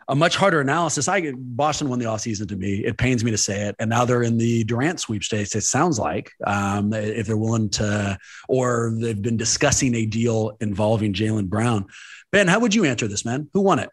a 0.08 0.16
much 0.16 0.36
harder 0.36 0.60
analysis. 0.60 1.08
I 1.08 1.34
Boston 1.36 1.88
won 1.88 2.00
the 2.00 2.06
offseason 2.06 2.48
to 2.50 2.56
me. 2.56 2.84
It 2.84 2.98
pains 2.98 3.24
me 3.24 3.32
to 3.32 3.38
say 3.38 3.68
it. 3.68 3.76
And 3.80 3.90
now 3.90 4.06
they're 4.06 4.24
in 4.24 4.38
the 4.38 4.64
Durant 4.64 5.00
sweepstakes, 5.00 5.56
it 5.56 5.62
sounds 5.62 6.00
like, 6.00 6.32
um, 6.48 6.94
if 6.94 7.28
they're 7.28 7.38
willing 7.38 7.70
to, 7.72 8.18
or 8.48 8.94
they've 8.98 9.22
been 9.22 9.38
discussing 9.38 9.94
a 9.94 10.08
deal 10.08 10.58
involving 10.62 11.14
Jaylen 11.14 11.48
Brown. 11.48 11.86
Ben, 12.32 12.48
how 12.48 12.60
would 12.60 12.74
you 12.74 12.86
answer 12.86 13.08
this, 13.08 13.24
man? 13.24 13.50
Who 13.54 13.62
won 13.62 13.78
it? 13.78 13.90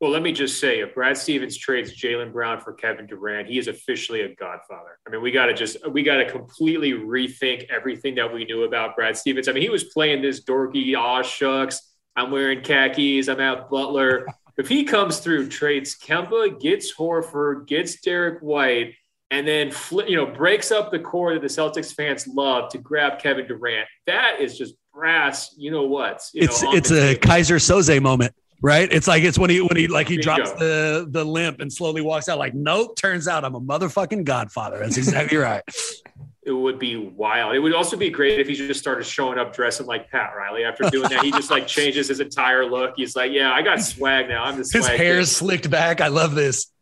Well, 0.00 0.12
let 0.12 0.22
me 0.22 0.30
just 0.30 0.60
say, 0.60 0.78
if 0.78 0.94
Brad 0.94 1.16
Stevens 1.16 1.56
trades 1.56 2.00
Jaylen 2.00 2.32
Brown 2.32 2.60
for 2.60 2.72
Kevin 2.72 3.06
Durant, 3.06 3.48
he 3.48 3.58
is 3.58 3.66
officially 3.66 4.20
a 4.20 4.34
godfather. 4.36 4.98
I 5.04 5.10
mean, 5.10 5.22
we 5.22 5.32
got 5.32 5.46
to 5.46 5.54
just 5.54 5.76
we 5.90 6.04
got 6.04 6.18
to 6.18 6.30
completely 6.30 6.92
rethink 6.92 7.68
everything 7.68 8.14
that 8.14 8.32
we 8.32 8.44
knew 8.44 8.62
about 8.62 8.94
Brad 8.94 9.16
Stevens. 9.16 9.48
I 9.48 9.52
mean, 9.52 9.62
he 9.62 9.70
was 9.70 9.84
playing 9.84 10.22
this 10.22 10.44
dorky, 10.44 10.96
aw 10.96 11.22
shucks. 11.22 11.94
I'm 12.14 12.30
wearing 12.30 12.62
khakis. 12.62 13.28
I'm 13.28 13.40
out 13.40 13.70
Butler. 13.70 14.26
if 14.56 14.68
he 14.68 14.84
comes 14.84 15.18
through, 15.18 15.48
trades 15.48 15.96
Kemba, 15.98 16.60
gets 16.60 16.94
Horford, 16.94 17.66
gets 17.66 18.00
Derrick 18.00 18.40
White, 18.40 18.94
and 19.32 19.48
then 19.48 19.72
you 20.06 20.14
know 20.14 20.26
breaks 20.26 20.70
up 20.70 20.92
the 20.92 21.00
core 21.00 21.34
that 21.34 21.42
the 21.42 21.48
Celtics 21.48 21.92
fans 21.92 22.28
love 22.28 22.70
to 22.70 22.78
grab 22.78 23.18
Kevin 23.18 23.48
Durant. 23.48 23.88
That 24.06 24.40
is 24.40 24.56
just 24.56 24.74
brass. 24.94 25.56
You 25.58 25.72
know 25.72 25.88
what? 25.88 26.22
You 26.34 26.44
it's 26.44 26.62
know, 26.62 26.72
it's 26.72 26.92
a 26.92 27.16
Keyser 27.16 27.58
Soze 27.58 28.00
moment 28.00 28.32
right? 28.60 28.90
It's 28.90 29.06
like 29.06 29.22
it's 29.22 29.38
when 29.38 29.50
he 29.50 29.60
when 29.60 29.76
he 29.76 29.88
like 29.88 30.08
he 30.08 30.16
drops 30.16 30.52
the 30.52 31.06
the 31.08 31.24
limp 31.24 31.60
and 31.60 31.72
slowly 31.72 32.02
walks 32.02 32.28
out. 32.28 32.38
Like, 32.38 32.54
nope. 32.54 32.96
Turns 32.96 33.28
out 33.28 33.44
I'm 33.44 33.54
a 33.54 33.60
motherfucking 33.60 34.24
godfather. 34.24 34.78
That's 34.78 34.96
exactly 34.96 35.38
right. 35.38 35.62
It 36.44 36.52
would 36.52 36.78
be 36.78 36.96
wild. 36.96 37.54
It 37.54 37.58
would 37.58 37.74
also 37.74 37.96
be 37.96 38.08
great 38.08 38.40
if 38.40 38.48
he 38.48 38.54
just 38.54 38.80
started 38.80 39.04
showing 39.04 39.38
up 39.38 39.54
dressing 39.54 39.86
like 39.86 40.10
Pat 40.10 40.32
Riley 40.34 40.64
after 40.64 40.88
doing 40.88 41.10
that. 41.10 41.22
He 41.22 41.30
just 41.30 41.50
like 41.50 41.66
changes 41.66 42.08
his 42.08 42.20
entire 42.20 42.64
look. 42.64 42.94
He's 42.96 43.14
like, 43.14 43.32
"Yeah, 43.32 43.52
I 43.52 43.60
got 43.62 43.80
swag 43.82 44.28
now. 44.28 44.44
I'm 44.44 44.56
the 44.56 44.64
swag." 44.64 44.84
His 44.84 44.98
hair's 44.98 45.30
slicked 45.30 45.68
back. 45.70 46.00
I 46.00 46.08
love 46.08 46.34
this. 46.34 46.72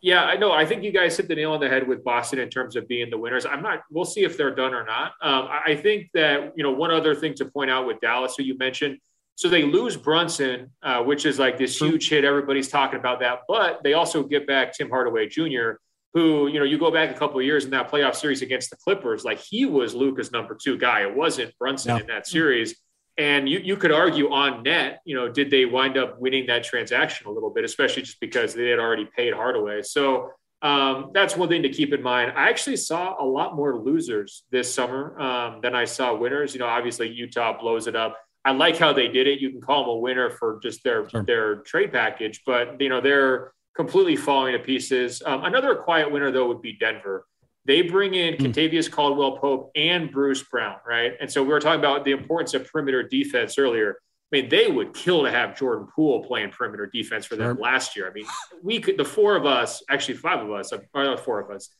yeah, 0.00 0.24
I 0.24 0.36
know. 0.36 0.52
I 0.52 0.64
think 0.64 0.84
you 0.84 0.90
guys 0.90 1.18
hit 1.18 1.28
the 1.28 1.34
nail 1.34 1.52
on 1.52 1.60
the 1.60 1.68
head 1.68 1.86
with 1.86 2.02
Boston 2.02 2.38
in 2.38 2.48
terms 2.48 2.76
of 2.76 2.88
being 2.88 3.10
the 3.10 3.18
winners. 3.18 3.44
I'm 3.44 3.62
not. 3.62 3.82
We'll 3.90 4.06
see 4.06 4.24
if 4.24 4.38
they're 4.38 4.54
done 4.54 4.72
or 4.72 4.86
not. 4.86 5.12
Um, 5.20 5.48
I 5.50 5.76
think 5.76 6.08
that 6.14 6.54
you 6.56 6.62
know 6.62 6.72
one 6.72 6.90
other 6.90 7.14
thing 7.14 7.34
to 7.34 7.44
point 7.44 7.70
out 7.70 7.86
with 7.86 8.00
Dallas, 8.00 8.36
who 8.38 8.42
you 8.42 8.56
mentioned 8.56 8.98
so 9.36 9.50
they 9.50 9.62
lose 9.62 9.96
Brunson, 9.98 10.70
uh, 10.82 11.02
which 11.02 11.26
is 11.26 11.38
like 11.38 11.58
this 11.58 11.78
huge 11.78 12.08
hit. 12.08 12.24
Everybody's 12.24 12.68
talking 12.68 12.98
about 12.98 13.20
that, 13.20 13.40
but 13.46 13.82
they 13.84 13.92
also 13.92 14.22
get 14.22 14.46
back 14.46 14.72
Tim 14.72 14.88
Hardaway 14.88 15.28
Jr., 15.28 15.72
who 16.14 16.48
you 16.48 16.58
know 16.58 16.64
you 16.64 16.78
go 16.78 16.90
back 16.90 17.10
a 17.10 17.18
couple 17.18 17.38
of 17.38 17.44
years 17.44 17.66
in 17.66 17.70
that 17.72 17.90
playoff 17.90 18.14
series 18.16 18.40
against 18.40 18.70
the 18.70 18.76
Clippers, 18.76 19.24
like 19.24 19.38
he 19.38 19.66
was 19.66 19.94
Luka's 19.94 20.32
number 20.32 20.56
two 20.60 20.78
guy. 20.78 21.02
It 21.02 21.14
wasn't 21.14 21.56
Brunson 21.58 22.00
in 22.00 22.06
that 22.06 22.26
series. 22.26 22.74
And 23.18 23.48
you, 23.48 23.60
you 23.60 23.76
could 23.76 23.92
argue 23.92 24.30
on 24.30 24.62
net, 24.62 25.00
you 25.06 25.16
know, 25.16 25.28
did 25.28 25.50
they 25.50 25.64
wind 25.64 25.96
up 25.96 26.18
winning 26.18 26.46
that 26.48 26.64
transaction 26.64 27.26
a 27.26 27.30
little 27.30 27.48
bit, 27.48 27.64
especially 27.64 28.02
just 28.02 28.20
because 28.20 28.54
they 28.54 28.68
had 28.68 28.78
already 28.78 29.08
paid 29.16 29.32
Hardaway. 29.32 29.82
So 29.82 30.32
um, 30.60 31.10
that's 31.14 31.34
one 31.34 31.48
thing 31.48 31.62
to 31.62 31.70
keep 31.70 31.94
in 31.94 32.02
mind. 32.02 32.32
I 32.36 32.50
actually 32.50 32.76
saw 32.76 33.16
a 33.18 33.24
lot 33.24 33.56
more 33.56 33.78
losers 33.78 34.44
this 34.50 34.72
summer 34.72 35.18
um, 35.18 35.60
than 35.62 35.74
I 35.74 35.84
saw 35.86 36.14
winners. 36.14 36.54
You 36.54 36.60
know, 36.60 36.66
obviously 36.66 37.08
Utah 37.08 37.58
blows 37.58 37.86
it 37.86 37.96
up. 37.96 38.18
I 38.46 38.52
like 38.52 38.78
how 38.78 38.92
they 38.92 39.08
did 39.08 39.26
it. 39.26 39.40
You 39.40 39.50
can 39.50 39.60
call 39.60 39.82
them 39.82 39.90
a 39.90 39.96
winner 39.96 40.30
for 40.30 40.60
just 40.62 40.84
their 40.84 41.08
sure. 41.08 41.24
their 41.24 41.56
trade 41.56 41.92
package, 41.92 42.42
but 42.46 42.80
you 42.80 42.88
know 42.88 43.00
they're 43.00 43.52
completely 43.74 44.14
falling 44.14 44.52
to 44.52 44.60
pieces. 44.60 45.20
Um, 45.26 45.44
another 45.44 45.74
quiet 45.74 46.10
winner 46.10 46.30
though 46.30 46.46
would 46.46 46.62
be 46.62 46.74
Denver. 46.78 47.26
They 47.64 47.82
bring 47.82 48.14
in 48.14 48.34
mm. 48.34 48.38
Kentavious 48.38 48.88
Caldwell 48.88 49.38
Pope 49.38 49.72
and 49.74 50.12
Bruce 50.12 50.44
Brown, 50.44 50.76
right? 50.86 51.14
And 51.20 51.30
so 51.30 51.42
we 51.42 51.48
were 51.48 51.58
talking 51.58 51.80
about 51.80 52.04
the 52.04 52.12
importance 52.12 52.54
of 52.54 52.70
perimeter 52.70 53.02
defense 53.02 53.58
earlier. 53.58 53.96
I 54.32 54.40
mean, 54.40 54.48
they 54.48 54.68
would 54.68 54.94
kill 54.94 55.24
to 55.24 55.30
have 55.30 55.58
Jordan 55.58 55.88
Poole 55.92 56.22
playing 56.22 56.50
perimeter 56.50 56.86
defense 56.86 57.26
for 57.26 57.34
them 57.34 57.56
sure. 57.56 57.62
last 57.62 57.96
year. 57.96 58.08
I 58.08 58.12
mean, 58.12 58.26
we 58.62 58.78
could, 58.80 58.96
the 58.96 59.04
four 59.04 59.34
of 59.34 59.46
us, 59.46 59.82
actually 59.90 60.14
five 60.14 60.40
of 60.40 60.52
us, 60.52 60.72
or 60.72 61.16
four 61.18 61.40
of 61.40 61.50
us, 61.50 61.70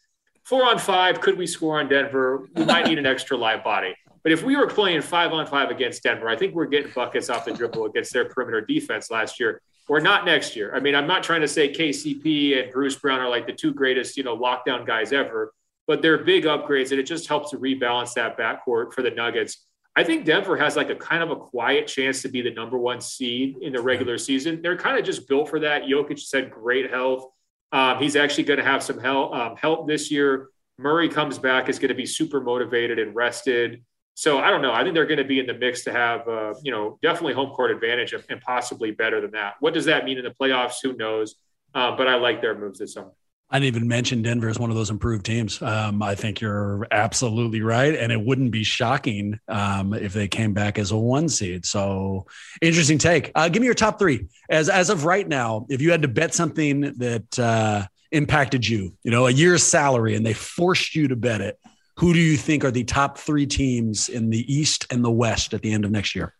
four 0.44 0.64
on 0.64 0.78
five, 0.78 1.20
could 1.20 1.38
we 1.38 1.46
score 1.46 1.78
on 1.78 1.88
Denver? 1.88 2.48
We 2.54 2.64
might 2.64 2.86
need 2.86 2.98
an 2.98 3.06
extra 3.14 3.36
live 3.36 3.62
body. 3.62 3.94
But 4.26 4.32
if 4.32 4.42
we 4.42 4.56
were 4.56 4.66
playing 4.66 5.02
five 5.02 5.32
on 5.32 5.46
five 5.46 5.70
against 5.70 6.02
Denver, 6.02 6.28
I 6.28 6.34
think 6.34 6.52
we're 6.52 6.66
getting 6.66 6.90
buckets 6.92 7.30
off 7.30 7.44
the 7.44 7.52
dribble 7.52 7.84
against 7.84 8.12
their 8.12 8.24
perimeter 8.24 8.60
defense 8.60 9.08
last 9.08 9.38
year. 9.38 9.62
Or 9.88 10.00
not 10.00 10.24
next 10.24 10.56
year. 10.56 10.74
I 10.74 10.80
mean, 10.80 10.96
I'm 10.96 11.06
not 11.06 11.22
trying 11.22 11.42
to 11.42 11.46
say 11.46 11.72
KCP 11.72 12.60
and 12.60 12.72
Bruce 12.72 12.96
Brown 12.96 13.20
are 13.20 13.28
like 13.28 13.46
the 13.46 13.52
two 13.52 13.72
greatest, 13.72 14.16
you 14.16 14.24
know, 14.24 14.36
lockdown 14.36 14.84
guys 14.84 15.12
ever, 15.12 15.54
but 15.86 16.02
they're 16.02 16.24
big 16.24 16.42
upgrades 16.42 16.90
and 16.90 16.98
it 16.98 17.04
just 17.04 17.28
helps 17.28 17.50
to 17.50 17.58
rebalance 17.58 18.14
that 18.14 18.36
backcourt 18.36 18.92
for 18.92 19.02
the 19.02 19.12
Nuggets. 19.12 19.64
I 19.94 20.02
think 20.02 20.24
Denver 20.24 20.56
has 20.56 20.74
like 20.74 20.90
a 20.90 20.96
kind 20.96 21.22
of 21.22 21.30
a 21.30 21.36
quiet 21.36 21.86
chance 21.86 22.20
to 22.22 22.28
be 22.28 22.42
the 22.42 22.50
number 22.50 22.78
one 22.78 23.00
seed 23.00 23.58
in 23.62 23.72
the 23.72 23.80
regular 23.80 24.18
season. 24.18 24.60
They're 24.60 24.76
kind 24.76 24.98
of 24.98 25.04
just 25.04 25.28
built 25.28 25.48
for 25.48 25.60
that. 25.60 25.84
Jokic 25.84 26.18
said 26.18 26.50
great 26.50 26.90
health. 26.90 27.28
Um, 27.70 28.00
he's 28.00 28.16
actually 28.16 28.42
going 28.42 28.58
to 28.58 28.64
have 28.64 28.82
some 28.82 28.98
help, 28.98 29.32
um, 29.32 29.54
help 29.54 29.86
this 29.86 30.10
year. 30.10 30.48
Murray 30.78 31.08
comes 31.08 31.38
back, 31.38 31.68
is 31.68 31.78
going 31.78 31.90
to 31.90 31.94
be 31.94 32.06
super 32.06 32.40
motivated 32.40 32.98
and 32.98 33.14
rested. 33.14 33.84
So 34.18 34.38
I 34.38 34.48
don't 34.48 34.62
know. 34.62 34.72
I 34.72 34.82
think 34.82 34.94
they're 34.94 35.04
going 35.04 35.18
to 35.18 35.24
be 35.24 35.38
in 35.40 35.46
the 35.46 35.52
mix 35.52 35.84
to 35.84 35.92
have, 35.92 36.26
uh, 36.26 36.54
you 36.62 36.72
know, 36.72 36.98
definitely 37.02 37.34
home 37.34 37.50
court 37.50 37.70
advantage 37.70 38.14
and 38.14 38.40
possibly 38.40 38.90
better 38.90 39.20
than 39.20 39.32
that. 39.32 39.56
What 39.60 39.74
does 39.74 39.84
that 39.84 40.06
mean 40.06 40.16
in 40.16 40.24
the 40.24 40.30
playoffs? 40.30 40.76
Who 40.82 40.94
knows? 40.94 41.34
Uh, 41.74 41.94
but 41.94 42.08
I 42.08 42.14
like 42.14 42.40
their 42.40 42.58
moves 42.58 42.78
this 42.78 42.94
summer. 42.94 43.12
I 43.50 43.60
didn't 43.60 43.76
even 43.76 43.88
mention 43.88 44.22
Denver 44.22 44.48
as 44.48 44.58
one 44.58 44.70
of 44.70 44.76
those 44.76 44.88
improved 44.88 45.26
teams. 45.26 45.60
Um, 45.60 46.02
I 46.02 46.14
think 46.14 46.40
you're 46.40 46.86
absolutely 46.90 47.60
right, 47.60 47.94
and 47.94 48.10
it 48.10 48.20
wouldn't 48.20 48.52
be 48.52 48.64
shocking 48.64 49.38
um, 49.48 49.92
if 49.92 50.14
they 50.14 50.28
came 50.28 50.54
back 50.54 50.78
as 50.78 50.92
a 50.92 50.96
one 50.96 51.28
seed. 51.28 51.66
So 51.66 52.26
interesting 52.62 52.96
take. 52.96 53.30
Uh, 53.34 53.50
give 53.50 53.60
me 53.60 53.66
your 53.66 53.74
top 53.74 53.98
three 53.98 54.28
as 54.48 54.70
as 54.70 54.88
of 54.88 55.04
right 55.04 55.28
now. 55.28 55.66
If 55.68 55.82
you 55.82 55.90
had 55.90 56.02
to 56.02 56.08
bet 56.08 56.32
something 56.32 56.80
that 56.96 57.38
uh, 57.38 57.86
impacted 58.10 58.66
you, 58.66 58.94
you 59.04 59.10
know, 59.10 59.26
a 59.26 59.30
year's 59.30 59.62
salary, 59.62 60.16
and 60.16 60.24
they 60.24 60.32
forced 60.32 60.96
you 60.96 61.08
to 61.08 61.16
bet 61.16 61.42
it, 61.42 61.58
who 61.98 62.12
do 62.12 62.20
you 62.20 62.36
think 62.36 62.64
are 62.64 62.70
the 62.70 62.84
top 62.84 63.18
three 63.18 63.46
teams 63.46 64.08
in 64.08 64.30
the 64.30 64.52
East 64.52 64.86
and 64.90 65.04
the 65.04 65.10
West 65.10 65.54
at 65.54 65.62
the 65.62 65.72
end 65.72 65.84
of 65.84 65.90
next 65.90 66.14
year? 66.14 66.34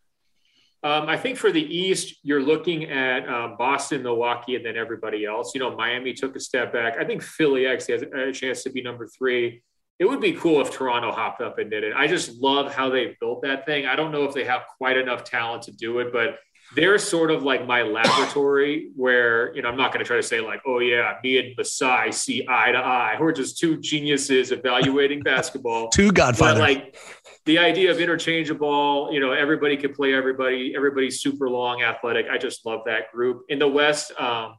Um, 0.83 1.09
I 1.09 1.17
think 1.17 1.39
for 1.39 1.51
the 1.51 1.63
East, 1.63 2.17
you're 2.23 2.43
looking 2.43 2.85
at 2.85 3.27
um, 3.29 3.57
Boston, 3.57 4.03
Milwaukee, 4.03 4.55
and 4.55 4.65
then 4.65 4.77
everybody 4.77 5.25
else. 5.25 5.55
You 5.55 5.61
know, 5.61 5.75
Miami 5.75 6.13
took 6.13 6.37
a 6.37 6.41
step 6.41 6.73
back. 6.73 6.97
I 7.01 7.05
think 7.05 7.23
Philly 7.23 7.67
actually 7.67 7.95
has 7.95 8.03
a 8.03 8.33
chance 8.33 8.63
to 8.65 8.71
be 8.71 8.83
number 8.83 9.07
three. 9.07 9.63
it 9.99 10.05
would 10.05 10.21
be 10.21 10.33
cool 10.33 10.61
if 10.61 10.71
Toronto 10.71 11.11
hopped 11.11 11.41
up 11.41 11.59
and 11.59 11.71
did 11.71 11.83
it. 11.83 11.95
I 11.97 12.07
just 12.07 12.41
love 12.41 12.73
how 12.73 12.91
they 12.91 13.17
built 13.19 13.43
that 13.43 13.65
thing. 13.65 13.87
I 13.87 13.97
don't 13.97 14.13
know 14.13 14.25
if 14.25 14.35
they 14.35 14.45
have 14.45 14.63
quite 14.77 14.99
enough 14.99 15.25
talent 15.25 15.63
to 15.65 15.73
do 15.73 15.99
it, 16.01 16.13
but 16.13 16.39
they're 16.75 16.99
sort 16.99 17.31
of 17.31 17.43
like 17.43 17.67
my 17.67 17.83
laboratory 17.83 18.91
where, 18.97 19.55
you 19.55 19.63
know, 19.63 19.69
I'm 19.69 19.77
not 19.77 19.93
going 19.93 20.05
to 20.05 20.07
try 20.07 20.17
to 20.17 20.23
say 20.23 20.41
like, 20.41 20.61
oh 20.67 20.81
yeah, 20.81 21.15
me 21.23 21.39
and 21.39 21.57
Masai 21.57 22.11
see 22.11 22.47
eye 22.49 22.73
to 22.73 22.79
eye. 22.79 23.17
We're 23.21 23.33
just 23.33 23.59
two 23.59 23.79
geniuses 23.79 24.53
evaluating 24.53 25.23
basketball. 25.23 25.89
two 25.91 26.11
godfathers. 26.11 26.61
like 26.61 26.97
the 27.45 27.59
idea 27.59 27.91
of 27.91 28.01
interchangeable, 28.01 29.11
you 29.13 29.21
know, 29.21 29.33
everybody 29.33 29.77
can 29.77 29.95
play 29.95 30.13
everybody, 30.13 30.75
everybody's 30.75 31.21
super 31.21 31.49
long 31.49 31.83
athletic. 31.83 32.27
I 32.31 32.37
just 32.37 32.67
love 32.67 32.81
that 32.87 33.13
group. 33.13 33.45
In 33.49 33.59
the 33.59 33.69
West, 33.69 34.13
um, 34.19 34.57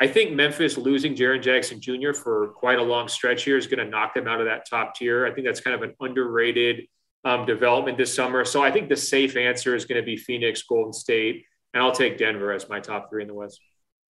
I 0.00 0.06
think 0.06 0.32
Memphis 0.32 0.78
losing 0.78 1.14
Jaren 1.14 1.42
Jackson 1.42 1.78
Jr. 1.78 2.14
for 2.14 2.48
quite 2.48 2.78
a 2.78 2.82
long 2.82 3.06
stretch 3.06 3.44
here 3.44 3.58
is 3.58 3.66
going 3.66 3.84
to 3.84 3.90
knock 3.90 4.14
them 4.14 4.26
out 4.26 4.40
of 4.40 4.46
that 4.46 4.68
top 4.68 4.94
tier. 4.94 5.26
I 5.26 5.32
think 5.32 5.46
that's 5.46 5.60
kind 5.60 5.74
of 5.74 5.82
an 5.82 5.94
underrated 6.00 6.86
um, 7.24 7.44
development 7.44 7.98
this 7.98 8.14
summer. 8.14 8.46
So 8.46 8.62
I 8.62 8.70
think 8.70 8.88
the 8.88 8.96
safe 8.96 9.36
answer 9.36 9.76
is 9.76 9.84
going 9.84 10.00
to 10.00 10.04
be 10.04 10.16
Phoenix, 10.16 10.62
Golden 10.62 10.94
State, 10.94 11.44
and 11.74 11.82
I'll 11.82 11.92
take 11.92 12.18
Denver 12.18 12.52
as 12.52 12.68
my 12.68 12.80
top 12.80 13.10
three 13.10 13.22
in 13.22 13.28
the 13.28 13.34
West. 13.34 13.60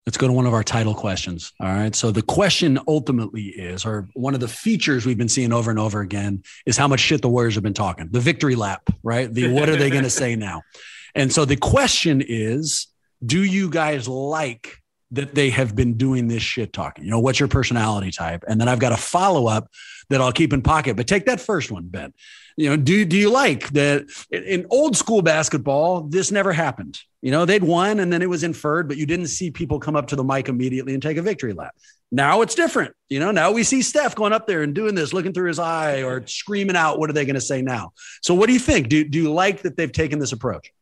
Let's 0.06 0.16
go 0.16 0.26
to 0.26 0.32
one 0.32 0.46
of 0.46 0.54
our 0.54 0.64
title 0.64 0.94
questions. 0.94 1.52
All 1.60 1.68
right. 1.68 1.94
So 1.94 2.10
the 2.10 2.22
question 2.22 2.78
ultimately 2.88 3.44
is, 3.44 3.84
or 3.84 4.08
one 4.14 4.34
of 4.34 4.40
the 4.40 4.48
features 4.48 5.04
we've 5.04 5.18
been 5.18 5.28
seeing 5.28 5.52
over 5.52 5.70
and 5.70 5.78
over 5.78 6.00
again 6.00 6.42
is 6.64 6.76
how 6.76 6.88
much 6.88 7.00
shit 7.00 7.20
the 7.20 7.28
Warriors 7.28 7.54
have 7.54 7.62
been 7.62 7.74
talking. 7.74 8.08
The 8.10 8.20
victory 8.20 8.56
lap, 8.56 8.88
right? 9.02 9.32
The 9.32 9.52
what 9.52 9.68
are 9.68 9.76
they 9.76 9.90
going 9.90 10.04
to 10.04 10.10
say 10.10 10.36
now? 10.36 10.62
And 11.12 11.32
so 11.32 11.44
the 11.44 11.56
question 11.56 12.22
is, 12.24 12.86
do 13.26 13.42
you 13.42 13.68
guys 13.68 14.06
like 14.06 14.76
that 15.10 15.34
they 15.34 15.50
have 15.50 15.74
been 15.74 15.96
doing 15.96 16.28
this 16.28 16.40
shit 16.40 16.72
talking? 16.72 17.04
You 17.04 17.10
know, 17.10 17.18
what's 17.18 17.40
your 17.40 17.48
personality 17.48 18.12
type? 18.12 18.44
And 18.46 18.60
then 18.60 18.68
I've 18.68 18.78
got 18.78 18.92
a 18.92 18.96
follow 18.96 19.48
up 19.48 19.68
that 20.08 20.20
I'll 20.20 20.30
keep 20.30 20.52
in 20.52 20.62
pocket. 20.62 20.96
But 20.96 21.08
take 21.08 21.26
that 21.26 21.40
first 21.40 21.70
one, 21.70 21.88
Ben. 21.88 22.12
You 22.56 22.70
know, 22.70 22.76
do 22.76 23.04
do 23.04 23.16
you 23.16 23.30
like 23.30 23.68
that 23.70 24.06
in 24.30 24.66
old 24.70 24.96
school 24.96 25.22
basketball? 25.22 26.02
This 26.02 26.30
never 26.30 26.52
happened. 26.52 27.00
You 27.22 27.30
know, 27.30 27.44
they'd 27.44 27.62
won 27.62 28.00
and 28.00 28.12
then 28.12 28.22
it 28.22 28.28
was 28.28 28.44
inferred, 28.44 28.88
but 28.88 28.96
you 28.96 29.06
didn't 29.06 29.28
see 29.28 29.50
people 29.50 29.78
come 29.78 29.96
up 29.96 30.08
to 30.08 30.16
the 30.16 30.24
mic 30.24 30.48
immediately 30.48 30.94
and 30.94 31.02
take 31.02 31.16
a 31.16 31.22
victory 31.22 31.52
lap. 31.52 31.74
Now 32.12 32.42
it's 32.42 32.54
different. 32.54 32.94
You 33.08 33.20
know, 33.20 33.30
now 33.30 33.52
we 33.52 33.62
see 33.62 33.82
Steph 33.82 34.14
going 34.16 34.32
up 34.32 34.46
there 34.46 34.62
and 34.62 34.74
doing 34.74 34.94
this, 34.94 35.12
looking 35.12 35.32
through 35.32 35.48
his 35.48 35.58
eye 35.58 36.02
or 36.02 36.26
screaming 36.26 36.76
out. 36.76 36.98
What 36.98 37.08
are 37.08 37.12
they 37.12 37.24
going 37.24 37.34
to 37.34 37.40
say 37.40 37.62
now? 37.62 37.92
So, 38.22 38.34
what 38.34 38.46
do 38.46 38.52
you 38.52 38.58
think? 38.58 38.88
Do 38.88 39.04
do 39.04 39.18
you 39.18 39.32
like 39.32 39.62
that 39.62 39.76
they've 39.76 39.92
taken 39.92 40.18
this 40.18 40.32
approach? 40.32 40.72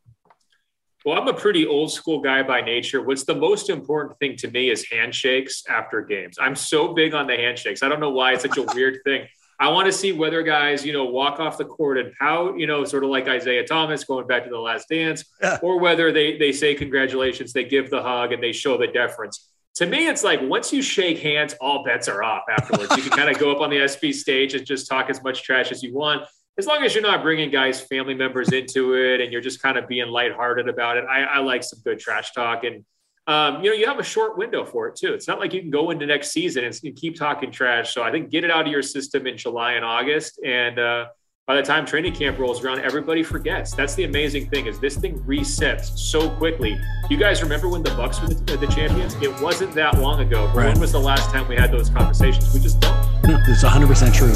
Well, 1.05 1.19
I'm 1.19 1.29
a 1.29 1.35
pretty 1.35 1.67
old 1.67 1.93
school 1.93 2.21
guy 2.21 2.43
by 2.43 2.61
nature. 2.61 3.03
What's 3.03 3.25
the 3.25 3.35
most 3.35 3.71
important 3.71 4.19
thing 4.19 4.37
to 4.37 4.51
me 4.51 4.69
is 4.69 4.87
handshakes 4.91 5.65
after 5.69 6.03
games. 6.03 6.39
I'm 6.41 6.57
so 6.57 6.93
big 6.93 7.15
on 7.15 7.27
the 7.27 7.37
handshakes. 7.37 7.83
I 7.83 7.89
don't 7.89 8.01
know 8.01 8.11
why 8.11 8.33
it's 8.33 8.43
such 8.43 8.59
a 8.59 8.63
weird 8.75 8.99
thing. 9.05 9.27
I 9.61 9.69
want 9.69 9.87
to 9.87 9.93
see 9.93 10.13
whether 10.13 10.43
guys, 10.43 10.87
you 10.87 10.93
know, 10.93 11.05
walk 11.05 11.41
off 11.41 11.59
the 11.59 11.65
court 11.65 11.99
and 11.99 12.13
pout, 12.15 12.59
you 12.59 12.67
know, 12.67 12.85
sort 12.85 13.03
of 13.03 13.11
like 13.11 13.27
Isiah 13.27 13.67
Thomas 13.67 14.05
going 14.05 14.27
back 14.27 14.45
to 14.45 14.51
the 14.51 14.59
last 14.59 14.89
dance, 14.89 15.25
yeah. 15.43 15.59
or 15.63 15.81
whether 15.81 16.13
they 16.13 16.39
they 16.39 16.53
say 16.53 16.75
congratulations, 16.75 17.53
they 17.53 17.65
give 17.65 17.91
the 17.91 18.03
hug 18.03 18.33
and 18.33 18.43
they 18.43 18.53
show 18.53 18.79
the 18.79 18.87
deference. 18.87 19.51
To 19.77 19.87
me, 19.87 20.09
it's 20.09 20.25
like 20.25 20.41
once 20.43 20.73
you 20.73 20.83
shake 20.83 21.19
hands, 21.19 21.55
all 21.61 21.85
bets 21.85 22.09
are 22.09 22.23
off 22.23 22.43
afterwards. 22.51 22.97
you 22.97 23.03
can 23.03 23.17
kind 23.17 23.31
of 23.31 23.39
go 23.39 23.51
up 23.53 23.61
on 23.61 23.71
the 23.71 23.77
SB 23.91 24.15
stage 24.15 24.55
and 24.55 24.67
just 24.67 24.89
talk 24.89 25.11
as 25.11 25.23
much 25.23 25.43
trash 25.43 25.71
as 25.71 25.83
you 25.83 25.95
want 25.95 26.27
as 26.59 26.67
long 26.67 26.83
as 26.83 26.93
you're 26.93 27.03
not 27.03 27.23
bringing 27.23 27.51
guys, 27.51 27.81
family 27.81 28.15
members 28.15 28.53
into 28.53 28.95
it, 28.95 29.21
and 29.21 29.33
you're 29.33 29.41
just 29.41 29.63
kind 29.63 29.79
of 29.79 29.87
being 29.87 30.09
lighthearted 30.09 30.69
about 30.69 30.97
it, 30.97 31.05
I, 31.09 31.23
I 31.23 31.39
like 31.39 31.63
some 31.63 31.79
good 31.85 32.01
trash 32.01 32.33
talk. 32.33 32.65
And 32.65 32.85
um, 33.29 33.63
you 33.63 33.71
know, 33.71 33.77
you 33.77 33.87
have 33.87 33.99
a 33.99 34.05
short 34.05 34.39
window 34.39 34.65
for 34.65 34.89
it 34.89 34.97
too. 34.97 35.13
It's 35.13 35.29
not 35.29 35.39
like 35.39 35.53
you 35.53 35.61
can 35.61 35.71
go 35.71 35.91
into 35.91 36.07
next 36.07 36.33
season 36.33 36.65
and, 36.65 36.81
and 36.83 36.97
keep 36.97 37.15
talking 37.15 37.53
trash. 37.53 37.93
So 37.93 38.03
I 38.03 38.11
think 38.11 38.31
get 38.31 38.43
it 38.43 38.51
out 38.51 38.67
of 38.67 38.73
your 38.73 38.83
system 38.83 39.27
in 39.27 39.37
July 39.37 39.75
and 39.75 39.85
August, 39.85 40.41
and 40.45 40.79
uh, 40.79 41.09
by 41.47 41.57
the 41.57 41.63
time 41.63 41.87
training 41.87 42.15
camp 42.15 42.39
rolls 42.39 42.65
around, 42.65 42.81
everybody 42.81 43.23
forgets. 43.23 43.75
That's 43.75 43.95
the 43.95 44.05
amazing 44.05 44.49
thing 44.49 44.67
is 44.67 44.79
this 44.81 44.97
thing 44.97 45.19
resets 45.21 45.97
so 45.99 46.31
quickly. 46.37 46.79
You 47.09 47.19
guys 47.19 47.43
remember 47.43 47.69
when 47.69 47.83
the 47.83 47.91
Bucks 47.91 48.21
were 48.21 48.29
the, 48.29 48.57
the 48.57 48.67
champions? 48.67 49.15
It 49.23 49.39
wasn't 49.41 49.75
that 49.75 49.99
long 49.99 50.21
ago. 50.21 50.47
Right. 50.55 50.67
When 50.67 50.81
was 50.81 50.93
the 50.93 51.01
last 51.01 51.31
time 51.31 51.47
we 51.49 51.57
had 51.57 51.71
those 51.71 51.91
conversations? 51.91 52.53
We 52.53 52.61
just 52.61 52.81
don't. 52.81 52.97
It's 53.25 53.65
100% 53.65 54.15
true. 54.15 54.35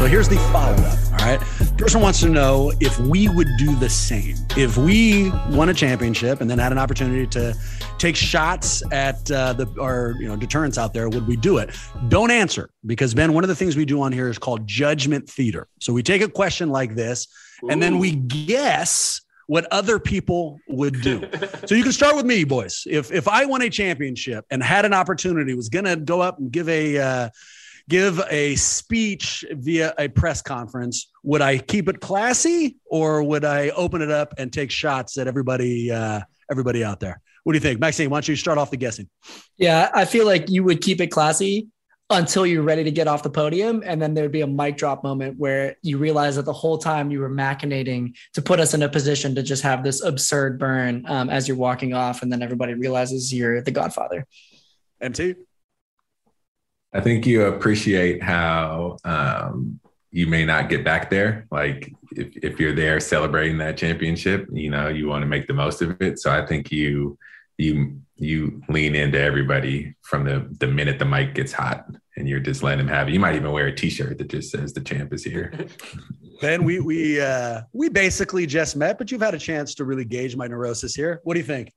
So 0.00 0.06
here's 0.06 0.30
the 0.30 0.36
follow 0.50 0.72
up. 0.72 1.20
All 1.20 1.26
right. 1.26 1.76
Person 1.76 2.00
wants 2.00 2.20
to 2.20 2.30
know 2.30 2.72
if 2.80 2.98
we 3.00 3.28
would 3.28 3.48
do 3.58 3.76
the 3.76 3.90
same. 3.90 4.34
If 4.56 4.78
we 4.78 5.30
won 5.50 5.68
a 5.68 5.74
championship 5.74 6.40
and 6.40 6.48
then 6.48 6.58
had 6.58 6.72
an 6.72 6.78
opportunity 6.78 7.26
to 7.26 7.54
take 7.98 8.16
shots 8.16 8.82
at 8.92 9.30
uh, 9.30 9.52
the 9.52 9.70
our 9.78 10.14
you 10.18 10.26
know 10.26 10.36
deterrence 10.36 10.78
out 10.78 10.94
there, 10.94 11.10
would 11.10 11.26
we 11.26 11.36
do 11.36 11.58
it? 11.58 11.76
Don't 12.08 12.30
answer 12.30 12.70
because 12.86 13.12
Ben, 13.12 13.34
one 13.34 13.44
of 13.44 13.48
the 13.48 13.54
things 13.54 13.76
we 13.76 13.84
do 13.84 14.00
on 14.00 14.10
here 14.10 14.30
is 14.30 14.38
called 14.38 14.66
judgment 14.66 15.28
theater. 15.28 15.68
So 15.80 15.92
we 15.92 16.02
take 16.02 16.22
a 16.22 16.28
question 16.28 16.70
like 16.70 16.94
this 16.94 17.28
and 17.68 17.82
then 17.82 17.98
we 17.98 18.12
guess 18.12 19.20
what 19.48 19.66
other 19.70 19.98
people 19.98 20.60
would 20.66 21.02
do. 21.02 21.28
so 21.66 21.74
you 21.74 21.82
can 21.82 21.92
start 21.92 22.16
with 22.16 22.24
me, 22.24 22.44
boys. 22.44 22.86
If 22.88 23.12
if 23.12 23.28
I 23.28 23.44
won 23.44 23.60
a 23.60 23.68
championship 23.68 24.46
and 24.50 24.62
had 24.62 24.86
an 24.86 24.94
opportunity, 24.94 25.52
was 25.52 25.68
going 25.68 25.84
to 25.84 25.96
go 25.96 26.22
up 26.22 26.38
and 26.38 26.50
give 26.50 26.70
a 26.70 26.96
uh, 26.96 27.28
give 27.88 28.20
a 28.30 28.54
speech 28.56 29.44
via 29.50 29.94
a 29.98 30.08
press 30.08 30.42
conference, 30.42 31.10
would 31.22 31.42
I 31.42 31.58
keep 31.58 31.88
it 31.88 32.00
classy 32.00 32.76
or 32.90 33.22
would 33.22 33.44
I 33.44 33.70
open 33.70 34.02
it 34.02 34.10
up 34.10 34.34
and 34.38 34.52
take 34.52 34.70
shots 34.70 35.18
at 35.18 35.26
everybody, 35.26 35.90
uh, 35.90 36.20
everybody 36.50 36.84
out 36.84 37.00
there? 37.00 37.20
What 37.44 37.52
do 37.52 37.56
you 37.56 37.60
think, 37.60 37.80
Maxime? 37.80 38.10
Why 38.10 38.16
don't 38.16 38.28
you 38.28 38.36
start 38.36 38.58
off 38.58 38.70
the 38.70 38.76
guessing? 38.76 39.08
Yeah, 39.56 39.90
I 39.94 40.04
feel 40.04 40.26
like 40.26 40.50
you 40.50 40.62
would 40.64 40.82
keep 40.82 41.00
it 41.00 41.08
classy 41.08 41.68
until 42.10 42.44
you're 42.44 42.62
ready 42.62 42.82
to 42.82 42.90
get 42.90 43.06
off 43.06 43.22
the 43.22 43.30
podium, 43.30 43.82
and 43.86 44.02
then 44.02 44.14
there 44.14 44.24
would 44.24 44.32
be 44.32 44.40
a 44.40 44.46
mic 44.46 44.76
drop 44.76 45.04
moment 45.04 45.38
where 45.38 45.76
you 45.80 45.96
realize 45.96 46.36
that 46.36 46.44
the 46.44 46.52
whole 46.52 46.76
time 46.76 47.10
you 47.10 47.20
were 47.20 47.30
machinating 47.30 48.14
to 48.34 48.42
put 48.42 48.58
us 48.58 48.74
in 48.74 48.82
a 48.82 48.88
position 48.88 49.34
to 49.36 49.42
just 49.42 49.62
have 49.62 49.84
this 49.84 50.02
absurd 50.02 50.58
burn 50.58 51.04
um, 51.06 51.30
as 51.30 51.46
you're 51.46 51.56
walking 51.56 51.94
off, 51.94 52.22
and 52.22 52.32
then 52.32 52.42
everybody 52.42 52.74
realizes 52.74 53.32
you're 53.32 53.62
the 53.62 53.70
Godfather. 53.70 54.26
MT. 55.00 55.36
I 56.92 57.00
think 57.00 57.26
you 57.26 57.44
appreciate 57.44 58.22
how 58.22 58.96
um, 59.04 59.80
you 60.10 60.26
may 60.26 60.44
not 60.44 60.68
get 60.68 60.84
back 60.84 61.08
there. 61.10 61.46
Like 61.50 61.92
if, 62.12 62.36
if 62.36 62.60
you're 62.60 62.74
there 62.74 62.98
celebrating 62.98 63.58
that 63.58 63.76
championship, 63.76 64.48
you 64.52 64.70
know, 64.70 64.88
you 64.88 65.06
want 65.06 65.22
to 65.22 65.26
make 65.26 65.46
the 65.46 65.54
most 65.54 65.82
of 65.82 66.00
it. 66.02 66.18
So 66.18 66.30
I 66.30 66.44
think 66.44 66.72
you 66.72 67.18
you 67.58 68.00
you 68.16 68.62
lean 68.68 68.94
into 68.94 69.20
everybody 69.20 69.94
from 70.02 70.24
the 70.24 70.48
the 70.58 70.66
minute 70.66 70.98
the 70.98 71.04
mic 71.04 71.34
gets 71.34 71.52
hot 71.52 71.86
and 72.16 72.28
you're 72.28 72.40
just 72.40 72.62
letting 72.62 72.84
them 72.84 72.94
have 72.94 73.08
it. 73.08 73.12
You 73.12 73.20
might 73.20 73.36
even 73.36 73.52
wear 73.52 73.66
a 73.66 73.74
t-shirt 73.74 74.18
that 74.18 74.28
just 74.28 74.50
says 74.50 74.72
the 74.72 74.80
champ 74.80 75.12
is 75.12 75.24
here. 75.24 75.52
Ben, 76.40 76.64
we 76.64 76.80
we 76.80 77.20
uh 77.20 77.62
we 77.72 77.88
basically 77.88 78.46
just 78.46 78.74
met, 78.74 78.98
but 78.98 79.12
you've 79.12 79.20
had 79.20 79.34
a 79.34 79.38
chance 79.38 79.74
to 79.76 79.84
really 79.84 80.04
gauge 80.04 80.34
my 80.36 80.46
neurosis 80.46 80.94
here. 80.94 81.20
What 81.22 81.34
do 81.34 81.40
you 81.40 81.46
think? 81.46 81.72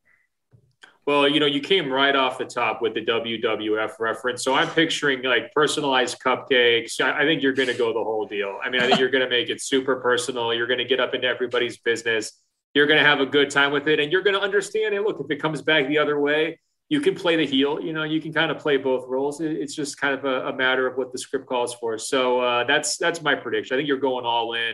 Well, 1.05 1.27
you 1.27 1.41
know, 1.41 1.45
you 1.45 1.59
came 1.59 1.91
right 1.91 2.15
off 2.15 2.37
the 2.37 2.45
top 2.45 2.81
with 2.81 2.93
the 2.93 3.05
WWF 3.05 3.99
reference. 3.99 4.41
So 4.41 4.53
I'm 4.53 4.69
picturing 4.69 5.21
like 5.23 5.51
personalized 5.51 6.19
cupcakes. 6.19 7.01
I 7.01 7.23
think 7.23 7.41
you're 7.41 7.53
going 7.53 7.67
to 7.67 7.73
go 7.73 7.91
the 7.91 8.03
whole 8.03 8.25
deal. 8.25 8.57
I 8.63 8.69
mean, 8.69 8.81
I 8.81 8.87
think 8.87 8.99
you're 8.99 9.09
going 9.09 9.23
to 9.23 9.29
make 9.29 9.49
it 9.49 9.61
super 9.61 9.97
personal. 9.97 10.53
You're 10.53 10.67
going 10.67 10.79
to 10.79 10.85
get 10.85 11.01
up 11.01 11.13
into 11.13 11.27
everybody's 11.27 11.77
business. 11.77 12.39
You're 12.73 12.87
going 12.87 12.99
to 12.99 13.05
have 13.05 13.19
a 13.19 13.25
good 13.25 13.49
time 13.49 13.73
with 13.73 13.89
it. 13.89 13.99
And 13.99 14.13
you're 14.13 14.21
going 14.21 14.35
to 14.35 14.41
understand 14.41 14.95
it. 14.95 15.01
Look, 15.01 15.19
if 15.19 15.29
it 15.29 15.41
comes 15.41 15.61
back 15.61 15.87
the 15.87 15.97
other 15.97 16.19
way, 16.19 16.59
you 16.87 17.01
can 17.01 17.15
play 17.15 17.35
the 17.35 17.45
heel. 17.45 17.81
You 17.81 17.91
know, 17.91 18.03
you 18.03 18.21
can 18.21 18.31
kind 18.31 18.49
of 18.49 18.59
play 18.59 18.77
both 18.77 19.05
roles. 19.09 19.41
It's 19.41 19.75
just 19.75 19.99
kind 19.99 20.13
of 20.13 20.23
a, 20.23 20.47
a 20.47 20.55
matter 20.55 20.87
of 20.87 20.97
what 20.97 21.11
the 21.11 21.17
script 21.17 21.47
calls 21.47 21.73
for. 21.73 21.97
So 21.97 22.39
uh, 22.39 22.63
that's 22.63 22.97
that's 22.97 23.21
my 23.21 23.35
prediction. 23.35 23.75
I 23.75 23.79
think 23.79 23.87
you're 23.87 23.97
going 23.97 24.25
all 24.25 24.53
in 24.53 24.73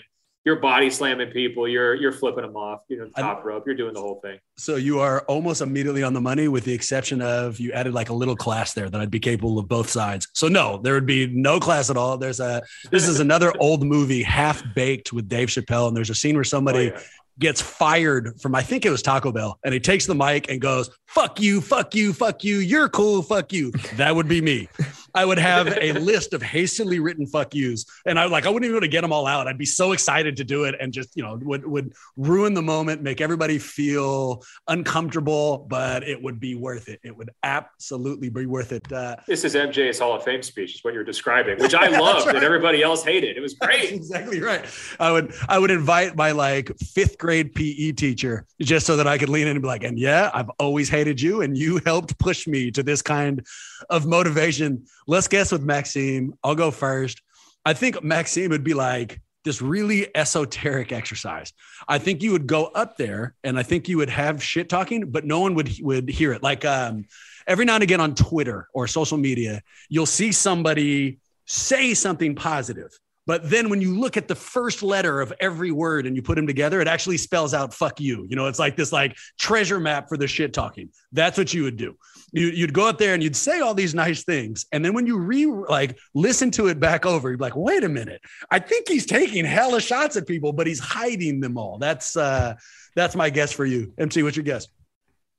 you're 0.49 0.59
body 0.59 0.89
slamming 0.89 1.29
people, 1.29 1.67
you're 1.67 1.93
you're 1.93 2.11
flipping 2.11 2.41
them 2.41 2.57
off, 2.57 2.81
you 2.87 2.97
know, 2.97 3.07
top 3.15 3.45
rope, 3.45 3.67
you're 3.67 3.75
doing 3.75 3.93
the 3.93 4.01
whole 4.01 4.19
thing. 4.19 4.39
So 4.57 4.77
you 4.77 4.99
are 4.99 5.21
almost 5.27 5.61
immediately 5.61 6.01
on 6.01 6.13
the 6.13 6.21
money, 6.21 6.47
with 6.47 6.65
the 6.65 6.73
exception 6.73 7.21
of 7.21 7.59
you 7.59 7.71
added 7.71 7.93
like 7.93 8.09
a 8.09 8.13
little 8.13 8.35
class 8.35 8.73
there 8.73 8.89
that 8.89 8.99
I'd 8.99 9.11
be 9.11 9.19
capable 9.19 9.59
of 9.59 9.67
both 9.67 9.91
sides. 9.91 10.27
So 10.33 10.47
no, 10.47 10.79
there 10.79 10.95
would 10.95 11.05
be 11.05 11.27
no 11.27 11.59
class 11.59 11.91
at 11.91 11.97
all. 11.97 12.17
There's 12.17 12.39
a 12.39 12.63
this 12.89 13.07
is 13.07 13.19
another 13.19 13.53
old 13.59 13.85
movie, 13.85 14.23
Half 14.23 14.63
Baked 14.73 15.13
with 15.13 15.29
Dave 15.29 15.49
Chappelle, 15.49 15.87
and 15.87 15.95
there's 15.95 16.09
a 16.09 16.15
scene 16.15 16.33
where 16.33 16.43
somebody. 16.43 16.91
Oh, 16.91 16.95
yeah 16.95 17.01
gets 17.39 17.61
fired 17.61 18.33
from 18.41 18.53
I 18.53 18.61
think 18.61 18.85
it 18.85 18.89
was 18.89 19.01
Taco 19.01 19.31
Bell 19.31 19.57
and 19.63 19.73
he 19.73 19.79
takes 19.79 20.05
the 20.05 20.13
mic 20.13 20.49
and 20.51 20.59
goes, 20.59 20.89
"Fuck 21.07 21.39
you, 21.39 21.61
fuck 21.61 21.95
you, 21.95 22.11
fuck 22.11 22.43
you. 22.43 22.57
You're 22.57 22.89
cool, 22.89 23.21
fuck 23.21 23.53
you." 23.53 23.71
That 23.95 24.13
would 24.13 24.27
be 24.27 24.41
me. 24.41 24.67
I 25.15 25.25
would 25.25 25.39
have 25.39 25.67
a 25.79 25.93
list 25.93 26.33
of 26.33 26.41
hastily 26.41 26.99
written 26.99 27.25
fuck 27.25 27.55
yous, 27.55 27.85
and 28.05 28.19
I 28.19 28.25
like 28.25 28.45
I 28.45 28.49
wouldn't 28.49 28.65
even 28.65 28.73
be 28.73 28.77
able 28.77 28.87
to 28.87 28.91
get 28.91 29.01
them 29.01 29.13
all 29.13 29.25
out. 29.25 29.47
I'd 29.47 29.57
be 29.57 29.65
so 29.65 29.93
excited 29.93 30.37
to 30.37 30.43
do 30.43 30.65
it, 30.65 30.75
and 30.79 30.93
just 30.93 31.15
you 31.15 31.23
know 31.23 31.39
would 31.41 31.65
would 31.65 31.93
ruin 32.17 32.53
the 32.53 32.61
moment, 32.61 33.01
make 33.01 33.21
everybody 33.21 33.57
feel 33.57 34.43
uncomfortable, 34.67 35.65
but 35.69 36.07
it 36.07 36.21
would 36.21 36.39
be 36.39 36.55
worth 36.55 36.87
it. 36.87 36.99
It 37.03 37.15
would 37.15 37.31
absolutely 37.43 38.29
be 38.29 38.45
worth 38.45 38.71
it. 38.71 38.91
Uh, 38.91 39.15
this 39.27 39.43
is 39.43 39.55
MJ's 39.55 39.99
Hall 39.99 40.15
of 40.15 40.23
Fame 40.23 40.43
speech, 40.43 40.75
is 40.75 40.83
what 40.83 40.93
you're 40.93 41.03
describing, 41.03 41.57
which 41.57 41.73
I 41.73 41.87
loved, 41.99 42.27
right. 42.27 42.35
and 42.35 42.43
everybody 42.43 42.83
else 42.83 43.03
hated. 43.03 43.37
It 43.37 43.41
was 43.41 43.53
great. 43.55 43.81
That's 43.81 43.91
exactly 43.93 44.39
right. 44.41 44.65
I 44.99 45.11
would 45.11 45.33
I 45.47 45.57
would 45.57 45.71
invite 45.71 46.15
my 46.15 46.31
like 46.31 46.77
fifth 46.77 47.17
grade 47.17 47.29
grade 47.29 47.53
PE 47.53 47.91
teacher 47.91 48.45
just 48.59 48.85
so 48.85 48.97
that 48.97 49.07
I 49.07 49.17
could 49.17 49.29
lean 49.29 49.47
in 49.47 49.55
and 49.55 49.61
be 49.61 49.67
like, 49.67 49.83
and 49.83 49.97
yeah, 49.99 50.31
I've 50.33 50.49
always 50.59 50.89
hated 50.89 51.21
you 51.21 51.41
and 51.41 51.57
you 51.57 51.79
helped 51.85 52.17
push 52.17 52.47
me 52.47 52.71
to 52.71 52.83
this 52.83 53.01
kind 53.01 53.45
of 53.89 54.05
motivation. 54.05 54.85
Let's 55.09 55.27
guess 55.27 55.51
with 55.51 55.63
Maxime. 55.63 56.35
I'll 56.43 56.53
go 56.53 56.69
first. 56.69 57.23
I 57.65 57.73
think 57.73 58.03
Maxime 58.03 58.51
would 58.51 58.63
be 58.63 58.75
like 58.75 59.19
this 59.43 59.59
really 59.59 60.15
esoteric 60.15 60.91
exercise. 60.91 61.51
I 61.87 61.97
think 61.97 62.21
you 62.21 62.31
would 62.31 62.45
go 62.45 62.65
up 62.65 62.95
there 62.95 63.33
and 63.43 63.57
I 63.57 63.63
think 63.63 63.89
you 63.89 63.97
would 63.97 64.11
have 64.11 64.43
shit 64.43 64.69
talking, 64.69 65.09
but 65.09 65.25
no 65.25 65.39
one 65.39 65.55
would 65.55 65.71
would 65.81 66.07
hear 66.09 66.31
it. 66.31 66.43
Like 66.43 66.63
um, 66.63 67.05
every 67.47 67.65
now 67.65 67.73
and 67.73 67.81
again 67.81 67.99
on 67.99 68.13
Twitter 68.13 68.67
or 68.71 68.85
social 68.85 69.17
media, 69.17 69.63
you'll 69.89 70.05
see 70.05 70.31
somebody 70.31 71.17
say 71.47 71.95
something 71.95 72.35
positive 72.35 72.91
but 73.29 73.47
then 73.47 73.69
when 73.69 73.79
you 73.79 73.95
look 73.95 74.17
at 74.17 74.27
the 74.27 74.33
first 74.33 74.81
letter 74.81 75.21
of 75.21 75.31
every 75.39 75.69
word 75.69 76.07
and 76.07 76.15
you 76.15 76.21
put 76.23 76.33
them 76.33 76.47
together, 76.47 76.81
it 76.81 76.87
actually 76.87 77.17
spells 77.17 77.53
out 77.53 77.75
fuck 77.75 77.99
you. 77.99 78.25
You 78.27 78.35
know, 78.35 78.47
it's 78.47 78.57
like 78.57 78.75
this 78.75 78.91
like 78.91 79.15
treasure 79.37 79.79
map 79.79 80.09
for 80.09 80.17
the 80.17 80.27
shit 80.27 80.51
talking. 80.51 80.89
That's 81.11 81.37
what 81.37 81.53
you 81.53 81.61
would 81.61 81.77
do. 81.77 81.95
You, 82.31 82.63
would 82.63 82.73
go 82.73 82.87
out 82.87 82.99
there 82.99 83.13
and 83.13 83.23
you'd 83.23 83.35
say 83.35 83.59
all 83.59 83.73
these 83.73 83.95
nice 83.95 84.23
things. 84.23 84.65
And 84.71 84.83
then 84.83 84.93
when 84.93 85.05
you 85.07 85.17
re 85.17 85.45
like 85.45 85.97
listen 86.13 86.51
to 86.51 86.67
it 86.67 86.79
back 86.79 87.05
over, 87.05 87.29
you'd 87.29 87.37
be 87.37 87.45
like, 87.45 87.55
wait 87.55 87.83
a 87.83 87.89
minute. 87.89 88.21
I 88.51 88.59
think 88.59 88.87
he's 88.87 89.05
taking 89.05 89.45
hella 89.45 89.81
shots 89.81 90.15
at 90.15 90.27
people, 90.27 90.53
but 90.53 90.67
he's 90.67 90.79
hiding 90.79 91.39
them 91.39 91.57
all. 91.57 91.77
That's 91.77 92.15
uh 92.15 92.55
that's 92.95 93.15
my 93.15 93.29
guess 93.29 93.51
for 93.51 93.65
you. 93.65 93.93
MC, 93.97 94.23
what's 94.23 94.35
your 94.35 94.43
guess? 94.43 94.67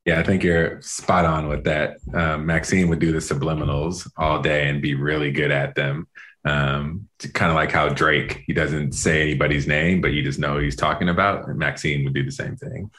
Yeah, 0.06 0.18
I 0.18 0.22
think 0.22 0.42
you're 0.42 0.80
spot 0.80 1.26
on 1.26 1.48
with 1.48 1.64
that. 1.64 1.98
Um, 2.14 2.46
Maxime 2.46 2.88
would 2.88 3.00
do 3.00 3.12
the 3.12 3.18
subliminals 3.18 4.10
all 4.16 4.40
day 4.40 4.68
and 4.68 4.80
be 4.80 4.94
really 4.94 5.30
good 5.30 5.50
at 5.50 5.74
them 5.74 6.06
um, 6.44 7.08
kind 7.34 7.50
of 7.50 7.56
like 7.56 7.70
how 7.70 7.88
Drake, 7.90 8.42
he 8.46 8.52
doesn't 8.52 8.92
say 8.92 9.22
anybody's 9.22 9.66
name, 9.66 10.00
but 10.00 10.12
you 10.12 10.22
just 10.22 10.38
know 10.38 10.58
he's 10.58 10.76
talking 10.76 11.08
about. 11.08 11.48
And 11.48 11.58
Maxime 11.58 12.04
would 12.04 12.14
do 12.14 12.24
the 12.24 12.32
same 12.32 12.56
thing. 12.56 12.90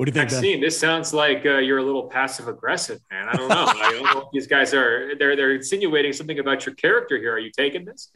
What 0.00 0.10
do 0.10 0.18
you 0.18 0.26
think? 0.26 0.62
This 0.62 0.78
sounds 0.78 1.12
like 1.12 1.44
uh, 1.44 1.58
you're 1.58 1.76
a 1.76 1.82
little 1.82 2.04
passive 2.04 2.48
aggressive, 2.48 3.02
man. 3.10 3.28
I 3.28 3.36
don't 3.36 3.48
know. 3.50 3.66
I 3.66 3.90
don't 3.92 4.02
know 4.02 4.22
if 4.22 4.28
these 4.32 4.46
guys 4.46 4.72
are 4.72 5.14
they're 5.18 5.36
they're 5.36 5.54
insinuating 5.54 6.14
something 6.14 6.38
about 6.38 6.64
your 6.64 6.74
character 6.74 7.18
here. 7.18 7.34
Are 7.34 7.38
you 7.38 7.50
taking 7.50 7.84
this? 7.84 8.10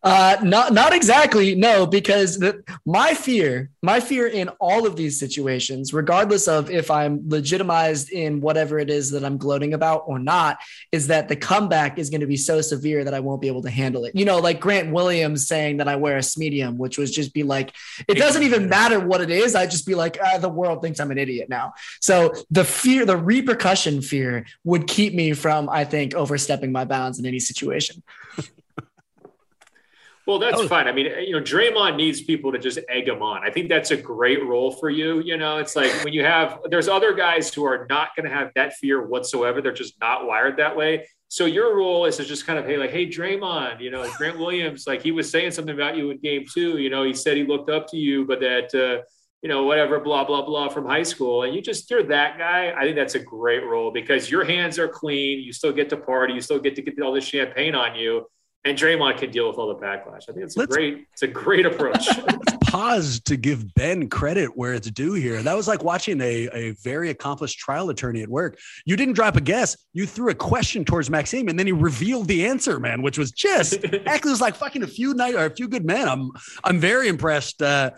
Uh, 0.00 0.36
not 0.44 0.72
not 0.72 0.92
exactly. 0.92 1.56
No, 1.56 1.84
because 1.84 2.38
the, 2.38 2.62
my 2.86 3.14
fear, 3.14 3.70
my 3.82 3.98
fear 3.98 4.28
in 4.28 4.48
all 4.60 4.86
of 4.86 4.94
these 4.94 5.18
situations, 5.18 5.92
regardless 5.92 6.46
of 6.46 6.70
if 6.70 6.88
I'm 6.88 7.28
legitimized 7.28 8.10
in 8.10 8.40
whatever 8.40 8.78
it 8.78 8.90
is 8.90 9.10
that 9.10 9.24
I'm 9.24 9.38
gloating 9.38 9.74
about 9.74 10.04
or 10.06 10.20
not, 10.20 10.58
is 10.92 11.08
that 11.08 11.28
the 11.28 11.34
comeback 11.34 11.98
is 11.98 12.10
going 12.10 12.20
to 12.20 12.28
be 12.28 12.36
so 12.36 12.60
severe 12.60 13.02
that 13.02 13.12
I 13.12 13.18
won't 13.18 13.40
be 13.40 13.48
able 13.48 13.62
to 13.62 13.70
handle 13.70 14.04
it. 14.04 14.14
You 14.14 14.24
know, 14.24 14.38
like 14.38 14.60
Grant 14.60 14.92
Williams 14.92 15.48
saying 15.48 15.78
that 15.78 15.88
I 15.88 15.96
wear 15.96 16.16
a 16.16 16.22
smedium, 16.22 16.76
which 16.76 16.96
was 16.96 17.10
just 17.10 17.34
be 17.34 17.42
like, 17.42 17.74
it 18.06 18.14
doesn't 18.14 18.44
even 18.44 18.68
matter 18.68 19.00
what 19.00 19.20
it 19.20 19.30
is. 19.30 19.56
I 19.56 19.66
just 19.66 19.84
be 19.84 19.96
like, 19.96 20.16
ah, 20.22 20.38
the 20.38 20.48
world 20.48 20.80
thinks 20.80 21.00
I'm 21.00 21.10
an 21.10 21.18
idiot 21.18 21.48
now. 21.48 21.72
So 22.00 22.34
the 22.50 22.64
fear, 22.64 23.04
the 23.04 23.16
repercussion 23.16 24.00
fear, 24.02 24.46
would 24.62 24.86
keep 24.86 25.12
me 25.12 25.32
from, 25.32 25.68
I 25.68 25.84
think, 25.84 26.14
overstepping 26.14 26.70
my 26.70 26.84
bounds 26.84 27.18
in 27.18 27.26
any 27.26 27.40
situation. 27.40 28.04
Well, 30.28 30.38
that's 30.38 30.62
fine. 30.66 30.86
I 30.86 30.92
mean, 30.92 31.06
you 31.26 31.32
know, 31.32 31.40
Draymond 31.40 31.96
needs 31.96 32.20
people 32.20 32.52
to 32.52 32.58
just 32.58 32.78
egg 32.90 33.08
him 33.08 33.22
on. 33.22 33.42
I 33.42 33.50
think 33.50 33.70
that's 33.70 33.92
a 33.92 33.96
great 33.96 34.44
role 34.44 34.70
for 34.70 34.90
you. 34.90 35.20
You 35.20 35.38
know, 35.38 35.56
it's 35.56 35.74
like 35.74 35.90
when 36.04 36.12
you 36.12 36.22
have, 36.22 36.58
there's 36.68 36.86
other 36.86 37.14
guys 37.14 37.52
who 37.54 37.64
are 37.64 37.86
not 37.88 38.14
going 38.14 38.28
to 38.28 38.36
have 38.36 38.50
that 38.54 38.74
fear 38.74 39.06
whatsoever. 39.06 39.62
They're 39.62 39.72
just 39.72 39.98
not 40.02 40.26
wired 40.26 40.58
that 40.58 40.76
way. 40.76 41.08
So 41.28 41.46
your 41.46 41.74
role 41.74 42.04
is 42.04 42.18
to 42.18 42.26
just 42.26 42.46
kind 42.46 42.58
of, 42.58 42.66
hey, 42.66 42.76
like, 42.76 42.90
hey, 42.90 43.08
Draymond, 43.08 43.80
you 43.80 43.90
know, 43.90 44.06
Grant 44.18 44.38
Williams, 44.38 44.86
like 44.86 45.02
he 45.02 45.12
was 45.12 45.30
saying 45.30 45.52
something 45.52 45.74
about 45.74 45.96
you 45.96 46.10
in 46.10 46.18
game 46.18 46.44
two. 46.52 46.76
You 46.76 46.90
know, 46.90 47.04
he 47.04 47.14
said 47.14 47.38
he 47.38 47.44
looked 47.44 47.70
up 47.70 47.88
to 47.92 47.96
you, 47.96 48.26
but 48.26 48.38
that, 48.40 48.74
uh, 48.74 49.02
you 49.40 49.48
know, 49.48 49.62
whatever, 49.62 49.98
blah, 49.98 50.24
blah, 50.24 50.44
blah 50.44 50.68
from 50.68 50.84
high 50.84 51.04
school. 51.04 51.44
And 51.44 51.54
you 51.54 51.62
just, 51.62 51.90
you're 51.90 52.02
that 52.02 52.36
guy. 52.36 52.74
I 52.76 52.82
think 52.82 52.96
that's 52.96 53.14
a 53.14 53.18
great 53.18 53.64
role 53.64 53.90
because 53.90 54.30
your 54.30 54.44
hands 54.44 54.78
are 54.78 54.88
clean. 54.88 55.42
You 55.42 55.54
still 55.54 55.72
get 55.72 55.88
to 55.88 55.96
party. 55.96 56.34
You 56.34 56.42
still 56.42 56.58
get 56.58 56.76
to 56.76 56.82
get 56.82 57.00
all 57.00 57.14
this 57.14 57.24
champagne 57.24 57.74
on 57.74 57.94
you 57.96 58.26
and 58.64 58.76
Draymond 58.76 59.18
can 59.18 59.30
deal 59.30 59.48
with 59.48 59.56
all 59.56 59.68
the 59.68 59.76
backlash. 59.76 60.28
I 60.28 60.32
think 60.32 60.44
it's 60.44 60.56
a 60.56 60.60
let's, 60.60 60.74
great, 60.74 61.06
it's 61.12 61.22
a 61.22 61.28
great 61.28 61.64
approach. 61.64 62.08
pause 62.68 63.20
to 63.20 63.36
give 63.36 63.74
Ben 63.74 64.08
credit 64.08 64.56
where 64.56 64.74
it's 64.74 64.90
due 64.90 65.14
here. 65.14 65.42
That 65.42 65.56
was 65.56 65.66
like 65.66 65.82
watching 65.82 66.20
a, 66.20 66.48
a 66.52 66.70
very 66.82 67.10
accomplished 67.10 67.58
trial 67.58 67.88
attorney 67.90 68.22
at 68.22 68.28
work. 68.28 68.58
You 68.84 68.96
didn't 68.96 69.14
drop 69.14 69.36
a 69.36 69.40
guess. 69.40 69.76
You 69.92 70.06
threw 70.06 70.30
a 70.30 70.34
question 70.34 70.84
towards 70.84 71.08
Maxime, 71.08 71.48
and 71.48 71.58
then 71.58 71.66
he 71.66 71.72
revealed 71.72 72.28
the 72.28 72.46
answer, 72.46 72.78
man, 72.78 73.02
which 73.02 73.18
was 73.18 73.32
just 73.32 73.84
actually 74.06 74.30
was 74.30 74.40
like 74.40 74.54
fucking 74.54 74.82
a 74.82 74.86
few 74.86 75.14
night 75.14 75.34
or 75.34 75.46
a 75.46 75.50
few 75.50 75.68
good 75.68 75.84
men. 75.84 76.08
I'm 76.08 76.30
I'm 76.64 76.78
very 76.78 77.08
impressed. 77.08 77.62
Uh, 77.62 77.92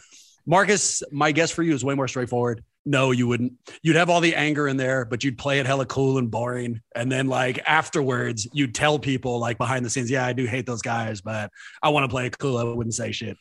Marcus, 0.47 1.03
my 1.11 1.33
guess 1.33 1.51
for 1.51 1.63
you 1.63 1.75
is 1.75 1.85
way 1.85 1.95
more 1.95 2.09
straightforward. 2.09 2.65
No, 2.87 3.11
you 3.11 3.27
wouldn't. 3.27 3.53
You'd 3.83 3.97
have 3.97 4.09
all 4.09 4.21
the 4.21 4.35
anger 4.35 4.67
in 4.67 4.77
there, 4.77 5.05
but 5.05 5.23
you'd 5.23 5.37
play 5.37 5.61
it 5.61 5.67
hella 5.67 5.85
cool 5.85 6.17
and 6.19 6.31
boring. 6.31 6.81
And 6.95 7.13
then 7.13 7.27
like 7.27 7.61
afterwards, 7.67 8.49
you'd 8.53 8.75
tell 8.75 8.99
people 8.99 9.39
like 9.39 9.59
behind 9.59 9.85
the 9.85 9.91
scenes, 9.91 10.11
yeah, 10.11 10.25
I 10.25 10.33
do 10.33 10.47
hate 10.47 10.67
those 10.67 10.83
guys, 10.83 11.21
but 11.21 11.51
I 11.83 11.91
want 11.91 12.05
to 12.05 12.09
play 12.09 12.27
it 12.27 12.39
cool. 12.39 12.57
I 12.57 12.65
wouldn't 12.65 12.95
say 12.95 13.13
shit. 13.13 13.37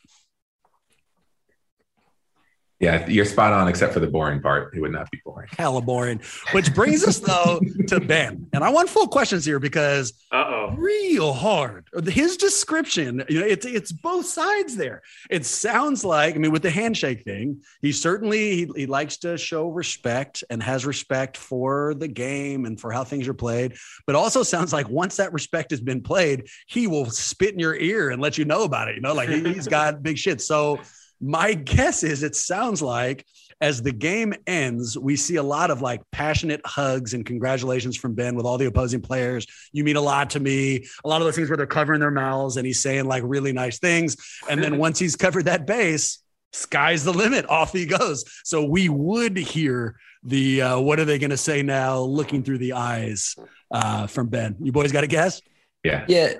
Yeah, 2.80 3.06
you're 3.06 3.26
spot 3.26 3.52
on, 3.52 3.68
except 3.68 3.92
for 3.92 4.00
the 4.00 4.06
boring 4.06 4.40
part. 4.40 4.74
It 4.74 4.80
would 4.80 4.92
not 4.92 5.10
be 5.10 5.20
boring. 5.22 5.50
Hella 5.58 5.82
boring. 5.82 6.22
Which 6.52 6.74
brings 6.74 7.04
us 7.04 7.18
though 7.18 7.60
to 7.88 8.00
Ben, 8.00 8.48
and 8.54 8.64
I 8.64 8.70
want 8.70 8.88
full 8.88 9.06
questions 9.06 9.44
here 9.44 9.58
because 9.58 10.14
Uh-oh. 10.32 10.74
real 10.78 11.34
hard. 11.34 11.88
His 12.08 12.38
description, 12.38 13.22
you 13.28 13.40
know, 13.40 13.46
it's 13.46 13.66
it's 13.66 13.92
both 13.92 14.24
sides 14.24 14.76
there. 14.76 15.02
It 15.28 15.44
sounds 15.44 16.06
like, 16.06 16.34
I 16.34 16.38
mean, 16.38 16.52
with 16.52 16.62
the 16.62 16.70
handshake 16.70 17.22
thing, 17.22 17.60
he 17.82 17.92
certainly 17.92 18.56
he, 18.56 18.70
he 18.74 18.86
likes 18.86 19.18
to 19.18 19.36
show 19.36 19.68
respect 19.68 20.42
and 20.48 20.62
has 20.62 20.86
respect 20.86 21.36
for 21.36 21.92
the 21.94 22.08
game 22.08 22.64
and 22.64 22.80
for 22.80 22.90
how 22.92 23.04
things 23.04 23.28
are 23.28 23.34
played. 23.34 23.74
But 24.06 24.16
also 24.16 24.42
sounds 24.42 24.72
like 24.72 24.88
once 24.88 25.16
that 25.16 25.34
respect 25.34 25.70
has 25.72 25.82
been 25.82 26.00
played, 26.00 26.48
he 26.66 26.86
will 26.86 27.10
spit 27.10 27.52
in 27.52 27.58
your 27.58 27.76
ear 27.76 28.08
and 28.08 28.22
let 28.22 28.38
you 28.38 28.46
know 28.46 28.64
about 28.64 28.88
it. 28.88 28.94
You 28.94 29.02
know, 29.02 29.12
like 29.12 29.28
he, 29.28 29.42
he's 29.52 29.68
got 29.68 30.02
big 30.02 30.16
shit. 30.16 30.40
So 30.40 30.80
my 31.20 31.54
guess 31.54 32.02
is 32.02 32.22
it 32.22 32.34
sounds 32.34 32.80
like 32.80 33.26
as 33.60 33.82
the 33.82 33.92
game 33.92 34.32
ends, 34.46 34.98
we 34.98 35.16
see 35.16 35.36
a 35.36 35.42
lot 35.42 35.70
of 35.70 35.82
like 35.82 36.00
passionate 36.12 36.62
hugs 36.64 37.12
and 37.12 37.26
congratulations 37.26 37.96
from 37.96 38.14
Ben 38.14 38.34
with 38.34 38.46
all 38.46 38.56
the 38.56 38.66
opposing 38.66 39.02
players. 39.02 39.46
You 39.72 39.84
mean 39.84 39.96
a 39.96 40.00
lot 40.00 40.30
to 40.30 40.40
me. 40.40 40.86
A 41.04 41.08
lot 41.08 41.20
of 41.20 41.26
those 41.26 41.36
things 41.36 41.50
where 41.50 41.58
they're 41.58 41.66
covering 41.66 42.00
their 42.00 42.10
mouths 42.10 42.56
and 42.56 42.66
he's 42.66 42.80
saying 42.80 43.04
like 43.04 43.22
really 43.26 43.52
nice 43.52 43.78
things. 43.78 44.16
And 44.48 44.62
then 44.62 44.78
once 44.78 44.98
he's 44.98 45.14
covered 45.14 45.44
that 45.44 45.66
base, 45.66 46.22
sky's 46.52 47.04
the 47.04 47.12
limit. 47.12 47.48
Off 47.50 47.72
he 47.72 47.84
goes. 47.84 48.24
So 48.44 48.64
we 48.64 48.88
would 48.88 49.36
hear 49.36 49.96
the 50.22 50.62
uh, 50.62 50.80
what 50.80 50.98
are 50.98 51.04
they 51.04 51.18
going 51.18 51.30
to 51.30 51.36
say 51.36 51.62
now? 51.62 51.98
Looking 51.98 52.42
through 52.42 52.58
the 52.58 52.72
eyes 52.72 53.36
uh, 53.70 54.06
from 54.06 54.28
Ben. 54.28 54.56
You 54.60 54.72
boys 54.72 54.90
got 54.90 55.04
a 55.04 55.06
guess? 55.06 55.42
Yeah. 55.84 56.06
Yeah 56.08 56.34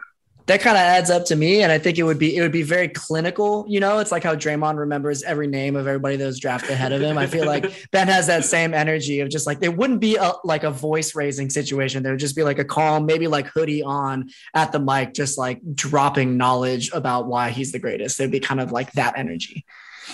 that 0.47 0.61
kind 0.61 0.77
of 0.77 0.83
adds 0.83 1.11
up 1.11 1.25
to 1.27 1.37
me. 1.37 1.63
And 1.63 1.71
I 1.71 1.79
think 1.79 1.99
it 1.99 2.03
would 2.03 2.19
be 2.19 2.37
it 2.37 2.41
would 2.41 2.53
be 2.53 2.63
very 2.63 2.89
clinical. 2.89 3.65
You 3.69 3.81
know, 3.81 3.99
it's 3.99 4.13
like 4.13 4.23
how 4.23 4.35
Draymond 4.35 4.79
remembers 4.79 5.23
every 5.23 5.47
name 5.47 5.77
of 5.77 5.87
everybody 5.87 6.17
that 6.17 6.25
was 6.25 6.39
drafted 6.39 6.71
ahead 6.71 6.93
of 6.93 7.01
him. 7.01 7.19
I 7.19 7.27
feel 7.27 7.47
like 7.47 7.89
Ben 7.91 8.09
has 8.09 8.27
that 8.27 8.45
same 8.45 8.75
energy 8.75 9.21
of 9.21 9.29
just 9.29 9.47
like 9.47 9.61
there 9.61 9.71
wouldn't 9.71 10.01
be 10.01 10.17
a 10.17 10.33
like 10.45 10.65
a 10.65 10.71
voice 10.71 11.15
raising 11.15 11.51
situation. 11.51 12.03
There 12.03 12.13
would 12.13 12.21
just 12.21 12.37
be 12.37 12.43
like 12.43 12.59
a 12.59 12.65
calm, 12.65 13.07
maybe 13.07 13.27
like 13.27 13.47
hoodie 13.47 13.83
on 13.83 14.31
at 14.55 14.73
the 14.73 14.81
mic, 14.81 15.15
just 15.15 15.39
like 15.39 15.61
dropping 15.75 16.37
knowledge 16.37 16.91
about 16.93 17.27
why 17.27 17.51
he's 17.51 17.73
the 17.73 17.79
greatest. 17.79 18.19
It'd 18.21 18.33
be 18.33 18.41
kind 18.41 18.61
of 18.61 18.73
like 18.73 18.93
that 18.93 19.19
energy. 19.19 19.65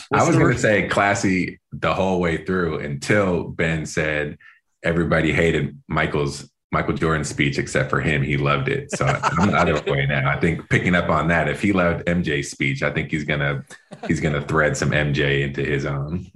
What's 0.09 0.24
I 0.24 0.29
was 0.29 0.37
going 0.37 0.53
to 0.53 0.59
say 0.59 0.89
classy 0.89 1.61
the 1.72 1.95
whole 1.95 2.20
way 2.20 2.45
through 2.45 2.81
until 2.81 3.45
Ben 3.45 3.87
said 3.87 4.39
everybody 4.83 5.33
hated 5.33 5.81
Michael's 5.89 6.49
Michael 6.72 6.94
Jordan's 6.94 7.28
speech, 7.28 7.58
except 7.58 7.90
for 7.90 8.00
him, 8.00 8.22
he 8.22 8.36
loved 8.36 8.68
it. 8.68 8.90
So 8.90 9.06
I'm 9.06 9.50
the 9.50 9.56
other 9.56 9.90
way 9.90 10.06
now. 10.06 10.28
I 10.28 10.40
think 10.40 10.68
picking 10.68 10.94
up 10.94 11.08
on 11.08 11.28
that, 11.28 11.48
if 11.48 11.62
he 11.62 11.72
loved 11.72 12.04
MJ's 12.06 12.50
speech, 12.50 12.82
I 12.82 12.90
think 12.92 13.10
he's 13.10 13.24
gonna 13.24 13.64
he's 14.08 14.20
gonna 14.20 14.42
thread 14.42 14.76
some 14.76 14.90
MJ 14.90 15.42
into 15.42 15.64
his 15.64 15.86
own. 15.86 16.30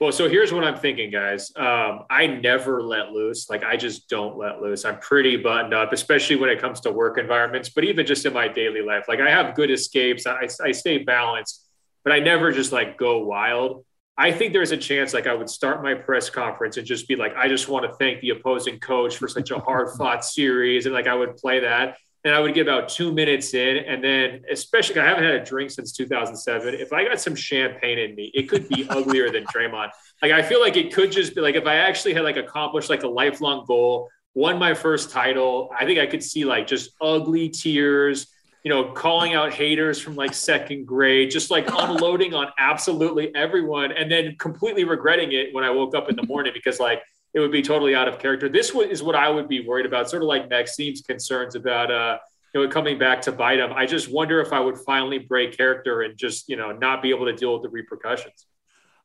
Well, 0.00 0.12
so 0.12 0.28
here's 0.28 0.52
what 0.52 0.62
I'm 0.62 0.76
thinking, 0.76 1.10
guys. 1.10 1.50
Um, 1.56 2.04
I 2.08 2.26
never 2.26 2.82
let 2.82 3.10
loose. 3.10 3.50
Like 3.50 3.64
I 3.64 3.76
just 3.76 4.08
don't 4.08 4.36
let 4.36 4.60
loose. 4.60 4.84
I'm 4.84 4.98
pretty 5.00 5.36
buttoned 5.36 5.74
up, 5.74 5.92
especially 5.92 6.36
when 6.36 6.50
it 6.50 6.60
comes 6.60 6.80
to 6.80 6.92
work 6.92 7.18
environments, 7.18 7.68
but 7.68 7.84
even 7.84 8.06
just 8.06 8.24
in 8.24 8.32
my 8.32 8.46
daily 8.46 8.80
life. 8.80 9.06
Like 9.08 9.20
I 9.20 9.28
have 9.28 9.56
good 9.56 9.70
escapes. 9.72 10.26
I, 10.26 10.48
I 10.62 10.70
stay 10.70 10.98
balanced, 10.98 11.66
but 12.04 12.12
I 12.12 12.20
never 12.20 12.52
just 12.52 12.70
like 12.70 12.96
go 12.96 13.24
wild. 13.24 13.84
I 14.20 14.32
think 14.32 14.52
there's 14.52 14.72
a 14.72 14.76
chance 14.76 15.14
like 15.14 15.28
I 15.28 15.34
would 15.34 15.48
start 15.48 15.80
my 15.80 15.94
press 15.94 16.28
conference 16.28 16.76
and 16.76 16.84
just 16.84 17.06
be 17.06 17.14
like, 17.14 17.36
I 17.36 17.46
just 17.46 17.68
want 17.68 17.86
to 17.86 17.96
thank 17.98 18.20
the 18.20 18.30
opposing 18.30 18.80
coach 18.80 19.16
for 19.16 19.28
such 19.28 19.52
a 19.52 19.60
hard 19.60 19.90
fought 19.96 20.24
series. 20.24 20.86
And 20.86 20.94
like 20.94 21.06
I 21.06 21.14
would 21.14 21.36
play 21.36 21.60
that 21.60 21.98
and 22.24 22.34
I 22.34 22.40
would 22.40 22.52
get 22.52 22.62
about 22.62 22.88
two 22.88 23.12
minutes 23.12 23.54
in. 23.54 23.76
And 23.76 24.02
then, 24.02 24.42
especially, 24.50 25.00
I 25.00 25.06
haven't 25.06 25.22
had 25.22 25.34
a 25.34 25.44
drink 25.44 25.70
since 25.70 25.92
2007. 25.92 26.74
If 26.74 26.92
I 26.92 27.04
got 27.04 27.20
some 27.20 27.36
champagne 27.36 27.98
in 27.98 28.16
me, 28.16 28.32
it 28.34 28.48
could 28.48 28.68
be 28.68 28.86
uglier 28.90 29.30
than 29.30 29.44
Draymond. 29.44 29.90
Like, 30.20 30.32
I 30.32 30.42
feel 30.42 30.60
like 30.60 30.76
it 30.76 30.92
could 30.92 31.12
just 31.12 31.36
be 31.36 31.40
like 31.40 31.54
if 31.54 31.66
I 31.66 31.76
actually 31.76 32.14
had 32.14 32.24
like 32.24 32.36
accomplished 32.36 32.90
like 32.90 33.04
a 33.04 33.08
lifelong 33.08 33.66
goal, 33.66 34.08
won 34.34 34.58
my 34.58 34.74
first 34.74 35.10
title, 35.10 35.70
I 35.78 35.84
think 35.84 36.00
I 36.00 36.06
could 36.06 36.24
see 36.24 36.44
like 36.44 36.66
just 36.66 36.90
ugly 37.00 37.50
tears 37.50 38.26
you 38.64 38.70
know, 38.70 38.92
calling 38.92 39.34
out 39.34 39.52
haters 39.52 40.00
from 40.00 40.16
like 40.16 40.34
second 40.34 40.86
grade, 40.86 41.30
just 41.30 41.50
like 41.50 41.68
unloading 41.68 42.34
on 42.34 42.48
absolutely 42.58 43.34
everyone, 43.34 43.92
and 43.92 44.10
then 44.10 44.36
completely 44.38 44.84
regretting 44.84 45.32
it 45.32 45.54
when 45.54 45.64
I 45.64 45.70
woke 45.70 45.94
up 45.94 46.08
in 46.08 46.16
the 46.16 46.24
morning 46.24 46.52
because 46.52 46.80
like 46.80 47.02
it 47.34 47.40
would 47.40 47.52
be 47.52 47.62
totally 47.62 47.94
out 47.94 48.08
of 48.08 48.18
character. 48.18 48.48
This 48.48 48.74
is 48.74 49.02
what 49.02 49.14
I 49.14 49.28
would 49.28 49.48
be 49.48 49.66
worried 49.66 49.86
about, 49.86 50.10
sort 50.10 50.22
of 50.22 50.28
like 50.28 50.48
Maxime's 50.48 51.02
concerns 51.02 51.54
about 51.54 51.90
uh, 51.90 52.18
you 52.54 52.62
know 52.62 52.68
coming 52.68 52.98
back 52.98 53.22
to 53.22 53.32
bite 53.32 53.58
him. 53.58 53.72
I 53.72 53.86
just 53.86 54.10
wonder 54.10 54.40
if 54.40 54.52
I 54.52 54.60
would 54.60 54.78
finally 54.78 55.18
break 55.18 55.56
character 55.56 56.02
and 56.02 56.16
just 56.16 56.48
you 56.48 56.56
know 56.56 56.72
not 56.72 57.02
be 57.02 57.10
able 57.10 57.26
to 57.26 57.32
deal 57.32 57.52
with 57.54 57.62
the 57.62 57.68
repercussions. 57.68 58.46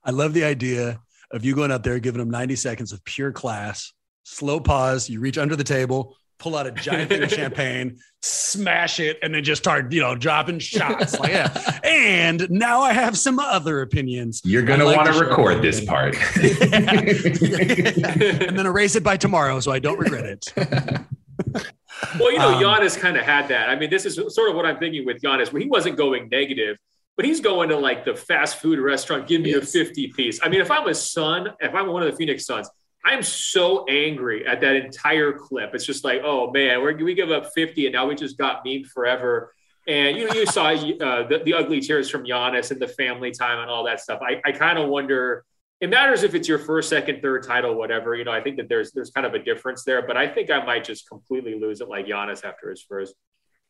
I 0.03 0.11
love 0.11 0.33
the 0.33 0.43
idea 0.43 0.99
of 1.31 1.45
you 1.45 1.55
going 1.55 1.71
out 1.71 1.83
there 1.83 1.99
giving 1.99 2.19
them 2.19 2.29
90 2.29 2.55
seconds 2.55 2.91
of 2.91 3.03
pure 3.05 3.31
class, 3.31 3.93
slow 4.23 4.59
pause, 4.59 5.09
you 5.09 5.19
reach 5.19 5.37
under 5.37 5.55
the 5.55 5.63
table, 5.63 6.17
pull 6.39 6.55
out 6.55 6.67
a 6.67 6.71
giant 6.71 7.09
thing 7.09 7.23
of 7.23 7.31
champagne, 7.33 7.99
smash 8.21 8.99
it, 8.99 9.17
and 9.21 9.33
then 9.33 9.43
just 9.43 9.63
start, 9.63 9.91
you 9.91 10.01
know, 10.01 10.15
dropping 10.15 10.59
shots. 10.59 11.19
Like, 11.19 11.31
yeah. 11.31 11.79
And 11.83 12.49
now 12.49 12.81
I 12.81 12.93
have 12.93 13.17
some 13.17 13.39
other 13.39 13.81
opinions. 13.81 14.41
You're 14.43 14.63
gonna 14.63 14.85
like 14.85 14.97
want 14.97 15.13
to 15.13 15.19
record 15.19 15.61
this 15.61 15.83
part. 15.85 16.15
and 16.35 16.87
then 18.57 18.65
erase 18.65 18.95
it 18.95 19.03
by 19.03 19.17
tomorrow 19.17 19.59
so 19.59 19.71
I 19.71 19.79
don't 19.79 19.99
regret 19.99 20.25
it. 20.25 20.53
well, 22.19 22.31
you 22.31 22.39
know, 22.39 22.55
um, 22.55 22.63
Giannis 22.63 22.97
kind 22.97 23.17
of 23.17 23.23
had 23.23 23.47
that. 23.49 23.69
I 23.69 23.75
mean, 23.75 23.89
this 23.89 24.05
is 24.05 24.15
sort 24.33 24.49
of 24.49 24.55
what 24.55 24.65
I'm 24.65 24.77
thinking 24.77 25.05
with 25.05 25.21
Giannis, 25.21 25.51
where 25.51 25.61
he 25.61 25.67
wasn't 25.67 25.97
going 25.97 26.29
negative, 26.29 26.77
but 27.15 27.25
he's 27.25 27.39
going 27.39 27.69
to 27.69 27.77
like 27.77 28.05
the 28.05 28.15
fast 28.15 28.59
food 28.59 28.79
restaurant, 28.79 29.27
give 29.27 29.41
me 29.41 29.51
yes. 29.51 29.75
a 29.75 29.85
50 29.85 30.07
piece. 30.09 30.39
I 30.43 30.49
mean, 30.49 30.61
if 30.61 30.71
I'm 30.71 30.87
a 30.87 30.95
son, 30.95 31.49
if 31.59 31.73
I'm 31.73 31.87
one 31.87 32.03
of 32.03 32.11
the 32.11 32.17
Phoenix 32.17 32.45
Suns, 32.45 32.69
I'm 33.05 33.21
so 33.21 33.85
angry 33.87 34.47
at 34.47 34.61
that 34.61 34.75
entire 34.75 35.33
clip. 35.33 35.75
It's 35.75 35.85
just 35.85 36.03
like, 36.03 36.21
oh 36.23 36.51
man, 36.51 36.83
we 36.83 37.13
give 37.13 37.31
up 37.31 37.51
50 37.53 37.87
and 37.87 37.93
now 37.93 38.07
we 38.07 38.15
just 38.15 38.37
got 38.37 38.65
memed 38.65 38.87
forever. 38.87 39.53
And 39.87 40.15
you 40.15 40.31
you 40.33 40.45
saw 40.45 40.67
uh, 40.69 41.27
the, 41.27 41.41
the, 41.43 41.53
ugly 41.53 41.81
tears 41.81 42.09
from 42.09 42.23
Giannis 42.23 42.71
and 42.71 42.81
the 42.81 42.87
family 42.87 43.31
time 43.31 43.59
and 43.59 43.69
all 43.69 43.83
that 43.83 43.99
stuff. 43.99 44.21
I, 44.21 44.41
I 44.45 44.53
kind 44.53 44.79
of 44.79 44.87
wonder. 44.87 45.43
It 45.81 45.89
matters 45.89 46.23
if 46.23 46.33
it's 46.33 46.47
your 46.47 46.59
first, 46.59 46.87
second, 46.87 47.21
third 47.21 47.43
title, 47.43 47.75
whatever. 47.75 48.15
You 48.15 48.23
know, 48.23 48.31
I 48.31 48.41
think 48.41 48.55
that 48.55 48.69
there's 48.69 48.93
there's 48.93 49.11
kind 49.11 49.27
of 49.27 49.33
a 49.33 49.39
difference 49.39 49.83
there. 49.83 50.07
But 50.07 50.15
I 50.15 50.25
think 50.25 50.49
I 50.49 50.63
might 50.63 50.85
just 50.85 51.09
completely 51.09 51.59
lose 51.59 51.81
it 51.81 51.89
like 51.89 52.05
Giannis 52.05 52.45
after 52.45 52.69
his 52.69 52.81
first. 52.81 53.13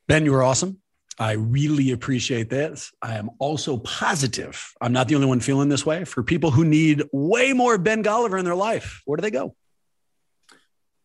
Ben, 0.08 0.24
you 0.24 0.34
were 0.34 0.44
awesome. 0.44 0.83
I 1.20 1.34
really 1.34 1.92
appreciate 1.92 2.50
this. 2.50 2.92
I 3.02 3.16
am 3.16 3.30
also 3.40 3.78
positive 3.78 4.74
I'm 4.82 4.94
not 4.94 5.08
the 5.08 5.16
only 5.16 5.28
one 5.28 5.40
feeling 5.40 5.70
this 5.70 5.86
way. 5.86 6.06
For 6.06 6.24
people 6.24 6.52
who 6.52 6.66
need 6.66 7.04
way 7.12 7.54
more 7.54 7.78
Ben 7.78 8.04
Golliver 8.04 8.38
in 8.38 8.46
their 8.46 8.56
life, 8.56 9.02
where 9.06 9.16
do 9.16 9.22
they 9.22 9.32
go? 9.32 9.56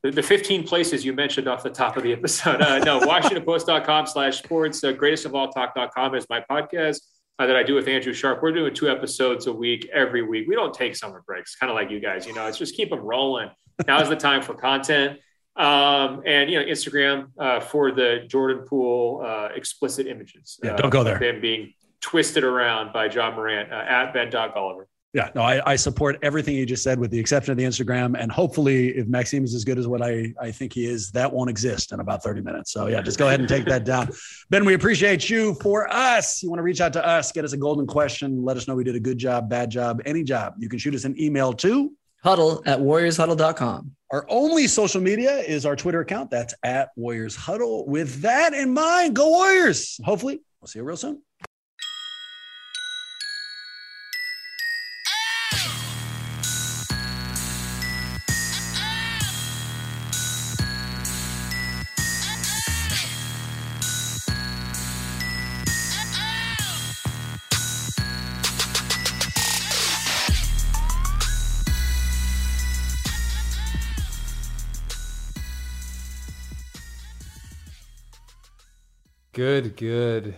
The, 0.02 0.11
the 0.11 0.22
15 0.22 0.66
places 0.66 1.04
you 1.04 1.12
mentioned 1.12 1.48
off 1.48 1.62
the 1.62 1.70
top 1.70 1.96
of 1.96 2.02
the 2.02 2.12
episode. 2.12 2.62
Uh, 2.62 2.78
no, 2.78 3.00
WashingtonPost.com 3.06 4.06
slash 4.06 4.38
sports. 4.38 4.82
Uh, 4.82 4.92
greatest 4.92 5.24
of 5.24 5.34
all 5.34 5.48
talk.com 5.48 6.14
is 6.14 6.26
my 6.30 6.44
podcast 6.50 7.00
uh, 7.38 7.46
that 7.46 7.56
I 7.56 7.62
do 7.62 7.74
with 7.74 7.88
Andrew 7.88 8.12
Sharp. 8.12 8.42
We're 8.42 8.52
doing 8.52 8.74
two 8.74 8.88
episodes 8.88 9.46
a 9.46 9.52
week 9.52 9.88
every 9.92 10.22
week. 10.22 10.46
We 10.48 10.54
don't 10.54 10.74
take 10.74 10.96
summer 10.96 11.22
breaks, 11.26 11.56
kind 11.56 11.70
of 11.70 11.76
like 11.76 11.90
you 11.90 12.00
guys. 12.00 12.26
You 12.26 12.34
know, 12.34 12.46
it's 12.46 12.59
just 12.59 12.76
keep 12.76 12.90
them 12.90 13.00
rolling. 13.00 13.50
Now 13.86 14.00
is 14.00 14.09
the 14.09 14.16
time 14.16 14.42
for 14.42 14.54
content. 14.54 15.18
Um, 15.59 16.22
and 16.24 16.48
you 16.48 16.59
know, 16.59 16.64
Instagram 16.64 17.30
uh, 17.38 17.59
for 17.59 17.90
the 17.90 18.24
Jordan 18.28 18.64
Poole 18.64 19.22
uh, 19.26 19.48
explicit 19.54 20.06
images. 20.06 20.59
Yeah, 20.62 20.76
don't 20.76 20.90
go 20.90 21.02
there. 21.02 21.18
Them 21.18 21.40
being 21.40 21.74
twisted 22.00 22.44
around 22.44 22.92
by 22.92 23.06
Ja 23.06 23.34
Morant 23.34 23.72
uh, 23.72 23.84
at 23.88 24.12
Ben 24.12 24.30
Golliver. 24.30 24.84
Yeah, 25.14 25.30
no, 25.34 25.40
I, 25.40 25.72
I, 25.72 25.76
support 25.76 26.18
everything 26.22 26.54
you 26.54 26.66
just 26.66 26.82
said, 26.82 27.00
with 27.00 27.11
the 27.11 27.18
exception 27.18 27.50
of 27.50 27.56
the 27.56 27.64
Instagram. 27.64 28.14
And 28.16 28.30
hopefully, 28.30 28.90
if 28.90 29.06
Maxime 29.06 29.42
is 29.42 29.54
as 29.54 29.64
good 29.64 29.78
as 29.78 29.88
what 29.88 30.02
I, 30.02 30.34
I 30.38 30.50
think 30.50 30.74
he 30.74 30.84
is, 30.84 31.11
that 31.12 31.32
won't 31.32 31.48
exist 31.48 31.92
in 31.92 32.00
about 32.00 32.22
30 32.22 32.42
minutes. 32.42 32.72
So, 32.72 32.88
yeah, 32.88 33.00
just 33.00 33.18
go 33.18 33.26
ahead 33.26 33.40
and 33.40 33.48
take 33.48 33.64
that 33.64 33.84
down. 33.84 34.11
Ben, 34.50 34.66
we 34.66 34.74
appreciate 34.74 35.30
you 35.30 35.54
for 35.54 35.90
us. 35.90 36.42
You 36.42 36.50
want 36.50 36.59
to 36.59 36.62
reach 36.62 36.82
out 36.82 36.92
to 36.92 37.04
us, 37.04 37.32
get 37.32 37.46
us 37.46 37.54
a 37.54 37.56
golden 37.56 37.86
question, 37.86 38.44
let 38.44 38.59
us 38.59 38.68
know 38.68 38.74
we 38.74 38.84
did 38.84 38.96
a 38.96 39.00
good 39.00 39.16
job, 39.16 39.48
bad 39.48 39.70
job, 39.70 40.02
any 40.04 40.22
job. 40.22 40.54
You 40.59 40.68
can 40.68 40.78
shoot 40.78 40.94
us 40.94 41.04
an 41.04 41.18
email 41.18 41.54
to 41.54 41.90
huddle 42.23 42.62
at 42.66 42.79
warriorshuddle.com. 42.79 43.93
Our 44.11 44.25
only 44.29 44.66
social 44.69 45.01
media 45.01 45.39
is 45.39 45.66
our 45.66 45.77
Twitter 45.77 46.01
account. 46.01 46.31
That's 46.31 46.55
at 46.62 46.91
Warriors 46.97 47.37
Huddle. 47.37 47.87
With 47.87 48.23
that 48.23 48.55
in 48.55 48.73
mind, 48.73 49.14
go 49.14 49.29
Warriors. 49.29 50.01
Hopefully, 50.03 50.41
we'll 50.61 50.69
see 50.69 50.79
you 50.79 50.85
real 50.85 50.97
soon. 50.97 51.23
Good, 79.39 79.76
good. 79.76 80.38